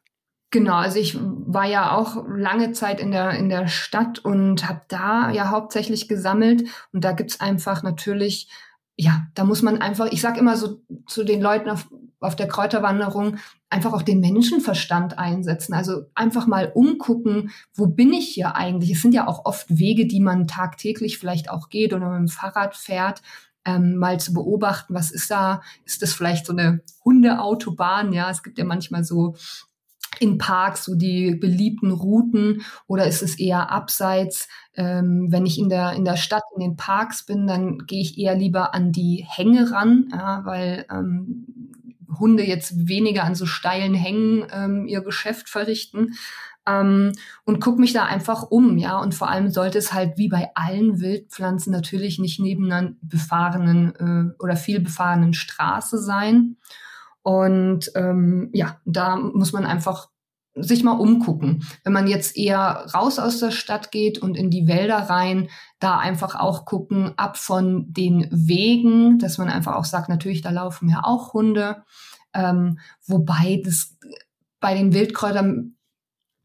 Genau, 0.49 0.75
also 0.75 0.97
ich 0.97 1.17
war 1.19 1.65
ja 1.65 1.91
auch 1.91 2.25
lange 2.27 2.71
Zeit 2.71 3.01
in 3.01 3.11
der, 3.11 3.31
in 3.31 3.49
der 3.49 3.67
Stadt 3.67 4.19
und 4.19 4.67
habe 4.67 4.81
da 4.87 5.29
ja 5.31 5.49
hauptsächlich 5.49 6.07
gesammelt. 6.07 6.63
Und 6.93 7.03
da 7.03 7.11
gibt's 7.11 7.41
einfach 7.41 7.83
natürlich, 7.83 8.49
ja, 8.95 9.27
da 9.35 9.43
muss 9.43 9.61
man 9.61 9.81
einfach, 9.81 10.07
ich 10.11 10.21
sag 10.21 10.37
immer 10.37 10.55
so 10.55 10.81
zu 11.05 11.25
den 11.25 11.41
Leuten 11.41 11.69
auf, 11.69 11.89
auf 12.19 12.35
der 12.35 12.47
Kräuterwanderung 12.47 13.37
einfach 13.69 13.93
auch 13.93 14.01
den 14.01 14.19
Menschenverstand 14.19 15.17
einsetzen. 15.19 15.73
Also 15.73 16.05
einfach 16.15 16.47
mal 16.47 16.71
umgucken, 16.73 17.51
wo 17.73 17.87
bin 17.87 18.13
ich 18.13 18.29
hier 18.29 18.55
eigentlich? 18.55 18.91
Es 18.91 19.01
sind 19.01 19.13
ja 19.13 19.27
auch 19.27 19.45
oft 19.45 19.65
Wege, 19.69 20.07
die 20.07 20.19
man 20.19 20.47
tagtäglich 20.47 21.17
vielleicht 21.17 21.49
auch 21.49 21.69
geht 21.69 21.93
oder 21.93 22.09
mit 22.09 22.19
dem 22.19 22.27
Fahrrad 22.27 22.75
fährt. 22.75 23.21
Ähm, 23.65 23.97
mal 23.97 24.19
zu 24.19 24.33
beobachten, 24.33 24.93
was 24.93 25.11
ist 25.11 25.29
da? 25.29 25.61
Ist 25.83 26.01
das 26.01 26.13
vielleicht 26.13 26.45
so 26.45 26.53
eine 26.53 26.81
Hundeautobahn? 27.03 28.13
Ja, 28.13 28.29
es 28.29 28.41
gibt 28.41 28.57
ja 28.57 28.63
manchmal 28.63 29.03
so 29.03 29.35
in 30.19 30.37
Parks 30.37 30.85
so 30.85 30.95
die 30.95 31.35
beliebten 31.35 31.91
Routen 31.91 32.63
oder 32.87 33.05
ist 33.05 33.21
es 33.21 33.37
eher 33.37 33.71
abseits? 33.71 34.47
Ähm, 34.75 35.27
wenn 35.29 35.45
ich 35.45 35.59
in 35.59 35.69
der 35.69 35.93
in 35.93 36.05
der 36.05 36.17
Stadt 36.17 36.43
in 36.55 36.61
den 36.61 36.77
Parks 36.77 37.25
bin, 37.25 37.45
dann 37.45 37.79
gehe 37.85 38.01
ich 38.01 38.17
eher 38.17 38.35
lieber 38.35 38.73
an 38.73 38.91
die 38.91 39.25
Hänge 39.27 39.71
ran, 39.71 40.09
ja, 40.11 40.41
weil 40.45 40.85
ähm, 40.89 41.67
Hunde 42.19 42.45
jetzt 42.45 42.87
weniger 42.87 43.23
an 43.23 43.35
so 43.35 43.45
steilen 43.45 43.93
Hängen 43.93 44.47
ähm, 44.51 44.87
ihr 44.87 45.01
Geschäft 45.01 45.49
verrichten. 45.49 46.15
Ähm, 46.67 47.13
und 47.45 47.61
guck 47.61 47.79
mich 47.79 47.93
da 47.93 48.05
einfach 48.05 48.43
um, 48.43 48.77
ja. 48.77 48.99
Und 48.99 49.15
vor 49.15 49.29
allem 49.29 49.49
sollte 49.49 49.77
es 49.77 49.93
halt 49.93 50.17
wie 50.17 50.27
bei 50.27 50.49
allen 50.55 50.99
Wildpflanzen 50.99 51.71
natürlich 51.71 52.19
nicht 52.19 52.39
neben 52.39 52.71
einer 52.71 52.91
befahrenen 53.01 53.95
äh, 53.95 54.43
oder 54.43 54.55
viel 54.55 54.79
befahrenen 54.79 55.33
Straße 55.33 55.97
sein. 55.97 56.57
Und 57.23 57.91
ähm, 57.95 58.49
ja, 58.53 58.79
da 58.85 59.17
muss 59.17 59.53
man 59.53 59.65
einfach 59.65 60.09
sich 60.59 60.83
mal 60.83 60.93
umgucken. 60.93 61.63
Wenn 61.83 61.93
man 61.93 62.07
jetzt 62.07 62.37
eher 62.37 62.85
raus 62.93 63.19
aus 63.19 63.39
der 63.39 63.51
Stadt 63.51 63.91
geht 63.91 64.19
und 64.19 64.35
in 64.35 64.49
die 64.49 64.67
Wälder 64.67 64.97
rein, 64.97 65.49
da 65.79 65.97
einfach 65.97 66.35
auch 66.35 66.65
gucken, 66.65 67.13
ab 67.17 67.37
von 67.37 67.91
den 67.91 68.27
Wegen, 68.31 69.19
dass 69.19 69.37
man 69.37 69.49
einfach 69.49 69.75
auch 69.75 69.85
sagt, 69.85 70.09
natürlich, 70.09 70.41
da 70.41 70.49
laufen 70.49 70.89
ja 70.89 71.01
auch 71.03 71.33
Hunde. 71.33 71.83
Ähm, 72.33 72.79
wobei 73.05 73.61
das 73.63 73.97
bei 74.59 74.73
den 74.73 74.93
Wildkräutern 74.93 75.77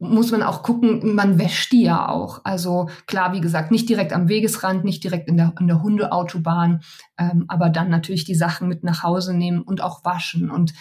muss 0.03 0.33
man 0.33 0.42
auch 0.42 0.62
gucken, 0.64 1.14
man 1.14 1.38
wäscht 1.38 1.71
die 1.73 1.85
ja 1.85 2.09
auch. 2.09 2.40
Also 2.45 2.88
klar, 3.07 3.33
wie 3.33 3.40
gesagt, 3.40 3.71
nicht 3.71 3.88
direkt 3.88 4.12
am 4.12 4.29
Wegesrand, 4.29 4.85
nicht 4.85 5.05
direkt 5.05 5.29
in 5.29 5.37
der, 5.37 5.55
in 5.61 5.68
der 5.68 5.81
Hundeautobahn, 5.81 6.83
ähm, 7.18 7.45
aber 7.47 7.71
dann 7.71 7.88
natürlich 7.88 8.25
die 8.25 8.35
Sachen 8.35 8.68
mit 8.68 8.83
nach 8.83 9.05
Hause 9.05 9.33
nehmen 9.33 9.62
und 9.62 9.81
auch 9.81 10.05
waschen. 10.05 10.51
Und 10.51 10.75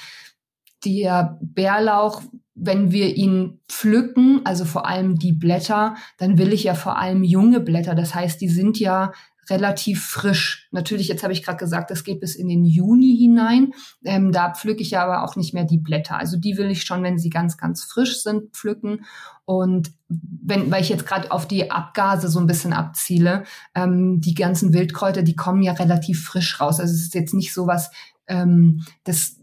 der 0.85 1.37
Bärlauch, 1.41 2.21
wenn 2.55 2.91
wir 2.91 3.15
ihn 3.15 3.59
pflücken, 3.67 4.41
also 4.43 4.65
vor 4.65 4.85
allem 4.85 5.17
die 5.17 5.33
Blätter, 5.33 5.95
dann 6.17 6.37
will 6.37 6.53
ich 6.53 6.63
ja 6.63 6.75
vor 6.75 6.97
allem 6.97 7.23
junge 7.23 7.59
Blätter. 7.59 7.95
Das 7.95 8.13
heißt, 8.13 8.39
die 8.41 8.49
sind 8.49 8.79
ja 8.79 9.11
relativ 9.49 10.05
frisch. 10.05 10.67
Natürlich, 10.71 11.07
jetzt 11.07 11.23
habe 11.23 11.33
ich 11.33 11.43
gerade 11.43 11.57
gesagt, 11.57 11.91
das 11.91 12.03
geht 12.03 12.19
bis 12.19 12.35
in 12.35 12.47
den 12.47 12.63
Juni 12.63 13.17
hinein. 13.17 13.73
Ähm, 14.03 14.31
da 14.31 14.53
pflücke 14.53 14.81
ich 14.81 14.91
ja 14.91 15.03
aber 15.03 15.23
auch 15.23 15.35
nicht 15.35 15.53
mehr 15.53 15.65
die 15.65 15.79
Blätter. 15.79 16.17
Also 16.17 16.37
die 16.37 16.57
will 16.57 16.71
ich 16.71 16.83
schon, 16.83 17.03
wenn 17.03 17.17
sie 17.17 17.29
ganz, 17.29 17.57
ganz 17.57 17.83
frisch 17.83 18.21
sind, 18.21 18.55
pflücken. 18.55 19.05
Und 19.45 19.91
wenn, 20.07 20.71
weil 20.71 20.81
ich 20.81 20.89
jetzt 20.89 21.05
gerade 21.05 21.31
auf 21.31 21.47
die 21.47 21.71
Abgase 21.71 22.29
so 22.29 22.39
ein 22.39 22.47
bisschen 22.47 22.73
abziele, 22.73 23.43
ähm, 23.75 24.21
die 24.21 24.35
ganzen 24.35 24.73
Wildkräuter, 24.73 25.23
die 25.23 25.35
kommen 25.35 25.63
ja 25.63 25.73
relativ 25.73 26.23
frisch 26.23 26.59
raus. 26.61 26.79
Also 26.79 26.93
es 26.93 27.01
ist 27.01 27.15
jetzt 27.15 27.33
nicht 27.33 27.53
so 27.53 27.67
was, 27.67 27.91
ähm, 28.27 28.85
das 29.03 29.40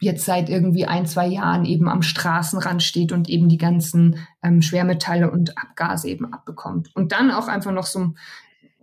jetzt 0.00 0.24
seit 0.24 0.48
irgendwie 0.48 0.86
ein, 0.86 1.06
zwei 1.06 1.26
Jahren 1.26 1.64
eben 1.64 1.88
am 1.88 2.02
Straßenrand 2.02 2.82
steht 2.82 3.12
und 3.12 3.28
eben 3.28 3.48
die 3.48 3.58
ganzen 3.58 4.16
ähm, 4.42 4.62
Schwermetalle 4.62 5.30
und 5.30 5.58
Abgase 5.58 6.08
eben 6.08 6.32
abbekommt. 6.32 6.94
Und 6.94 7.12
dann 7.12 7.30
auch 7.30 7.48
einfach 7.48 7.72
noch 7.72 7.86
so, 7.86 8.14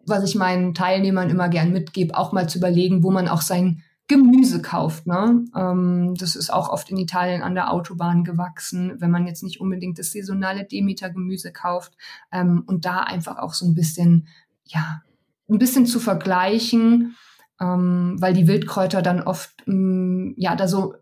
was 0.06 0.28
ich 0.28 0.36
meinen 0.36 0.74
Teilnehmern 0.74 1.30
immer 1.30 1.50
gern 1.50 1.72
mitgebe, 1.72 2.18
auch 2.18 2.32
mal 2.32 2.50
zu 2.50 2.58
überlegen, 2.58 3.04
wo 3.04 3.12
man 3.12 3.28
auch 3.28 3.42
sein 3.42 3.84
Gemüse 4.08 4.62
kauft. 4.62 5.08
Ne? 5.08 5.46
Ähm, 5.56 6.14
das 6.16 6.36
ist 6.36 6.52
auch 6.52 6.70
oft 6.70 6.92
in 6.92 6.98
Italien 6.98 7.42
an 7.42 7.56
der 7.56 7.72
Autobahn 7.72 8.24
gewachsen, 8.24 8.96
wenn 9.00 9.10
man 9.10 9.26
jetzt 9.26 9.42
nicht 9.42 9.60
unbedingt 9.60 9.98
das 9.98 10.12
saisonale 10.12 10.66
Demeter-Gemüse 10.66 11.52
kauft. 11.52 11.94
Ähm, 12.32 12.64
und 12.68 12.86
da 12.86 13.00
einfach 13.02 13.38
auch 13.38 13.54
so 13.54 13.66
ein 13.66 13.74
bisschen, 13.74 14.28
ja, 14.66 15.02
ein 15.50 15.58
bisschen 15.58 15.86
zu 15.86 16.00
vergleichen, 16.00 17.16
ähm, 17.60 18.16
weil 18.20 18.34
die 18.34 18.48
Wildkräuter 18.48 19.02
dann 19.02 19.22
oft, 19.22 19.52
ähm, 19.66 20.36
ja, 20.38 20.56
da 20.56 20.68
so 20.68 20.94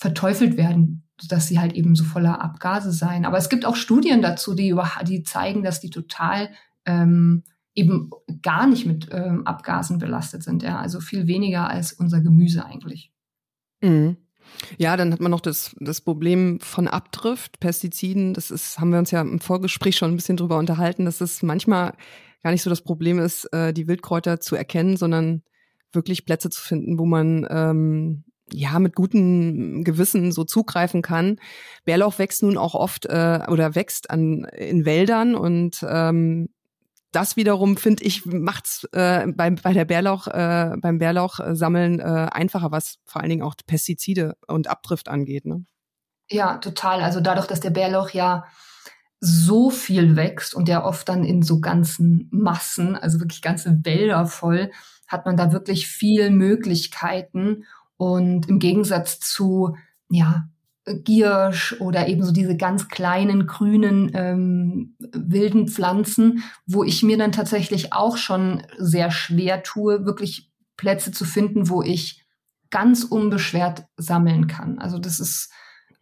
verteufelt 0.00 0.56
werden, 0.56 1.04
dass 1.28 1.46
sie 1.46 1.60
halt 1.60 1.74
eben 1.74 1.94
so 1.94 2.04
voller 2.04 2.40
Abgase 2.40 2.90
seien. 2.90 3.26
Aber 3.26 3.36
es 3.36 3.50
gibt 3.50 3.66
auch 3.66 3.76
Studien 3.76 4.22
dazu, 4.22 4.54
die, 4.54 4.70
über, 4.70 4.90
die 5.06 5.22
zeigen, 5.22 5.62
dass 5.62 5.80
die 5.80 5.90
total 5.90 6.48
ähm, 6.86 7.44
eben 7.74 8.10
gar 8.40 8.66
nicht 8.66 8.86
mit 8.86 9.08
ähm, 9.12 9.46
Abgasen 9.46 9.98
belastet 9.98 10.42
sind. 10.42 10.62
Ja, 10.62 10.78
also 10.78 11.00
viel 11.00 11.26
weniger 11.26 11.68
als 11.68 11.92
unser 11.92 12.22
Gemüse 12.22 12.64
eigentlich. 12.64 13.12
Mhm. 13.82 14.16
Ja, 14.78 14.96
dann 14.96 15.12
hat 15.12 15.20
man 15.20 15.30
noch 15.30 15.40
das, 15.40 15.76
das 15.78 16.00
Problem 16.00 16.60
von 16.60 16.88
Abdrift, 16.88 17.60
Pestiziden. 17.60 18.32
Das 18.32 18.50
ist, 18.50 18.80
haben 18.80 18.90
wir 18.90 18.98
uns 18.98 19.10
ja 19.10 19.20
im 19.20 19.38
Vorgespräch 19.38 19.96
schon 19.96 20.12
ein 20.12 20.16
bisschen 20.16 20.38
drüber 20.38 20.56
unterhalten, 20.56 21.04
dass 21.04 21.20
es 21.20 21.42
manchmal 21.42 21.92
gar 22.42 22.52
nicht 22.52 22.62
so 22.62 22.70
das 22.70 22.82
Problem 22.82 23.18
ist, 23.18 23.44
äh, 23.52 23.74
die 23.74 23.86
Wildkräuter 23.86 24.40
zu 24.40 24.56
erkennen, 24.56 24.96
sondern 24.96 25.42
wirklich 25.92 26.24
Plätze 26.24 26.48
zu 26.48 26.62
finden, 26.62 26.98
wo 26.98 27.04
man 27.04 27.46
ähm, 27.50 28.24
ja 28.52 28.78
mit 28.78 28.94
gutem 28.94 29.84
Gewissen 29.84 30.32
so 30.32 30.44
zugreifen 30.44 31.02
kann. 31.02 31.38
Bärlauch 31.84 32.18
wächst 32.18 32.42
nun 32.42 32.58
auch 32.58 32.74
oft 32.74 33.06
äh, 33.06 33.40
oder 33.48 33.74
wächst 33.74 34.10
an 34.10 34.44
in 34.44 34.84
Wäldern 34.84 35.34
und 35.34 35.84
ähm, 35.88 36.48
das 37.12 37.36
wiederum 37.36 37.76
finde 37.76 38.04
ich 38.04 38.24
macht's 38.24 38.84
äh, 38.92 39.26
beim 39.26 39.56
bei 39.56 39.72
der 39.72 39.84
Bärlauch 39.84 40.28
äh, 40.28 40.76
beim 40.80 40.98
Bärlauch 40.98 41.40
äh, 41.40 41.56
sammeln 41.56 41.98
äh, 42.00 42.28
einfacher, 42.30 42.70
was 42.70 42.98
vor 43.04 43.20
allen 43.20 43.30
Dingen 43.30 43.42
auch 43.42 43.54
Pestizide 43.66 44.36
und 44.46 44.68
Abdrift 44.68 45.08
angeht. 45.08 45.44
Ne? 45.44 45.64
Ja, 46.30 46.58
total. 46.58 47.02
Also 47.02 47.20
dadurch, 47.20 47.46
dass 47.46 47.60
der 47.60 47.70
Bärlauch 47.70 48.10
ja 48.10 48.44
so 49.20 49.70
viel 49.70 50.16
wächst 50.16 50.54
und 50.54 50.68
ja 50.68 50.84
oft 50.84 51.08
dann 51.08 51.24
in 51.24 51.42
so 51.42 51.60
ganzen 51.60 52.28
Massen, 52.30 52.96
also 52.96 53.20
wirklich 53.20 53.42
ganze 53.42 53.84
Wälder 53.84 54.26
voll, 54.26 54.70
hat 55.06 55.26
man 55.26 55.36
da 55.36 55.52
wirklich 55.52 55.88
viel 55.88 56.30
Möglichkeiten. 56.30 57.64
Und 58.00 58.48
im 58.48 58.58
Gegensatz 58.58 59.20
zu, 59.20 59.76
ja, 60.08 60.48
Giersch 61.04 61.78
oder 61.80 62.08
eben 62.08 62.24
so 62.24 62.32
diese 62.32 62.56
ganz 62.56 62.88
kleinen 62.88 63.46
grünen 63.46 64.10
ähm, 64.14 64.96
wilden 65.12 65.68
Pflanzen, 65.68 66.42
wo 66.64 66.82
ich 66.82 67.02
mir 67.02 67.18
dann 67.18 67.30
tatsächlich 67.30 67.92
auch 67.92 68.16
schon 68.16 68.62
sehr 68.78 69.10
schwer 69.10 69.62
tue, 69.62 70.06
wirklich 70.06 70.50
Plätze 70.78 71.12
zu 71.12 71.26
finden, 71.26 71.68
wo 71.68 71.82
ich 71.82 72.24
ganz 72.70 73.04
unbeschwert 73.04 73.84
sammeln 73.98 74.46
kann. 74.46 74.78
Also 74.78 74.98
das 74.98 75.20
ist 75.20 75.52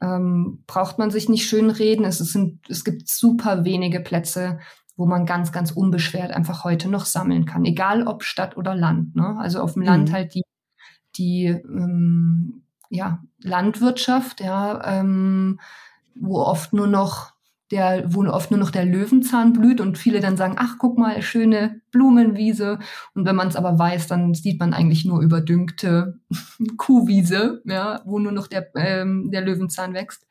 ähm, 0.00 0.62
braucht 0.68 1.00
man 1.00 1.10
sich 1.10 1.28
nicht 1.28 1.48
schön 1.48 1.68
reden. 1.68 2.04
Es, 2.04 2.18
sind, 2.18 2.60
es 2.70 2.84
gibt 2.84 3.08
super 3.08 3.64
wenige 3.64 3.98
Plätze, 3.98 4.60
wo 4.96 5.04
man 5.04 5.26
ganz, 5.26 5.50
ganz 5.50 5.72
unbeschwert 5.72 6.30
einfach 6.30 6.62
heute 6.62 6.88
noch 6.88 7.06
sammeln 7.06 7.44
kann, 7.44 7.64
egal 7.64 8.06
ob 8.06 8.22
Stadt 8.22 8.56
oder 8.56 8.76
Land. 8.76 9.16
Ne? 9.16 9.36
Also 9.40 9.60
auf 9.60 9.72
dem 9.72 9.82
Land 9.82 10.10
mhm. 10.10 10.12
halt 10.12 10.34
die, 10.36 10.42
die 11.18 11.46
ähm, 11.46 12.62
ja, 12.90 13.22
Landwirtschaft, 13.42 14.40
ja, 14.40 15.00
ähm, 15.00 15.60
wo 16.14 16.40
oft 16.40 16.72
nur 16.72 16.86
noch 16.86 17.32
der, 17.70 18.04
wo 18.14 18.24
oft 18.24 18.50
nur 18.50 18.58
noch 18.58 18.70
der 18.70 18.86
Löwenzahn 18.86 19.52
blüht 19.52 19.80
und 19.80 19.98
viele 19.98 20.20
dann 20.20 20.38
sagen, 20.38 20.54
ach, 20.56 20.76
guck 20.78 20.96
mal, 20.96 21.20
schöne 21.20 21.80
Blumenwiese. 21.90 22.78
Und 23.14 23.26
wenn 23.26 23.36
man 23.36 23.48
es 23.48 23.56
aber 23.56 23.78
weiß, 23.78 24.06
dann 24.06 24.32
sieht 24.32 24.58
man 24.58 24.72
eigentlich 24.72 25.04
nur 25.04 25.20
überdüngte 25.20 26.18
Kuhwiese, 26.78 27.60
ja, 27.66 28.00
wo 28.04 28.18
nur 28.18 28.32
noch 28.32 28.46
der, 28.46 28.70
ähm, 28.74 29.30
der 29.30 29.42
Löwenzahn 29.42 29.92
wächst. 29.92 30.26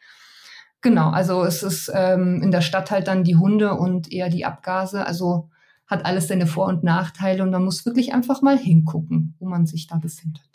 Genau, 0.81 1.09
also 1.09 1.43
es 1.43 1.63
ist 1.63 1.91
ähm, 1.93 2.41
in 2.41 2.51
der 2.51 2.61
Stadt 2.61 2.91
halt 2.91 3.07
dann 3.07 3.23
die 3.23 3.35
Hunde 3.35 3.73
und 3.73 4.11
eher 4.11 4.29
die 4.29 4.45
Abgase. 4.45 5.05
Also 5.05 5.49
hat 5.87 6.05
alles 6.05 6.27
seine 6.27 6.47
Vor- 6.47 6.67
und 6.67 6.83
Nachteile 6.83 7.43
und 7.43 7.51
man 7.51 7.63
muss 7.63 7.85
wirklich 7.85 8.13
einfach 8.13 8.41
mal 8.41 8.57
hingucken, 8.57 9.35
wo 9.39 9.47
man 9.47 9.65
sich 9.65 9.87
da 9.87 9.97
befindet. 9.97 10.46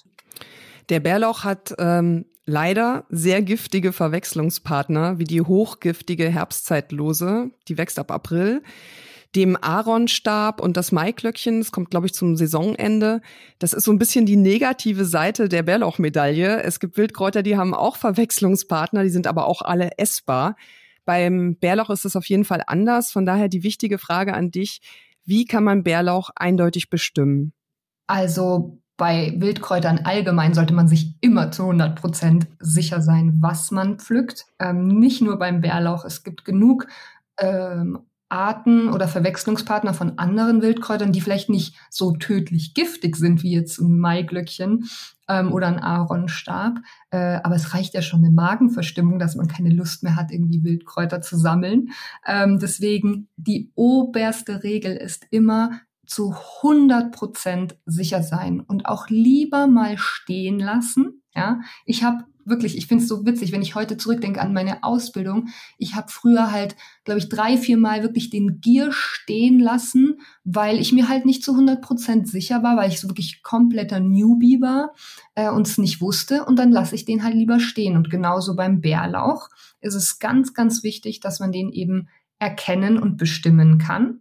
Der 0.89 1.01
Bärlauch 1.01 1.45
hat 1.45 1.75
ähm, 1.79 2.27
leider 2.45 3.05
sehr 3.09 3.43
giftige 3.43 3.93
Verwechslungspartner, 3.93 5.19
wie 5.19 5.25
die 5.25 5.41
hochgiftige 5.41 6.29
Herbstzeitlose, 6.29 7.51
die 7.69 7.79
wächst 7.79 7.99
ab 7.99 8.11
April, 8.11 8.63
dem 9.35 9.57
Aaronstab 9.57 10.61
und 10.61 10.77
das 10.77 10.93
Maiklöckchen, 10.93 11.61
das 11.61 11.73
kommt, 11.73 11.91
glaube 11.91 12.07
ich, 12.07 12.13
zum 12.13 12.37
Saisonende. 12.37 13.23
Das 13.59 13.73
ist 13.73 13.85
so 13.85 13.93
ein 13.93 13.99
bisschen 13.99 14.27
die 14.27 14.37
negative 14.37 15.07
Seite 15.07 15.49
der 15.49 15.63
Bärlauchmedaille. 15.63 16.63
Es 16.63 16.81
gibt 16.81 16.99
Wildkräuter, 16.99 17.43
die 17.43 17.57
haben 17.57 17.73
auch 17.73 17.97
Verwechslungspartner, 17.97 19.05
die 19.05 19.09
sind 19.09 19.27
aber 19.27 19.47
auch 19.47 19.63
alle 19.63 19.97
essbar. 19.97 20.57
Beim 21.05 21.57
Bärlauch 21.57 21.91
ist 21.91 22.05
es 22.05 22.15
auf 22.15 22.27
jeden 22.27 22.45
Fall 22.45 22.63
anders. 22.67 23.11
Von 23.11 23.25
daher 23.25 23.49
die 23.49 23.63
wichtige 23.63 23.99
Frage 23.99 24.35
an 24.35 24.51
dich, 24.51 24.81
wie 25.25 25.47
kann 25.47 25.65
man 25.65 25.83
Bärlauch 25.83 26.31
eindeutig 26.37 26.91
bestimmen? 26.91 27.55
Also 28.07 28.82
bei 28.97 29.35
Wildkräutern 29.37 30.01
allgemein 30.05 30.55
sollte 30.55 30.75
man 30.75 30.89
sich 30.89 31.15
immer 31.21 31.51
zu 31.51 31.63
100 31.63 32.01
Prozent 32.01 32.47
sicher 32.61 33.01
sein, 33.01 33.39
was 33.41 33.71
man 33.71 33.99
pflückt. 33.99 34.47
Ähm, 34.59 34.89
nicht 34.89 35.23
nur 35.23 35.39
beim 35.39 35.61
Bärlauch. 35.61 36.05
Es 36.05 36.23
gibt 36.23 36.45
genug 36.45 36.87
ähm, 37.39 38.01
Arten 38.33 38.89
oder 38.89 39.09
Verwechslungspartner 39.09 39.93
von 39.93 40.19
anderen 40.19 40.63
Wildkräutern, 40.63 41.13
die 41.13 41.21
vielleicht 41.21 41.51
nicht 41.51 41.77
so 41.91 42.13
tödlich 42.13 42.73
giftig 42.73 43.17
sind 43.17 43.43
wie 43.43 43.53
jetzt 43.53 43.79
ein 43.79 43.99
Maiglöckchen 43.99 44.89
ähm, 45.29 45.53
oder 45.53 45.67
ein 45.67 45.79
Aaronstab. 45.79 46.79
Äh, 47.11 47.41
aber 47.43 47.57
es 47.57 47.75
reicht 47.75 47.93
ja 47.93 48.01
schon 48.01 48.25
eine 48.25 48.33
Magenverstimmung, 48.33 49.19
dass 49.19 49.37
man 49.37 49.49
keine 49.49 49.71
Lust 49.71 50.03
mehr 50.03 50.17
hat, 50.17 50.31
irgendwie 50.31 50.65
Wildkräuter 50.65 51.21
zu 51.21 51.37
sammeln. 51.37 51.91
Ähm, 52.27 52.59
deswegen 52.59 53.29
die 53.37 53.71
oberste 53.75 54.63
Regel 54.63 54.97
ist 54.97 55.27
immer, 55.31 55.81
zu 56.07 56.35
100 56.63 57.13
Prozent 57.13 57.77
sicher 57.87 58.23
sein 58.23 58.61
und 58.61 58.87
auch 58.87 59.09
lieber 59.09 59.67
mal 59.67 59.97
stehen 59.99 60.59
lassen. 60.59 61.23
Ja, 61.35 61.61
ich 61.87 62.05
habe 62.05 62.25
wirklich, 62.45 62.77
ich 62.77 62.87
finde 62.87 63.03
es 63.03 63.09
so 63.09 63.25
witzig, 63.25 63.53
wenn 63.53 63.63
ich 63.63 63.75
heute 63.75 63.97
zurückdenke 63.97 64.41
an 64.41 64.53
meine 64.53 64.83
Ausbildung. 64.83 65.49
Ich 65.79 65.95
habe 65.95 66.11
früher 66.11 66.51
halt, 66.51 66.77
glaube 67.05 67.19
ich, 67.19 67.29
drei, 67.29 67.57
vier 67.57 67.79
Mal 67.79 68.03
wirklich 68.03 68.31
den 68.31 68.61
Gier 68.61 68.91
stehen 68.93 69.59
lassen, 69.59 70.21
weil 70.45 70.79
ich 70.79 70.93
mir 70.93 71.09
halt 71.09 71.25
nicht 71.25 71.45
zu 71.45 71.53
100 71.53 71.81
Prozent 71.81 72.29
sicher 72.29 72.63
war, 72.63 72.77
weil 72.77 72.91
ich 72.91 73.01
so 73.01 73.09
wirklich 73.09 73.43
kompletter 73.43 74.01
Newbie 74.01 74.61
war 74.61 74.93
äh, 75.35 75.51
und 75.51 75.67
es 75.67 75.79
nicht 75.79 76.01
wusste. 76.01 76.45
Und 76.45 76.59
dann 76.59 76.73
lasse 76.73 76.95
ich 76.95 77.05
den 77.05 77.23
halt 77.23 77.35
lieber 77.35 77.61
stehen. 77.61 77.97
Und 77.97 78.11
genauso 78.11 78.57
beim 78.57 78.81
Bärlauch 78.81 79.49
ist 79.81 79.95
es 79.95 80.19
ganz, 80.19 80.55
ganz 80.55 80.83
wichtig, 80.83 81.21
dass 81.21 81.41
man 81.41 81.53
den 81.53 81.71
eben 81.71 82.09
erkennen 82.39 82.99
und 82.99 83.17
bestimmen 83.17 83.79
kann. 83.79 84.21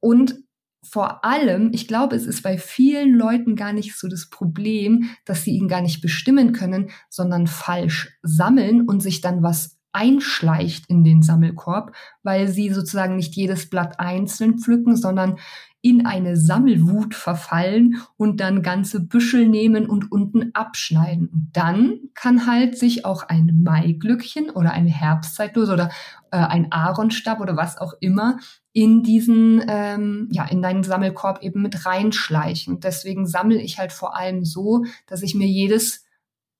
Und 0.00 0.42
vor 0.82 1.24
allem, 1.24 1.70
ich 1.72 1.86
glaube, 1.86 2.16
es 2.16 2.26
ist 2.26 2.42
bei 2.42 2.56
vielen 2.56 3.14
Leuten 3.14 3.54
gar 3.54 3.72
nicht 3.72 3.96
so 3.96 4.08
das 4.08 4.30
Problem, 4.30 5.10
dass 5.24 5.44
sie 5.44 5.52
ihn 5.52 5.68
gar 5.68 5.82
nicht 5.82 6.00
bestimmen 6.00 6.52
können, 6.52 6.90
sondern 7.10 7.46
falsch 7.46 8.18
sammeln 8.22 8.88
und 8.88 9.00
sich 9.00 9.20
dann 9.20 9.42
was 9.42 9.78
einschleicht 9.92 10.86
in 10.88 11.04
den 11.04 11.22
Sammelkorb, 11.22 11.94
weil 12.22 12.48
sie 12.48 12.70
sozusagen 12.70 13.16
nicht 13.16 13.34
jedes 13.34 13.68
Blatt 13.68 13.98
einzeln 13.98 14.58
pflücken, 14.58 14.96
sondern 14.96 15.38
in 15.82 16.04
eine 16.04 16.36
Sammelwut 16.36 17.14
verfallen 17.14 18.02
und 18.16 18.40
dann 18.40 18.62
ganze 18.62 19.00
Büschel 19.00 19.48
nehmen 19.48 19.86
und 19.86 20.12
unten 20.12 20.50
abschneiden. 20.54 21.28
Und 21.28 21.50
dann 21.54 22.00
kann 22.14 22.46
halt 22.46 22.76
sich 22.78 23.04
auch 23.04 23.22
ein 23.22 23.60
Maiglückchen 23.62 24.50
oder 24.50 24.72
eine 24.72 24.90
Herbstzeitlose 24.90 25.72
oder 25.72 25.90
äh, 26.30 26.36
ein 26.36 26.70
Aaronstab 26.70 27.40
oder 27.40 27.56
was 27.56 27.78
auch 27.78 27.94
immer 28.00 28.38
in 28.72 29.02
diesen, 29.02 29.64
ähm, 29.68 30.28
ja, 30.30 30.44
in 30.44 30.62
deinen 30.62 30.84
Sammelkorb 30.84 31.42
eben 31.42 31.62
mit 31.62 31.86
reinschleichen. 31.86 32.80
Deswegen 32.80 33.26
sammle 33.26 33.60
ich 33.60 33.78
halt 33.78 33.92
vor 33.92 34.16
allem 34.16 34.44
so, 34.44 34.84
dass 35.06 35.22
ich 35.22 35.34
mir 35.34 35.48
jedes 35.48 36.04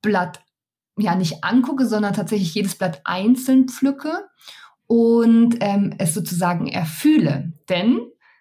Blatt 0.02 0.40
ja 0.98 1.14
nicht 1.14 1.44
angucke, 1.44 1.86
sondern 1.86 2.14
tatsächlich 2.14 2.54
jedes 2.54 2.76
Blatt 2.76 3.00
einzeln 3.04 3.68
pflücke 3.68 4.12
und 4.86 5.58
ähm, 5.60 5.94
es 5.98 6.14
sozusagen 6.14 6.66
erfühle. 6.66 7.52
Denn, 7.68 8.00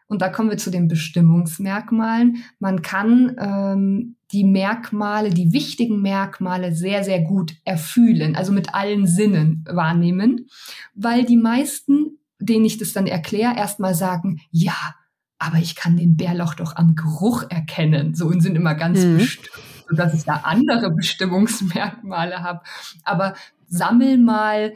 und 0.10 0.22
da 0.22 0.28
kommen 0.28 0.50
wir 0.50 0.58
zu 0.58 0.70
den 0.70 0.90
Bestimmungsmerkmalen, 0.90 2.44
man 2.60 2.82
kann 2.82 3.38
ähm, 3.40 4.16
die 4.34 4.44
Merkmale, 4.44 5.30
die 5.30 5.54
wichtigen 5.54 6.02
Merkmale 6.02 6.76
sehr, 6.76 7.06
sehr 7.06 7.22
gut 7.22 7.54
erfühlen, 7.64 8.36
also 8.36 8.52
mit 8.52 8.76
allen 8.76 9.08
Sinnen 9.08 9.64
wahrnehmen, 9.70 10.48
weil 10.94 11.24
die 11.24 11.38
meisten 11.38 12.20
denen 12.40 12.66
ich 12.66 12.78
das 12.78 12.94
dann 12.94 13.08
erkläre, 13.08 13.56
erstmal 13.56 13.94
sagen, 13.94 14.42
ja, 14.52 14.96
aber 15.38 15.58
ich 15.58 15.76
kann 15.76 15.98
den 15.98 16.18
Bärlauch 16.18 16.54
doch 16.56 16.76
am 16.76 16.96
Geruch 16.96 17.44
erkennen. 17.50 18.16
So 18.16 18.28
und 18.28 18.42
sind 18.42 18.56
immer 18.56 18.76
ganz 18.76 19.04
mhm. 19.04 19.18
bestimmt, 19.18 19.50
sodass 19.90 20.14
ich 20.14 20.24
da 20.24 20.42
andere 20.44 20.92
Bestimmungsmerkmale 20.96 22.42
habe. 22.42 22.62
Aber 23.04 23.36
sammel 23.68 24.18
mal 24.18 24.74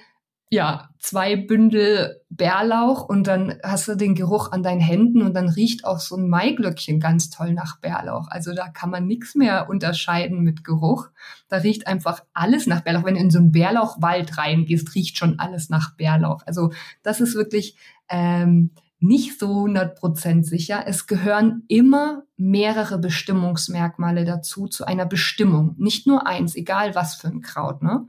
ja, 0.53 0.89
zwei 0.99 1.35
Bündel 1.35 2.21
Bärlauch 2.29 3.09
und 3.09 3.25
dann 3.25 3.55
hast 3.63 3.87
du 3.87 3.95
den 3.95 4.13
Geruch 4.13 4.51
an 4.51 4.61
deinen 4.61 4.81
Händen 4.81 5.23
und 5.23 5.33
dann 5.33 5.49
riecht 5.49 5.83
auch 5.83 5.99
so 5.99 6.15
ein 6.15 6.29
Maiglöckchen 6.29 6.99
ganz 6.99 7.31
toll 7.31 7.53
nach 7.53 7.79
Bärlauch. 7.79 8.27
Also 8.29 8.53
da 8.53 8.69
kann 8.69 8.91
man 8.91 9.07
nichts 9.07 9.33
mehr 9.33 9.67
unterscheiden 9.67 10.41
mit 10.41 10.63
Geruch. 10.63 11.07
Da 11.49 11.57
riecht 11.57 11.87
einfach 11.87 12.21
alles 12.35 12.67
nach 12.67 12.81
Bärlauch. 12.81 13.03
Wenn 13.03 13.15
du 13.15 13.21
in 13.21 13.31
so 13.31 13.39
einen 13.39 13.51
Bärlauchwald 13.51 14.37
reingehst, 14.37 14.93
riecht 14.93 15.17
schon 15.17 15.39
alles 15.39 15.69
nach 15.69 15.95
Bärlauch. 15.95 16.43
Also 16.45 16.71
das 17.01 17.19
ist 17.19 17.33
wirklich 17.33 17.75
ähm, 18.07 18.69
nicht 18.99 19.39
so 19.39 19.65
100% 19.65 20.43
sicher. 20.43 20.83
Es 20.85 21.07
gehören 21.07 21.63
immer 21.67 22.25
mehrere 22.37 22.99
Bestimmungsmerkmale 22.99 24.23
dazu, 24.23 24.67
zu 24.67 24.85
einer 24.85 25.07
Bestimmung. 25.07 25.73
Nicht 25.79 26.05
nur 26.05 26.27
eins, 26.27 26.55
egal 26.55 26.93
was 26.93 27.15
für 27.15 27.29
ein 27.29 27.41
Kraut. 27.41 27.81
Ne? 27.81 28.07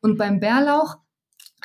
Und 0.00 0.18
beim 0.18 0.40
Bärlauch 0.40 0.96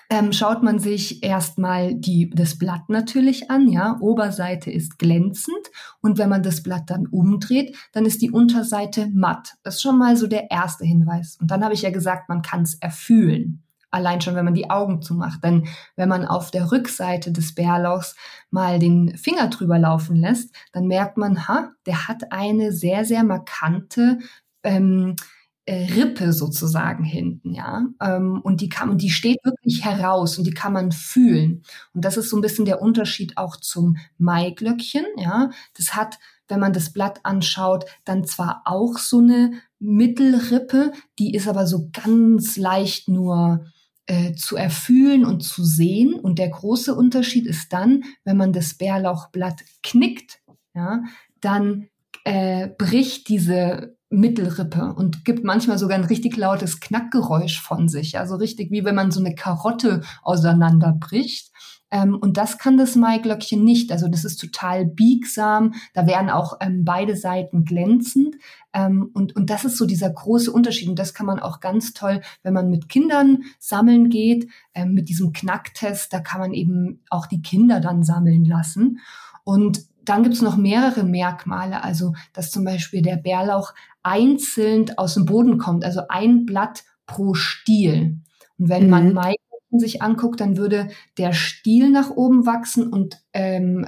ähm, 0.10 0.32
schaut 0.34 0.64
man 0.64 0.80
sich 0.80 1.24
erstmal 1.24 1.96
die, 1.96 2.30
das 2.30 2.58
Blatt 2.58 2.90
natürlich 2.90 3.50
an, 3.52 3.68
ja. 3.68 3.98
Oberseite 4.00 4.72
ist 4.72 4.98
glänzend 5.00 5.72
und 6.02 6.18
wenn 6.18 6.30
man 6.30 6.44
das 6.44 6.64
Blatt 6.64 6.90
dann 6.90 7.08
umdreht, 7.08 7.76
dann 7.92 8.06
ist 8.06 8.22
die 8.22 8.32
Unterseite 8.32 9.10
matt. 9.14 9.56
Das 9.64 9.76
ist 9.76 9.82
schon 9.82 9.98
mal 9.98 10.18
so 10.18 10.28
der 10.28 10.52
erste 10.52 10.86
Hinweis. 10.86 11.38
Und 11.40 11.52
dann 11.52 11.64
habe 11.64 11.74
ich 11.74 11.82
ja 11.82 11.92
gesagt, 11.92 12.30
man 12.30 12.42
kann 12.42 12.64
es 12.64 12.76
erfühlen. 12.76 13.64
Allein 13.92 14.22
schon, 14.22 14.36
wenn 14.36 14.46
man 14.46 14.54
die 14.54 14.70
Augen 14.70 15.02
zumacht. 15.02 15.44
Denn 15.44 15.68
wenn 15.96 16.10
man 16.10 16.26
auf 16.26 16.52
der 16.52 16.72
Rückseite 16.72 17.32
des 17.32 17.56
Bärlauchs 17.56 18.16
mal 18.52 18.78
den 18.78 19.18
Finger 19.18 19.48
drüber 19.48 19.80
laufen 19.80 20.16
lässt, 20.16 20.54
dann 20.74 20.86
merkt 20.86 21.18
man, 21.18 21.48
ha, 21.48 21.72
der 21.88 22.08
hat 22.08 22.32
eine 22.32 22.72
sehr, 22.72 23.04
sehr 23.04 23.24
markante 23.24 24.20
ähm, 24.64 25.16
äh, 25.16 25.24
Rippe 25.72 26.34
sozusagen 26.34 27.04
hinten, 27.04 27.54
ja. 27.54 27.86
Ähm, 28.02 28.42
und 28.44 28.62
die 28.62 28.70
kann, 28.70 28.90
und 28.90 29.02
die 29.02 29.10
steht 29.10 29.38
wirklich 29.44 29.84
heraus 29.84 30.38
und 30.38 30.46
die 30.46 30.54
kann 30.54 30.74
man 30.74 30.92
fühlen. 30.92 31.64
Und 31.94 32.06
das 32.06 32.18
ist 32.18 32.30
so 32.30 32.38
ein 32.38 32.42
bisschen 32.42 32.66
der 32.66 32.82
Unterschied 32.82 33.38
auch 33.38 33.56
zum 33.58 33.98
Maiglöckchen, 34.18 35.06
ja. 35.18 35.50
Das 35.76 35.96
hat, 35.96 36.20
wenn 36.48 36.60
man 36.60 36.74
das 36.74 36.92
Blatt 36.92 37.20
anschaut, 37.24 37.86
dann 38.06 38.26
zwar 38.26 38.64
auch 38.66 38.98
so 38.98 39.20
eine 39.20 39.52
Mittelrippe, 39.80 40.92
die 41.20 41.34
ist 41.34 41.48
aber 41.48 41.68
so 41.68 41.90
ganz 41.92 42.58
leicht 42.58 43.08
nur 43.08 43.66
äh, 44.08 44.34
zu 44.34 44.56
erfühlen 44.56 45.26
und 45.26 45.42
zu 45.42 45.64
sehen. 45.64 46.14
Und 46.16 46.40
der 46.40 46.50
große 46.50 46.96
Unterschied 46.96 47.46
ist 47.46 47.72
dann, 47.72 48.04
wenn 48.24 48.38
man 48.38 48.54
das 48.54 48.74
Bärlauchblatt 48.74 49.62
knickt, 49.84 50.42
ja, 50.74 51.04
dann 51.42 51.88
äh, 52.24 52.70
bricht 52.78 53.30
diese 53.30 53.99
Mittelrippe 54.10 54.94
und 54.94 55.24
gibt 55.24 55.44
manchmal 55.44 55.78
sogar 55.78 55.98
ein 55.98 56.04
richtig 56.04 56.36
lautes 56.36 56.80
Knackgeräusch 56.80 57.62
von 57.62 57.88
sich. 57.88 58.18
Also 58.18 58.36
richtig 58.36 58.72
wie 58.72 58.84
wenn 58.84 58.96
man 58.96 59.12
so 59.12 59.20
eine 59.20 59.36
Karotte 59.36 60.02
auseinanderbricht. 60.24 61.52
Ähm, 61.92 62.16
und 62.16 62.38
das 62.38 62.58
kann 62.58 62.78
das 62.78 62.96
Maiglöckchen 62.96 63.64
nicht. 63.64 63.92
Also 63.92 64.08
das 64.08 64.26
ist 64.26 64.38
total 64.38 64.86
biegsam. 64.86 65.74
Da 65.94 66.08
werden 66.08 66.30
auch 66.30 66.58
ähm, 66.60 66.84
beide 66.86 67.16
Seiten 67.16 67.66
glänzend. 67.66 68.36
Ähm, 68.74 69.10
und, 69.14 69.36
und 69.36 69.50
das 69.50 69.66
ist 69.66 69.78
so 69.78 69.86
dieser 69.86 70.10
große 70.10 70.52
Unterschied. 70.52 70.90
Und 70.90 71.00
das 71.00 71.14
kann 71.14 71.26
man 71.26 71.40
auch 71.40 71.60
ganz 71.60 71.94
toll, 71.94 72.22
wenn 72.44 72.54
man 72.54 72.70
mit 72.70 72.90
Kindern 72.90 73.44
sammeln 73.60 74.10
geht, 74.10 74.50
ähm, 74.74 74.94
mit 74.94 75.10
diesem 75.10 75.34
Knacktest, 75.34 76.14
da 76.14 76.20
kann 76.20 76.42
man 76.42 76.54
eben 76.54 77.02
auch 77.10 77.26
die 77.26 77.42
Kinder 77.42 77.80
dann 77.80 78.04
sammeln 78.04 78.46
lassen. 78.46 79.00
Und 79.44 79.82
dann 80.06 80.24
gibt 80.24 80.36
es 80.36 80.42
noch 80.42 80.58
mehrere 80.58 81.04
Merkmale, 81.04 81.84
also 81.84 82.14
dass 82.34 82.52
zum 82.52 82.64
Beispiel 82.64 83.02
der 83.02 83.18
Bärlauch 83.18 83.74
einzeln 84.10 84.98
aus 84.98 85.14
dem 85.14 85.26
Boden 85.26 85.60
kommt, 85.60 85.86
also 85.86 86.02
ein 86.10 86.46
Blatt 86.46 86.84
pro 87.06 87.36
Stiel. 87.36 88.22
Und 88.58 88.70
wenn 88.70 88.86
mhm. 88.86 88.90
man 88.90 89.14
Maiglöckchen 89.14 89.80
sich 89.80 90.02
anguckt, 90.02 90.42
dann 90.42 90.58
würde 90.58 90.90
der 91.20 91.32
Stiel 91.34 91.92
nach 91.92 92.10
oben 92.10 92.48
wachsen 92.48 92.92
und 92.92 93.22
ähm, 93.34 93.88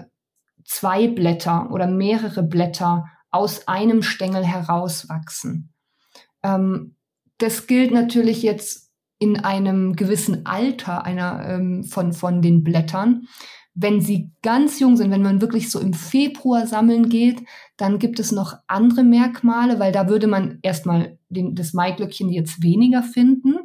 zwei 0.64 1.08
Blätter 1.08 1.72
oder 1.72 1.88
mehrere 1.88 2.44
Blätter 2.44 3.06
aus 3.32 3.68
einem 3.68 4.04
Stängel 4.04 4.46
herauswachsen. 4.46 5.74
Ähm, 6.44 6.96
das 7.40 7.66
gilt 7.66 7.92
natürlich 7.92 8.44
jetzt 8.44 8.92
in 9.18 9.40
einem 9.40 9.96
gewissen 9.96 10.46
Alter 10.46 11.04
einer 11.04 11.48
ähm, 11.48 11.84
von 11.84 12.14
von 12.14 12.44
den 12.44 12.64
Blättern. 12.64 13.28
Wenn 13.74 14.02
sie 14.02 14.32
ganz 14.42 14.80
jung 14.80 14.98
sind, 14.98 15.12
wenn 15.12 15.22
man 15.22 15.42
wirklich 15.42 15.72
so 15.72 15.80
im 15.80 15.94
Februar 15.94 16.68
sammeln 16.68 17.10
geht, 17.10 17.44
dann 17.78 18.00
gibt 18.00 18.20
es 18.20 18.32
noch 18.32 18.58
andere 18.68 19.04
Merkmale, 19.04 19.80
weil 19.80 19.92
da 19.92 20.10
würde 20.10 20.28
man 20.28 20.60
erstmal 20.62 21.18
den, 21.30 21.56
das 21.56 21.74
Maiglöckchen 21.74 22.30
jetzt 22.30 22.62
weniger 22.62 23.02
finden 23.02 23.60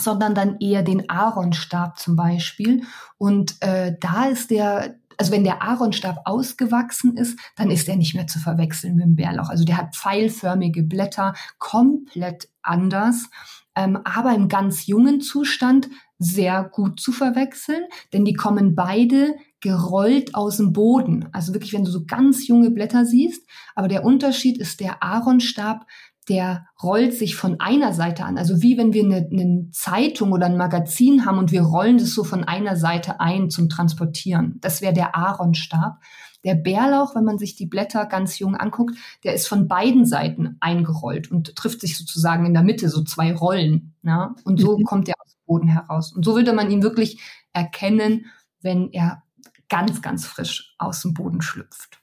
sondern 0.00 0.34
dann 0.34 0.58
eher 0.60 0.82
den 0.82 1.08
Aaronstab 1.08 1.98
zum 1.98 2.16
Beispiel. 2.16 2.82
Und 3.16 3.56
äh, 3.60 3.96
da 4.00 4.26
ist 4.26 4.50
der, 4.50 4.96
also 5.16 5.32
wenn 5.32 5.44
der 5.44 5.62
Aaronstab 5.62 6.20
ausgewachsen 6.24 7.16
ist, 7.16 7.38
dann 7.56 7.70
ist 7.70 7.88
er 7.88 7.96
nicht 7.96 8.14
mehr 8.14 8.26
zu 8.26 8.38
verwechseln 8.38 8.96
mit 8.96 9.04
dem 9.04 9.16
Bärlauch. 9.16 9.48
Also 9.48 9.64
der 9.64 9.76
hat 9.76 9.96
pfeilförmige 9.96 10.82
Blätter, 10.82 11.34
komplett 11.58 12.48
anders, 12.62 13.28
ähm, 13.74 13.98
aber 14.04 14.34
im 14.34 14.48
ganz 14.48 14.86
jungen 14.86 15.20
Zustand 15.20 15.88
sehr 16.18 16.64
gut 16.64 17.00
zu 17.00 17.12
verwechseln, 17.12 17.84
denn 18.12 18.24
die 18.24 18.34
kommen 18.34 18.74
beide 18.74 19.36
gerollt 19.60 20.34
aus 20.34 20.56
dem 20.56 20.72
Boden. 20.72 21.28
Also 21.32 21.52
wirklich, 21.52 21.72
wenn 21.72 21.84
du 21.84 21.90
so 21.90 22.04
ganz 22.04 22.46
junge 22.46 22.70
Blätter 22.70 23.04
siehst. 23.04 23.48
Aber 23.74 23.88
der 23.88 24.04
Unterschied 24.04 24.58
ist, 24.58 24.80
der 24.80 25.02
Aaronstab, 25.02 25.86
der 26.28 26.66
rollt 26.82 27.14
sich 27.14 27.36
von 27.36 27.58
einer 27.58 27.92
Seite 27.92 28.24
an. 28.24 28.36
Also 28.36 28.62
wie 28.62 28.76
wenn 28.76 28.92
wir 28.92 29.04
eine, 29.04 29.28
eine 29.32 29.68
Zeitung 29.72 30.32
oder 30.32 30.46
ein 30.46 30.56
Magazin 30.56 31.24
haben 31.24 31.38
und 31.38 31.52
wir 31.52 31.62
rollen 31.62 31.98
das 31.98 32.10
so 32.10 32.22
von 32.22 32.44
einer 32.44 32.76
Seite 32.76 33.20
ein 33.20 33.50
zum 33.50 33.68
Transportieren. 33.68 34.58
Das 34.60 34.82
wäre 34.82 34.92
der 34.92 35.16
Aaronstab. 35.16 35.98
Der 36.44 36.54
Bärlauch, 36.54 37.16
wenn 37.16 37.24
man 37.24 37.38
sich 37.38 37.56
die 37.56 37.66
Blätter 37.66 38.06
ganz 38.06 38.38
jung 38.38 38.54
anguckt, 38.54 38.96
der 39.24 39.34
ist 39.34 39.48
von 39.48 39.66
beiden 39.66 40.04
Seiten 40.04 40.56
eingerollt 40.60 41.30
und 41.30 41.56
trifft 41.56 41.80
sich 41.80 41.96
sozusagen 41.96 42.46
in 42.46 42.54
der 42.54 42.62
Mitte, 42.62 42.88
so 42.90 43.02
zwei 43.02 43.34
Rollen. 43.34 43.94
Ja? 44.02 44.34
Und 44.44 44.60
so 44.60 44.78
mhm. 44.78 44.84
kommt 44.84 45.08
er 45.08 45.16
aus 45.18 45.37
Boden 45.48 45.66
heraus. 45.66 46.12
Und 46.12 46.24
so 46.24 46.36
würde 46.36 46.52
man 46.52 46.70
ihn 46.70 46.84
wirklich 46.84 47.20
erkennen, 47.52 48.26
wenn 48.60 48.92
er 48.92 49.24
ganz, 49.68 50.00
ganz 50.00 50.24
frisch 50.24 50.76
aus 50.78 51.02
dem 51.02 51.14
Boden 51.14 51.42
schlüpft. 51.42 52.00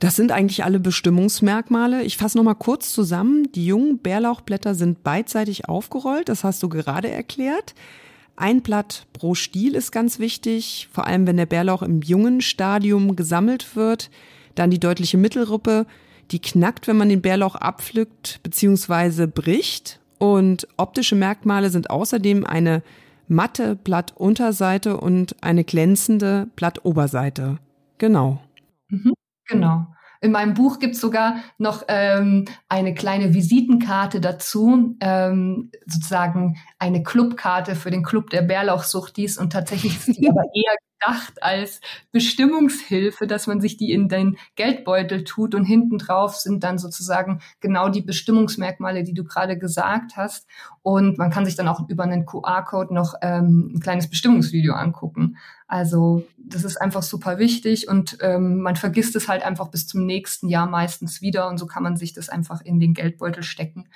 Das 0.00 0.16
sind 0.16 0.32
eigentlich 0.32 0.64
alle 0.64 0.80
Bestimmungsmerkmale. 0.80 2.02
Ich 2.02 2.18
fasse 2.18 2.36
nochmal 2.36 2.56
kurz 2.56 2.92
zusammen. 2.92 3.50
Die 3.52 3.64
jungen 3.64 4.00
Bärlauchblätter 4.00 4.74
sind 4.74 5.02
beidseitig 5.02 5.68
aufgerollt, 5.68 6.28
das 6.28 6.44
hast 6.44 6.62
du 6.62 6.68
gerade 6.68 7.10
erklärt. 7.10 7.74
Ein 8.36 8.62
Blatt 8.62 9.06
pro 9.12 9.34
Stiel 9.34 9.74
ist 9.74 9.92
ganz 9.92 10.18
wichtig, 10.18 10.88
vor 10.92 11.06
allem 11.06 11.26
wenn 11.26 11.36
der 11.36 11.46
Bärlauch 11.46 11.82
im 11.82 12.02
jungen 12.02 12.40
Stadium 12.40 13.14
gesammelt 13.16 13.76
wird. 13.76 14.10
Dann 14.56 14.70
die 14.70 14.80
deutliche 14.80 15.16
Mittelrippe, 15.16 15.86
die 16.32 16.40
knackt, 16.40 16.88
wenn 16.88 16.96
man 16.96 17.08
den 17.08 17.22
Bärlauch 17.22 17.54
abpflückt 17.54 18.40
bzw. 18.42 19.26
bricht. 19.26 20.00
Und 20.24 20.66
optische 20.78 21.16
Merkmale 21.16 21.68
sind 21.68 21.90
außerdem 21.90 22.46
eine 22.46 22.82
matte 23.28 23.76
Blattunterseite 23.76 24.96
und 24.96 25.36
eine 25.42 25.64
glänzende 25.64 26.48
Blattoberseite. 26.56 27.58
Genau. 27.98 28.40
Mhm, 28.88 29.12
genau. 29.46 29.86
In 30.24 30.32
meinem 30.32 30.54
Buch 30.54 30.78
gibt's 30.78 31.02
sogar 31.02 31.36
noch 31.58 31.84
ähm, 31.86 32.46
eine 32.70 32.94
kleine 32.94 33.34
Visitenkarte 33.34 34.22
dazu, 34.22 34.96
ähm, 35.00 35.70
sozusagen 35.84 36.56
eine 36.78 37.02
Clubkarte 37.02 37.74
für 37.74 37.90
den 37.90 38.02
Club 38.02 38.30
der 38.30 38.40
Bärlauchsuchtis 38.40 39.36
und 39.36 39.52
tatsächlich 39.52 39.96
ist 39.98 40.18
die 40.18 40.26
aber 40.30 40.44
eher 40.54 40.76
gedacht 40.98 41.42
als 41.42 41.82
Bestimmungshilfe, 42.10 43.26
dass 43.26 43.46
man 43.46 43.60
sich 43.60 43.76
die 43.76 43.92
in 43.92 44.08
den 44.08 44.38
Geldbeutel 44.54 45.24
tut 45.24 45.54
und 45.54 45.66
hinten 45.66 45.98
drauf 45.98 46.36
sind 46.36 46.64
dann 46.64 46.78
sozusagen 46.78 47.40
genau 47.60 47.90
die 47.90 48.00
Bestimmungsmerkmale, 48.00 49.04
die 49.04 49.12
du 49.12 49.24
gerade 49.24 49.58
gesagt 49.58 50.16
hast. 50.16 50.46
Und 50.80 51.18
man 51.18 51.30
kann 51.30 51.44
sich 51.44 51.56
dann 51.56 51.68
auch 51.68 51.86
über 51.88 52.04
einen 52.04 52.24
QR-Code 52.24 52.94
noch 52.94 53.14
ähm, 53.20 53.72
ein 53.74 53.80
kleines 53.80 54.08
Bestimmungsvideo 54.08 54.72
angucken. 54.72 55.36
Also 55.66 56.24
das 56.46 56.64
ist 56.64 56.76
einfach 56.76 57.02
super 57.02 57.38
wichtig 57.38 57.88
und 57.88 58.18
ähm, 58.20 58.60
man 58.60 58.76
vergisst 58.76 59.16
es 59.16 59.28
halt 59.28 59.42
einfach 59.42 59.68
bis 59.68 59.86
zum 59.86 60.04
nächsten 60.04 60.48
Jahr 60.48 60.66
meistens 60.66 61.20
wieder 61.20 61.48
und 61.48 61.58
so 61.58 61.66
kann 61.66 61.82
man 61.82 61.96
sich 61.96 62.12
das 62.12 62.28
einfach 62.28 62.60
in 62.60 62.80
den 62.80 62.94
Geldbeutel 62.94 63.42
stecken 63.42 63.88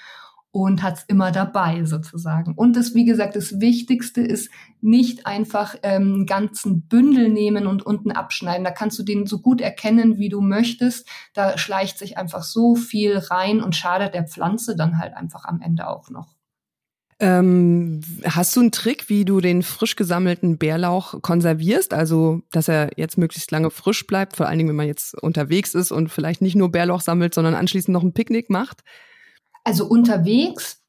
und 0.51 0.83
hat 0.83 0.99
es 0.99 1.05
immer 1.05 1.31
dabei 1.31 1.85
sozusagen. 1.85 2.55
Und 2.55 2.75
das, 2.75 2.95
wie 2.95 3.05
gesagt, 3.05 3.37
das 3.37 3.61
Wichtigste 3.61 4.23
ist 4.23 4.51
nicht 4.81 5.27
einfach 5.27 5.77
ähm, 5.83 6.25
ganzen 6.27 6.83
Bündel 6.83 7.29
nehmen 7.29 7.67
und 7.67 7.85
unten 7.85 8.13
abschneiden. 8.13 8.65
Da 8.65 8.71
kannst 8.71 8.99
du 8.99 9.03
den 9.03 9.27
so 9.27 9.41
gut 9.41 9.61
erkennen, 9.61 10.19
wie 10.19 10.31
du 10.31 10.41
möchtest. 10.41 11.07
Da 11.35 11.59
schleicht 11.59 11.99
sich 11.99 12.17
einfach 12.17 12.43
so 12.43 12.77
viel 12.77 13.19
rein 13.19 13.63
und 13.63 13.77
schadet 13.77 14.15
der 14.15 14.27
Pflanze 14.27 14.75
dann 14.75 14.99
halt 14.99 15.15
einfach 15.15 15.45
am 15.45 15.61
Ende 15.61 15.87
auch 15.87 16.09
noch. 16.09 16.38
Ähm, 17.21 18.01
hast 18.25 18.55
du 18.55 18.61
einen 18.61 18.71
Trick, 18.71 19.09
wie 19.09 19.25
du 19.25 19.41
den 19.41 19.63
frisch 19.63 19.97
gesammelten 19.97 20.57
Bärlauch 20.57 21.21
konservierst? 21.21 21.93
Also, 21.93 22.43
dass 22.53 22.69
er 22.69 22.91
jetzt 22.97 23.19
möglichst 23.19 23.51
lange 23.51 23.71
frisch 23.71 24.07
bleibt, 24.07 24.37
vor 24.37 24.47
allen 24.47 24.59
Dingen, 24.59 24.69
wenn 24.69 24.77
man 24.77 24.87
jetzt 24.87 25.21
unterwegs 25.21 25.75
ist 25.75 25.91
und 25.91 26.11
vielleicht 26.11 26.43
nicht 26.43 26.55
nur 26.55 26.71
Bärlauch 26.71 27.01
sammelt, 27.01 27.35
sondern 27.35 27.55
anschließend 27.55 27.93
noch 27.93 28.05
ein 28.05 28.13
Picknick 28.13 28.51
macht? 28.51 28.85
Also 29.65 29.87
unterwegs 29.87 30.81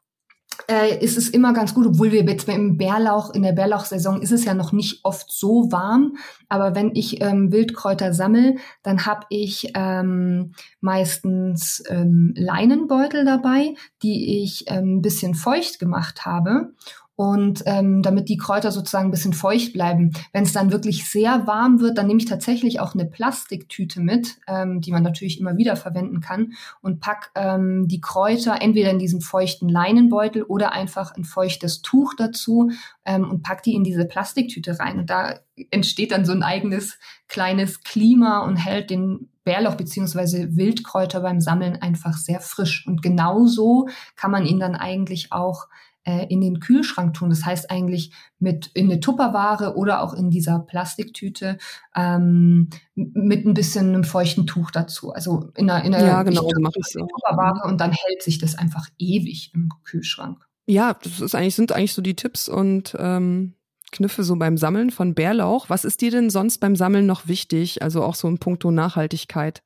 äh, 0.68 1.04
ist 1.04 1.18
es 1.18 1.30
immer 1.30 1.54
ganz 1.54 1.74
gut, 1.74 1.88
obwohl 1.88 2.12
wir 2.12 2.24
jetzt 2.24 2.48
im 2.50 2.78
Bärlauch, 2.78 3.34
in 3.34 3.44
der 3.44 3.54
Bärlauchsaison 3.54 4.22
ist 4.22 4.32
es 4.32 4.46
ja 4.46 4.54
noch 4.54 4.72
nicht 4.72 5.04
oft 5.04 5.32
so 5.32 5.72
warm. 5.72 6.18
Aber 6.48 6.76
wenn 6.76 6.96
ich 6.96 7.22
ähm, 7.22 7.52
Wildkräuter 7.52 8.14
sammle, 8.14 8.56
dann 8.84 9.06
habe 9.06 9.26
ich 9.30 9.72
ähm, 9.76 10.54
meistens 10.82 11.84
ähm, 11.90 12.34
Leinenbeutel 12.36 13.26
dabei, 13.26 13.76
die 14.04 14.44
ich 14.44 14.66
ähm, 14.68 14.98
ein 14.98 15.02
bisschen 15.02 15.36
feucht 15.36 15.80
gemacht 15.80 16.26
habe. 16.26 16.74
Und 17.20 17.64
ähm, 17.66 18.02
damit 18.02 18.30
die 18.30 18.38
Kräuter 18.38 18.72
sozusagen 18.72 19.10
ein 19.10 19.12
bisschen 19.12 19.34
feucht 19.34 19.74
bleiben. 19.74 20.14
Wenn 20.32 20.46
es 20.46 20.54
dann 20.54 20.72
wirklich 20.72 21.10
sehr 21.10 21.46
warm 21.48 21.82
wird, 21.82 21.98
dann 21.98 22.08
nehme 22.08 22.22
ich 22.22 22.26
tatsächlich 22.26 22.80
auch 22.80 22.94
eine 22.94 23.04
Plastiktüte 23.04 24.00
mit, 24.00 24.38
ähm, 24.48 24.80
die 24.80 24.94
man 24.94 25.04
natürlich 25.04 25.38
immer 25.38 25.58
wieder 25.58 25.76
verwenden 25.76 26.22
kann 26.22 26.54
und 26.80 27.02
pack 27.02 27.32
ähm, 27.36 27.90
die 27.90 28.00
Kräuter 28.00 28.62
entweder 28.62 28.92
in 28.92 29.00
diesen 29.00 29.20
feuchten 29.20 29.68
Leinenbeutel 29.68 30.44
oder 30.44 30.72
einfach 30.72 31.14
ein 31.14 31.26
feuchtes 31.26 31.82
Tuch 31.82 32.14
dazu 32.18 32.72
ähm, 33.04 33.30
und 33.30 33.44
pack 33.44 33.64
die 33.64 33.76
in 33.76 33.84
diese 33.84 34.06
Plastiktüte 34.06 34.80
rein. 34.80 35.00
Und 35.00 35.10
da 35.10 35.42
entsteht 35.72 36.14
dann 36.14 36.24
so 36.24 36.32
ein 36.32 36.42
eigenes 36.42 37.00
kleines 37.28 37.84
Klima 37.84 38.46
und 38.46 38.56
hält 38.56 38.92
den 38.92 39.28
Bärlauch 39.44 39.76
beziehungsweise 39.76 40.56
Wildkräuter 40.56 41.20
beim 41.20 41.42
Sammeln 41.42 41.82
einfach 41.82 42.14
sehr 42.14 42.40
frisch. 42.40 42.88
Und 42.88 43.02
genauso 43.02 43.90
kann 44.16 44.32
man 44.32 44.46
ihn 44.46 44.60
dann 44.62 44.76
eigentlich 44.76 45.34
auch 45.34 45.68
äh, 46.10 46.26
in 46.30 46.42
den 46.42 46.60
Kühlschrank 46.60 47.14
tun. 47.14 47.30
Das 47.30 47.46
heißt 47.46 47.70
eigentlich 47.70 48.12
mit 48.40 48.68
in 48.74 48.90
eine 48.90 49.00
Tupperware 49.00 49.76
oder 49.76 50.02
auch 50.02 50.14
in 50.14 50.32
dieser 50.32 50.60
Plastiktüte 50.60 51.58
ähm, 51.96 52.70
mit 52.96 53.46
ein 53.46 53.54
bisschen 53.54 53.90
einem 53.90 54.04
feuchten 54.04 54.48
Tuch 54.48 54.72
dazu. 54.72 55.12
Also 55.12 55.52
in 55.56 55.70
einer, 55.70 55.86
in 55.86 55.94
einer 55.94 56.08
ja, 56.08 56.24
genau, 56.24 56.42
so 56.42 56.60
mache 56.60 56.80
ich 56.80 56.88
so. 56.88 57.00
Tupperware 57.06 57.68
und 57.68 57.80
dann 57.80 57.92
hält 57.92 58.24
sich 58.24 58.40
das 58.40 58.56
einfach 58.56 58.88
ewig 58.98 59.52
im 59.54 59.70
Kühlschrank. 59.84 60.44
Ja, 60.66 60.96
das 61.02 61.22
ist 61.22 61.36
eigentlich, 61.36 61.56
sind 61.56 61.72
eigentlich 61.72 61.94
so 61.94 62.02
die 62.02 62.16
Tipps 62.16 62.50
und 62.50 62.96
ähm, 63.00 63.54
Kniffe 63.92 64.24
so 64.24 64.36
beim 64.36 64.58
Sammeln 64.58 64.92
von 64.92 65.14
Bärlauch. 65.14 65.70
Was 65.70 65.86
ist 65.86 66.02
dir 66.02 66.12
denn 66.12 66.30
sonst 66.30 66.60
beim 66.60 66.76
Sammeln 66.76 67.06
noch 67.06 67.28
wichtig? 67.28 67.82
Also 67.82 68.04
auch 68.04 68.16
so 68.16 68.28
in 68.28 68.40
puncto 68.40 68.72
Nachhaltigkeit? 68.72 69.62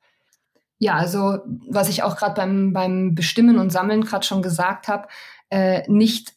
Ja, 0.78 0.96
also 0.96 1.38
was 1.70 1.88
ich 1.88 2.02
auch 2.02 2.16
gerade 2.16 2.34
beim, 2.34 2.72
beim 2.72 3.14
Bestimmen 3.14 3.58
und 3.58 3.70
Sammeln 3.70 4.02
gerade 4.02 4.26
schon 4.26 4.42
gesagt 4.42 4.88
habe, 4.88 5.08
äh, 5.50 5.82
nicht 5.90 6.34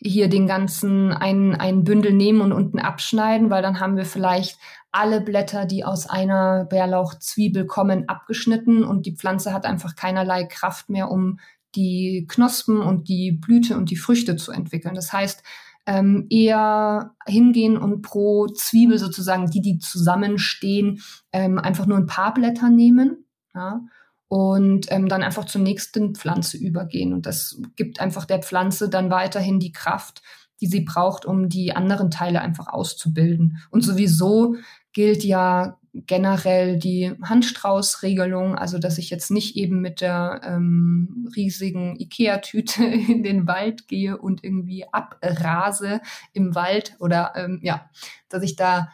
hier 0.00 0.28
den 0.28 0.46
ganzen 0.46 1.12
ein, 1.12 1.54
ein 1.54 1.84
Bündel 1.84 2.12
nehmen 2.12 2.40
und 2.40 2.52
unten 2.52 2.78
abschneiden, 2.78 3.50
weil 3.50 3.62
dann 3.62 3.80
haben 3.80 3.96
wir 3.96 4.04
vielleicht 4.04 4.58
alle 4.92 5.20
Blätter, 5.20 5.66
die 5.66 5.84
aus 5.84 6.08
einer 6.08 6.64
Bärlauchzwiebel 6.64 7.66
kommen, 7.66 8.08
abgeschnitten 8.08 8.84
und 8.84 9.06
die 9.06 9.16
Pflanze 9.16 9.52
hat 9.52 9.66
einfach 9.66 9.96
keinerlei 9.96 10.44
Kraft 10.44 10.88
mehr, 10.88 11.10
um 11.10 11.38
die 11.74 12.26
Knospen 12.28 12.80
und 12.80 13.08
die 13.08 13.32
Blüte 13.32 13.76
und 13.76 13.90
die 13.90 13.96
Früchte 13.96 14.36
zu 14.36 14.52
entwickeln. 14.52 14.94
Das 14.94 15.12
heißt, 15.12 15.42
ähm, 15.86 16.26
eher 16.30 17.14
hingehen 17.26 17.76
und 17.76 18.02
pro 18.02 18.46
Zwiebel 18.48 18.98
sozusagen, 18.98 19.50
die, 19.50 19.60
die 19.60 19.78
zusammenstehen, 19.78 21.00
ähm, 21.32 21.58
einfach 21.58 21.86
nur 21.86 21.96
ein 21.96 22.06
paar 22.06 22.34
Blätter 22.34 22.70
nehmen. 22.70 23.24
Ja, 23.54 23.80
und 24.28 24.92
ähm, 24.92 25.08
dann 25.08 25.22
einfach 25.22 25.46
zur 25.46 25.62
nächsten 25.62 26.14
Pflanze 26.14 26.58
übergehen. 26.58 27.12
Und 27.12 27.26
das 27.26 27.60
gibt 27.76 28.00
einfach 28.00 28.26
der 28.26 28.40
Pflanze 28.40 28.88
dann 28.88 29.10
weiterhin 29.10 29.58
die 29.58 29.72
Kraft, 29.72 30.22
die 30.60 30.66
sie 30.66 30.82
braucht, 30.82 31.24
um 31.24 31.48
die 31.48 31.74
anderen 31.74 32.10
Teile 32.10 32.40
einfach 32.40 32.68
auszubilden. 32.68 33.58
Und 33.70 33.82
sowieso 33.82 34.56
gilt 34.92 35.24
ja 35.24 35.78
generell 35.92 36.78
die 36.78 37.12
Handstraußregelung, 37.22 38.54
also 38.54 38.78
dass 38.78 38.98
ich 38.98 39.10
jetzt 39.10 39.30
nicht 39.30 39.56
eben 39.56 39.80
mit 39.80 40.00
der 40.00 40.40
ähm, 40.44 41.28
riesigen 41.34 41.98
Ikea-Tüte 41.98 42.84
in 43.08 43.22
den 43.22 43.46
Wald 43.46 43.88
gehe 43.88 44.18
und 44.18 44.44
irgendwie 44.44 44.84
abrase 44.92 46.00
im 46.32 46.54
Wald 46.54 46.96
oder 47.00 47.32
ähm, 47.36 47.60
ja, 47.62 47.88
dass 48.28 48.42
ich 48.42 48.56
da 48.56 48.90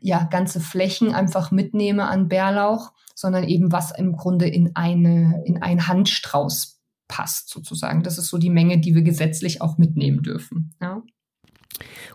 ja 0.00 0.24
ganze 0.24 0.60
Flächen 0.60 1.14
einfach 1.14 1.50
mitnehme 1.50 2.08
an 2.08 2.28
Bärlauch, 2.28 2.92
sondern 3.18 3.42
eben 3.42 3.72
was 3.72 3.90
im 3.90 4.12
Grunde 4.12 4.46
in 4.46 4.76
eine, 4.76 5.42
in 5.44 5.60
einen 5.60 5.88
Handstrauß 5.88 6.80
passt 7.08 7.48
sozusagen. 7.48 8.04
Das 8.04 8.16
ist 8.16 8.28
so 8.28 8.38
die 8.38 8.48
Menge, 8.48 8.78
die 8.78 8.94
wir 8.94 9.02
gesetzlich 9.02 9.60
auch 9.60 9.76
mitnehmen 9.76 10.22
dürfen. 10.22 10.72
Ja. 10.80 11.02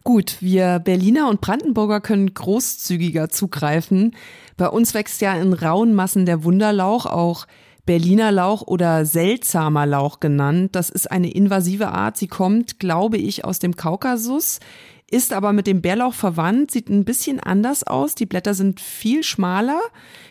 Gut, 0.06 0.38
wir 0.40 0.80
Berliner 0.80 1.28
und 1.28 1.42
Brandenburger 1.42 2.00
können 2.00 2.34
großzügiger 2.34 3.28
zugreifen. 3.28 4.16
Bei 4.56 4.70
uns 4.70 4.94
wächst 4.94 5.20
ja 5.20 5.36
in 5.36 5.52
rauen 5.52 5.94
Massen 5.94 6.26
der 6.26 6.46
Wunderlauch, 6.46 7.06
auch 7.06 7.48
Berliner 7.86 8.32
Lauch 8.32 8.62
oder 8.62 9.04
seltsamer 9.06 9.86
Lauch 9.86 10.22
genannt. 10.22 10.74
Das 10.74 10.90
ist 10.90 11.12
eine 11.12 11.30
invasive 11.30 11.90
Art. 11.90 12.16
Sie 12.16 12.28
kommt, 12.28 12.80
glaube 12.80 13.18
ich, 13.18 13.44
aus 13.44 13.60
dem 13.60 13.76
Kaukasus 13.76 14.62
ist 15.10 15.34
aber 15.34 15.54
mit 15.54 15.68
dem 15.68 15.82
Bärlauch 15.82 16.14
verwandt, 16.14 16.72
sieht 16.72 16.90
ein 16.90 17.06
bisschen 17.06 17.40
anders 17.40 17.84
aus. 17.84 18.16
Die 18.16 18.26
Blätter 18.26 18.54
sind 18.54 18.80
viel 18.80 19.24
schmaler. 19.24 19.80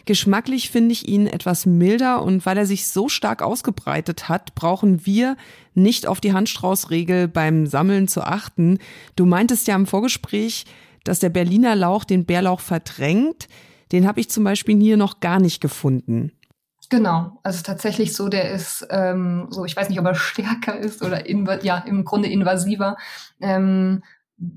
Geschmacklich 0.05 0.70
finde 0.70 0.93
ich 0.93 1.09
ihn 1.09 1.27
etwas 1.27 1.66
milder 1.66 2.23
und 2.23 2.45
weil 2.47 2.59
er 2.59 2.66
sich 2.66 2.89
so 2.89 3.09
stark 3.09 3.43
ausgebreitet 3.43 4.29
hat, 4.29 4.55
brauchen 4.55 5.07
wir 5.07 5.37
nicht 5.75 6.07
auf 6.07 6.20
die 6.20 6.33
Handstraußregel 6.33 7.29
beim 7.29 7.66
Sammeln 7.66 8.09
zu 8.09 8.23
achten. 8.23 8.79
Du 9.14 9.25
meintest 9.25 9.68
ja 9.68 9.77
im 9.77 9.87
Vorgespräch, 9.87 10.64
dass 11.05 11.20
der 11.20 11.31
Berliner 11.31 11.77
Lauch 11.77 12.05
den 12.05 12.25
Bärlauch 12.25 12.61
verdrängt. 12.61 13.49
Den 13.93 14.07
habe 14.07 14.20
ich 14.20 14.31
zum 14.31 14.45
Beispiel 14.45 14.81
hier 14.81 14.97
noch 14.97 15.20
gar 15.20 15.39
nicht 15.39 15.61
gefunden. 15.61 16.33
Genau, 16.93 17.39
also 17.43 17.62
tatsächlich 17.62 18.14
so, 18.14 18.29
der 18.29 18.51
ist 18.51 18.87
ähm, 18.91 19.47
so, 19.49 19.64
ich 19.64 19.75
weiß 19.75 19.89
nicht, 19.89 19.99
ob 19.99 20.05
er 20.05 20.14
stärker 20.14 20.77
ist 20.77 21.03
oder 21.03 21.27
ja, 21.64 21.79
im 21.79 22.05
Grunde 22.05 22.29
invasiver. 22.29 22.99
Ähm, 23.41 24.03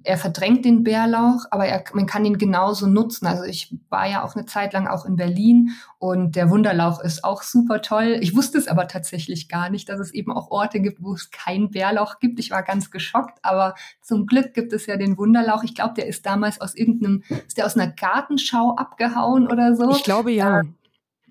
er 0.04 0.18
verdrängt 0.18 0.66
den 0.66 0.84
Bärlauch, 0.84 1.46
aber 1.52 1.68
er, 1.68 1.84
man 1.94 2.08
kann 2.08 2.26
ihn 2.26 2.38
genauso 2.38 2.88
nutzen. 2.88 3.28
Also 3.28 3.44
ich 3.44 3.76
war 3.90 4.08
ja 4.10 4.24
auch 4.24 4.36
eine 4.36 4.46
Zeit 4.46 4.74
lang 4.74 4.88
auch 4.88 5.06
in 5.06 5.16
Berlin 5.16 5.72
und 6.00 6.36
der 6.36 6.50
Wunderlauch 6.50 7.02
ist 7.02 7.24
auch 7.24 7.44
super 7.44 7.82
toll. 7.82 8.18
Ich 8.22 8.36
wusste 8.36 8.58
es 8.58 8.68
aber 8.68 8.88
tatsächlich 8.88 9.48
gar 9.48 9.70
nicht, 9.70 9.88
dass 9.90 10.00
es 10.00 10.12
eben 10.12 10.32
auch 10.32 10.50
Orte 10.50 10.80
gibt, 10.80 11.04
wo 11.04 11.14
es 11.14 11.30
keinen 11.30 11.70
Bärlauch 11.70 12.20
gibt. 12.20 12.40
Ich 12.40 12.52
war 12.52 12.64
ganz 12.64 12.90
geschockt, 12.90 13.38
aber 13.44 13.76
zum 14.02 14.26
Glück 14.26 14.54
gibt 14.54 14.74
es 14.74 14.88
ja 14.88 14.98
den 14.98 15.18
Wunderlauch. 15.18 15.64
Ich 15.64 15.76
glaube, 15.76 15.94
der 15.94 16.08
ist 16.08 16.26
damals 16.26 16.62
aus 16.62 16.74
irgendeinem, 16.74 17.24
ist 17.48 17.58
der 17.58 17.66
aus 17.66 17.78
einer 17.78 17.92
Gartenschau 17.92 18.76
abgehauen 18.76 19.48
oder 19.48 19.76
so? 19.76 19.92
Ich 19.92 20.04
glaube 20.04 20.32
ja. 20.32 20.62
Äh, 20.62 20.64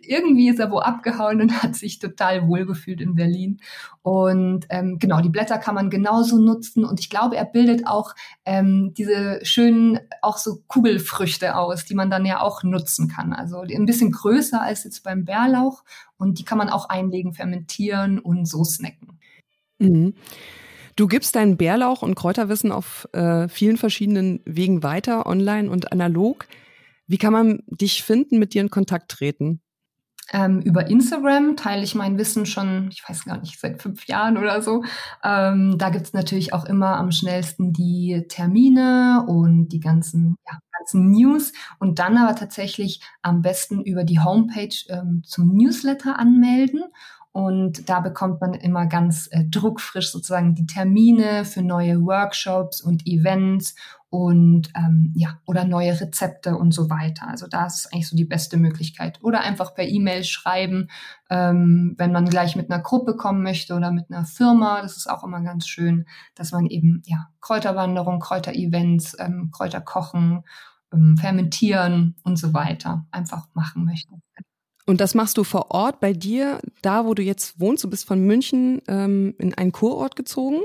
irgendwie 0.09 0.49
ist 0.49 0.59
er 0.59 0.71
wo 0.71 0.79
abgehauen 0.79 1.41
und 1.41 1.53
hat 1.63 1.75
sich 1.75 1.99
total 1.99 2.47
wohlgefühlt 2.49 3.01
in 3.01 3.15
Berlin. 3.15 3.61
Und 4.03 4.67
ähm, 4.71 4.99
genau, 4.99 5.21
die 5.21 5.29
Blätter 5.29 5.59
kann 5.59 5.75
man 5.75 5.91
genauso 5.91 6.39
nutzen. 6.39 6.85
Und 6.85 7.01
ich 7.01 7.11
glaube, 7.11 7.37
er 7.37 7.45
bildet 7.45 7.87
auch 7.87 8.15
ähm, 8.45 8.93
diese 8.95 9.41
schönen, 9.45 10.01
auch 10.23 10.39
so 10.39 10.63
Kugelfrüchte 10.69 11.57
aus, 11.57 11.85
die 11.85 11.95
man 11.95 12.11
dann 12.11 12.27
ja 12.27 12.41
auch 12.41 12.63
nutzen 12.63 13.09
kann. 13.09 13.33
Also 13.33 13.61
ein 13.61 13.87
bisschen 13.87 14.13
größer 14.13 14.61
als 14.61 14.85
jetzt 14.85 15.03
beim 15.05 15.25
Bärlauch. 15.25 15.85
Und 16.17 16.39
die 16.39 16.45
kann 16.45 16.59
man 16.59 16.69
auch 16.69 16.89
einlegen, 16.89 17.35
fermentieren 17.35 18.19
und 18.19 18.47
so 18.47 18.65
snacken. 18.65 19.19
Mhm. 19.79 20.15
Du 20.97 21.09
gibst 21.09 21.35
deinen 21.35 21.57
Bärlauch 21.57 22.03
und 22.03 22.15
Kräuterwissen 22.15 22.71
auf 22.71 23.09
äh, 23.13 23.49
vielen 23.49 23.77
verschiedenen 23.77 24.41
Wegen 24.45 24.83
weiter, 24.85 25.27
online 25.27 25.69
und 25.69 25.91
analog. 25.91 26.47
Wie 27.07 27.19
kann 27.19 27.33
man 27.33 27.63
dich 27.67 28.03
finden, 28.03 28.39
mit 28.39 28.55
dir 28.55 28.63
in 28.63 28.71
Kontakt 28.71 29.11
treten? 29.11 29.61
Ähm, 30.33 30.61
über 30.61 30.89
Instagram 30.89 31.57
teile 31.57 31.83
ich 31.83 31.95
mein 31.95 32.17
Wissen 32.19 32.47
schon, 32.47 32.89
ich 32.91 33.07
weiß 33.07 33.25
gar 33.25 33.39
nicht, 33.39 33.61
seit 33.61 33.83
fünf 33.83 34.07
Jahren 34.07 34.39
oder 34.39 34.63
so. 34.63 34.83
Ähm, 35.23 35.77
da 35.79 35.91
gibt's 35.91 36.13
natürlich 36.13 36.53
auch 36.53 36.65
immer 36.65 36.97
am 36.97 37.11
schnellsten 37.13 37.73
die 37.73 38.25
Termine 38.29 39.25
und 39.29 39.69
die 39.69 39.81
ganzen, 39.81 40.37
ja, 40.51 40.59
ganzen 40.79 41.11
News 41.11 41.53
und 41.79 41.99
dann 41.99 42.17
aber 42.17 42.35
tatsächlich 42.35 43.01
am 43.23 43.43
besten 43.43 43.83
über 43.83 44.05
die 44.05 44.21
Homepage 44.21 44.75
ähm, 44.89 45.23
zum 45.25 45.55
Newsletter 45.55 46.19
anmelden. 46.19 46.85
Und 47.33 47.89
da 47.89 47.99
bekommt 47.99 48.41
man 48.41 48.55
immer 48.55 48.87
ganz 48.87 49.29
äh, 49.33 49.45
druckfrisch 49.45 50.13
sozusagen 50.13 50.55
die 50.55 50.67
Termine 50.67 51.45
für 51.45 51.63
neue 51.63 52.01
Workshops 52.01 52.81
und 52.81 53.07
Events 53.09 53.75
und 54.15 54.71
ähm, 54.77 55.13
ja, 55.17 55.41
oder 55.45 55.65
neue 55.65 56.01
Rezepte 56.01 56.57
und 56.57 56.73
so 56.73 56.89
weiter. 56.89 57.27
Also 57.27 57.49
da 57.49 57.67
ist 57.67 57.93
eigentlich 57.93 58.09
so 58.09 58.17
die 58.17 58.25
beste 58.25 58.57
Möglichkeit. 58.57 59.19
Oder 59.23 59.41
einfach 59.41 59.75
per 59.75 59.89
E-Mail 59.89 60.23
schreiben, 60.23 60.89
ähm, 61.31 61.97
wenn 61.99 62.13
man 62.13 62.29
gleich 62.29 62.55
mit 62.55 62.71
einer 62.71 62.81
Gruppe 62.81 63.17
kommen 63.17 63.43
möchte 63.43 63.75
oder 63.75 63.91
mit 63.91 64.05
einer 64.13 64.25
Firma. 64.25 64.83
Das 64.83 64.97
ist 64.97 65.11
auch 65.11 65.25
immer 65.25 65.41
ganz 65.41 65.67
schön, 65.67 66.07
dass 66.37 66.53
man 66.53 66.67
eben 66.67 67.03
ja 67.07 67.27
Kräuterwanderung, 67.41 68.21
Kräuterevents, 68.21 69.17
ähm, 69.19 69.51
Kräuterkochen, 69.51 70.45
ähm, 70.93 71.17
fermentieren 71.19 72.15
und 72.23 72.37
so 72.37 72.55
weiter 72.55 73.09
einfach 73.11 73.49
machen 73.55 73.85
möchte. 73.85 74.15
Und 74.87 75.01
das 75.01 75.17
machst 75.17 75.39
du 75.39 75.43
vor 75.43 75.73
Ort 75.73 75.99
bei 75.99 76.13
dir, 76.13 76.61
da 76.83 77.05
wo 77.05 77.15
du 77.15 77.23
jetzt 77.25 77.59
wohnst. 77.59 77.83
Du 77.83 77.91
bist 77.91 78.07
von 78.07 78.21
München 78.21 78.81
ähm, 78.87 79.35
in 79.39 79.55
einen 79.55 79.73
Kurort 79.73 80.15
gezogen, 80.15 80.61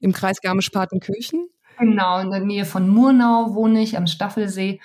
im 0.00 0.12
Kreis 0.12 0.40
Garmisch-Partenkirchen. 0.40 1.50
Genau, 1.80 2.18
in 2.20 2.30
der 2.30 2.40
Nähe 2.40 2.66
von 2.66 2.88
Murnau 2.88 3.54
wohne 3.54 3.80
ich 3.80 3.96
am 3.96 4.06
Staffelsee. 4.06 4.80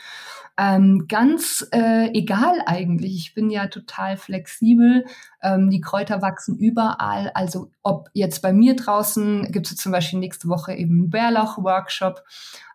Ähm, 0.57 1.07
ganz 1.09 1.67
äh, 1.73 2.09
egal 2.13 2.61
eigentlich. 2.65 3.15
Ich 3.17 3.33
bin 3.33 3.49
ja 3.49 3.67
total 3.67 4.15
flexibel. 4.15 5.05
Ähm, 5.43 5.69
die 5.69 5.81
Kräuter 5.81 6.21
wachsen 6.21 6.57
überall. 6.57 7.31
Also 7.33 7.71
ob 7.83 8.09
jetzt 8.13 8.41
bei 8.41 8.53
mir 8.53 8.77
draußen 8.77 9.51
gibt 9.51 9.69
es 9.69 9.75
zum 9.75 9.91
Beispiel 9.91 10.19
nächste 10.19 10.47
Woche 10.47 10.73
eben 10.73 10.97
einen 10.97 11.09
Bärlauch-Workshop, 11.09 12.23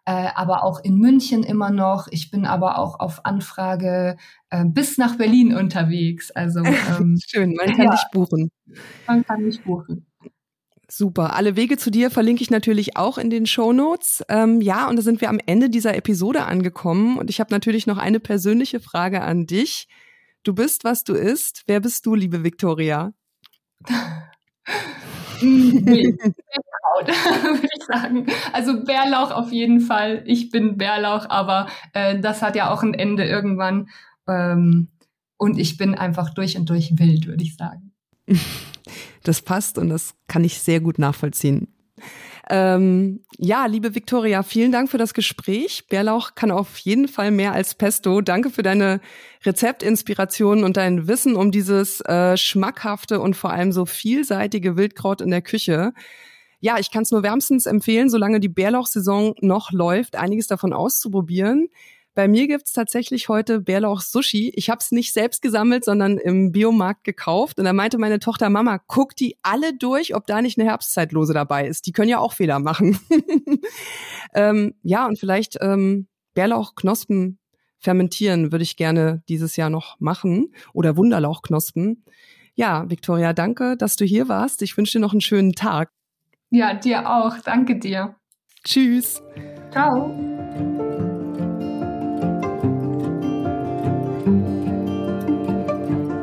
äh, 0.04 0.28
aber 0.34 0.64
auch 0.64 0.80
in 0.84 0.96
München 0.96 1.42
immer 1.42 1.70
noch. 1.70 2.06
Ich 2.10 2.30
bin 2.30 2.44
aber 2.44 2.76
auch 2.76 3.00
auf 3.00 3.24
Anfrage 3.24 4.18
äh, 4.50 4.66
bis 4.66 4.98
nach 4.98 5.16
Berlin 5.16 5.54
unterwegs. 5.54 6.30
Also 6.30 6.60
ähm, 7.00 7.16
schön, 7.26 7.54
man 7.54 7.74
kann 7.74 7.86
ja, 7.86 7.92
dich 7.92 8.04
buchen. 8.12 8.50
Man 9.06 9.24
kann 9.24 9.42
mich 9.42 9.62
buchen. 9.62 10.09
Super. 10.90 11.36
Alle 11.36 11.54
Wege 11.54 11.76
zu 11.76 11.90
dir 11.90 12.10
verlinke 12.10 12.42
ich 12.42 12.50
natürlich 12.50 12.96
auch 12.96 13.16
in 13.16 13.30
den 13.30 13.46
Show 13.46 13.72
Notes. 13.72 14.24
Ähm, 14.28 14.60
ja, 14.60 14.88
und 14.88 14.96
da 14.96 15.02
sind 15.02 15.20
wir 15.20 15.28
am 15.28 15.38
Ende 15.46 15.70
dieser 15.70 15.96
Episode 15.96 16.46
angekommen. 16.46 17.16
Und 17.16 17.30
ich 17.30 17.38
habe 17.38 17.52
natürlich 17.52 17.86
noch 17.86 17.96
eine 17.96 18.18
persönliche 18.18 18.80
Frage 18.80 19.22
an 19.22 19.46
dich. 19.46 19.86
Du 20.42 20.52
bist, 20.52 20.82
was 20.82 21.04
du 21.04 21.14
isst. 21.14 21.62
Wer 21.66 21.80
bist 21.80 22.06
du, 22.06 22.16
liebe 22.16 22.42
Viktoria? 22.42 23.12
nee, 25.40 26.06
würde 27.00 27.68
ich 27.72 27.84
sagen. 27.86 28.26
Also 28.52 28.82
Bärlauch 28.84 29.30
auf 29.30 29.52
jeden 29.52 29.80
Fall. 29.80 30.24
Ich 30.26 30.50
bin 30.50 30.76
Bärlauch, 30.76 31.30
aber 31.30 31.68
äh, 31.92 32.18
das 32.18 32.42
hat 32.42 32.56
ja 32.56 32.70
auch 32.72 32.82
ein 32.82 32.94
Ende 32.94 33.24
irgendwann. 33.24 33.88
Ähm, 34.26 34.88
und 35.36 35.56
ich 35.58 35.76
bin 35.76 35.94
einfach 35.94 36.34
durch 36.34 36.58
und 36.58 36.68
durch 36.68 36.98
wild, 36.98 37.28
würde 37.28 37.44
ich 37.44 37.56
sagen. 37.56 37.92
Das 39.22 39.42
passt 39.42 39.78
und 39.78 39.88
das 39.88 40.14
kann 40.28 40.44
ich 40.44 40.58
sehr 40.58 40.80
gut 40.80 40.98
nachvollziehen. 40.98 41.68
Ähm, 42.52 43.20
ja, 43.38 43.66
liebe 43.66 43.94
Viktoria, 43.94 44.42
vielen 44.42 44.72
Dank 44.72 44.90
für 44.90 44.98
das 44.98 45.14
Gespräch. 45.14 45.86
Bärlauch 45.88 46.34
kann 46.34 46.50
auf 46.50 46.78
jeden 46.78 47.06
Fall 47.06 47.30
mehr 47.30 47.52
als 47.52 47.76
Pesto. 47.76 48.22
Danke 48.22 48.50
für 48.50 48.64
deine 48.64 49.00
Rezeptinspiration 49.44 50.64
und 50.64 50.76
dein 50.76 51.06
Wissen 51.06 51.36
um 51.36 51.52
dieses 51.52 52.00
äh, 52.00 52.36
schmackhafte 52.36 53.20
und 53.20 53.36
vor 53.36 53.50
allem 53.50 53.70
so 53.70 53.86
vielseitige 53.86 54.76
Wildkraut 54.76 55.20
in 55.20 55.30
der 55.30 55.42
Küche. 55.42 55.92
Ja, 56.58 56.78
ich 56.78 56.90
kann 56.90 57.04
es 57.04 57.12
nur 57.12 57.22
wärmstens 57.22 57.66
empfehlen, 57.66 58.10
solange 58.10 58.40
die 58.40 58.48
Bärlauchsaison 58.48 59.34
noch 59.40 59.70
läuft, 59.70 60.16
einiges 60.16 60.48
davon 60.48 60.72
auszuprobieren. 60.72 61.68
Bei 62.14 62.26
mir 62.26 62.48
gibt's 62.48 62.72
tatsächlich 62.72 63.28
heute 63.28 63.60
Bärlauch-Sushi. 63.60 64.52
Ich 64.54 64.68
habe 64.68 64.78
es 64.80 64.90
nicht 64.90 65.12
selbst 65.12 65.42
gesammelt, 65.42 65.84
sondern 65.84 66.18
im 66.18 66.50
Biomarkt 66.50 67.04
gekauft. 67.04 67.58
Und 67.58 67.64
da 67.64 67.72
meinte 67.72 67.98
meine 67.98 68.18
Tochter, 68.18 68.50
Mama, 68.50 68.80
guck 68.86 69.14
die 69.14 69.38
alle 69.42 69.76
durch, 69.76 70.14
ob 70.14 70.26
da 70.26 70.42
nicht 70.42 70.58
eine 70.58 70.68
Herbstzeitlose 70.68 71.32
dabei 71.34 71.68
ist. 71.68 71.86
Die 71.86 71.92
können 71.92 72.08
ja 72.08 72.18
auch 72.18 72.32
Fehler 72.32 72.58
machen. 72.58 72.98
ähm, 74.34 74.74
ja, 74.82 75.06
und 75.06 75.18
vielleicht 75.18 75.58
ähm, 75.60 76.08
Bärlauchknospen 76.34 77.38
fermentieren 77.78 78.52
würde 78.52 78.64
ich 78.64 78.76
gerne 78.76 79.22
dieses 79.28 79.56
Jahr 79.56 79.70
noch 79.70 79.98
machen. 80.00 80.52
Oder 80.72 80.96
Wunderlauchknospen. 80.96 82.04
Ja, 82.54 82.90
Victoria, 82.90 83.32
danke, 83.32 83.76
dass 83.76 83.96
du 83.96 84.04
hier 84.04 84.28
warst. 84.28 84.62
Ich 84.62 84.76
wünsche 84.76 84.98
dir 84.98 85.00
noch 85.00 85.12
einen 85.12 85.20
schönen 85.20 85.52
Tag. 85.52 85.90
Ja, 86.50 86.74
dir 86.74 87.08
auch. 87.08 87.38
Danke 87.44 87.78
dir. 87.78 88.16
Tschüss. 88.64 89.22
Ciao. 89.70 90.89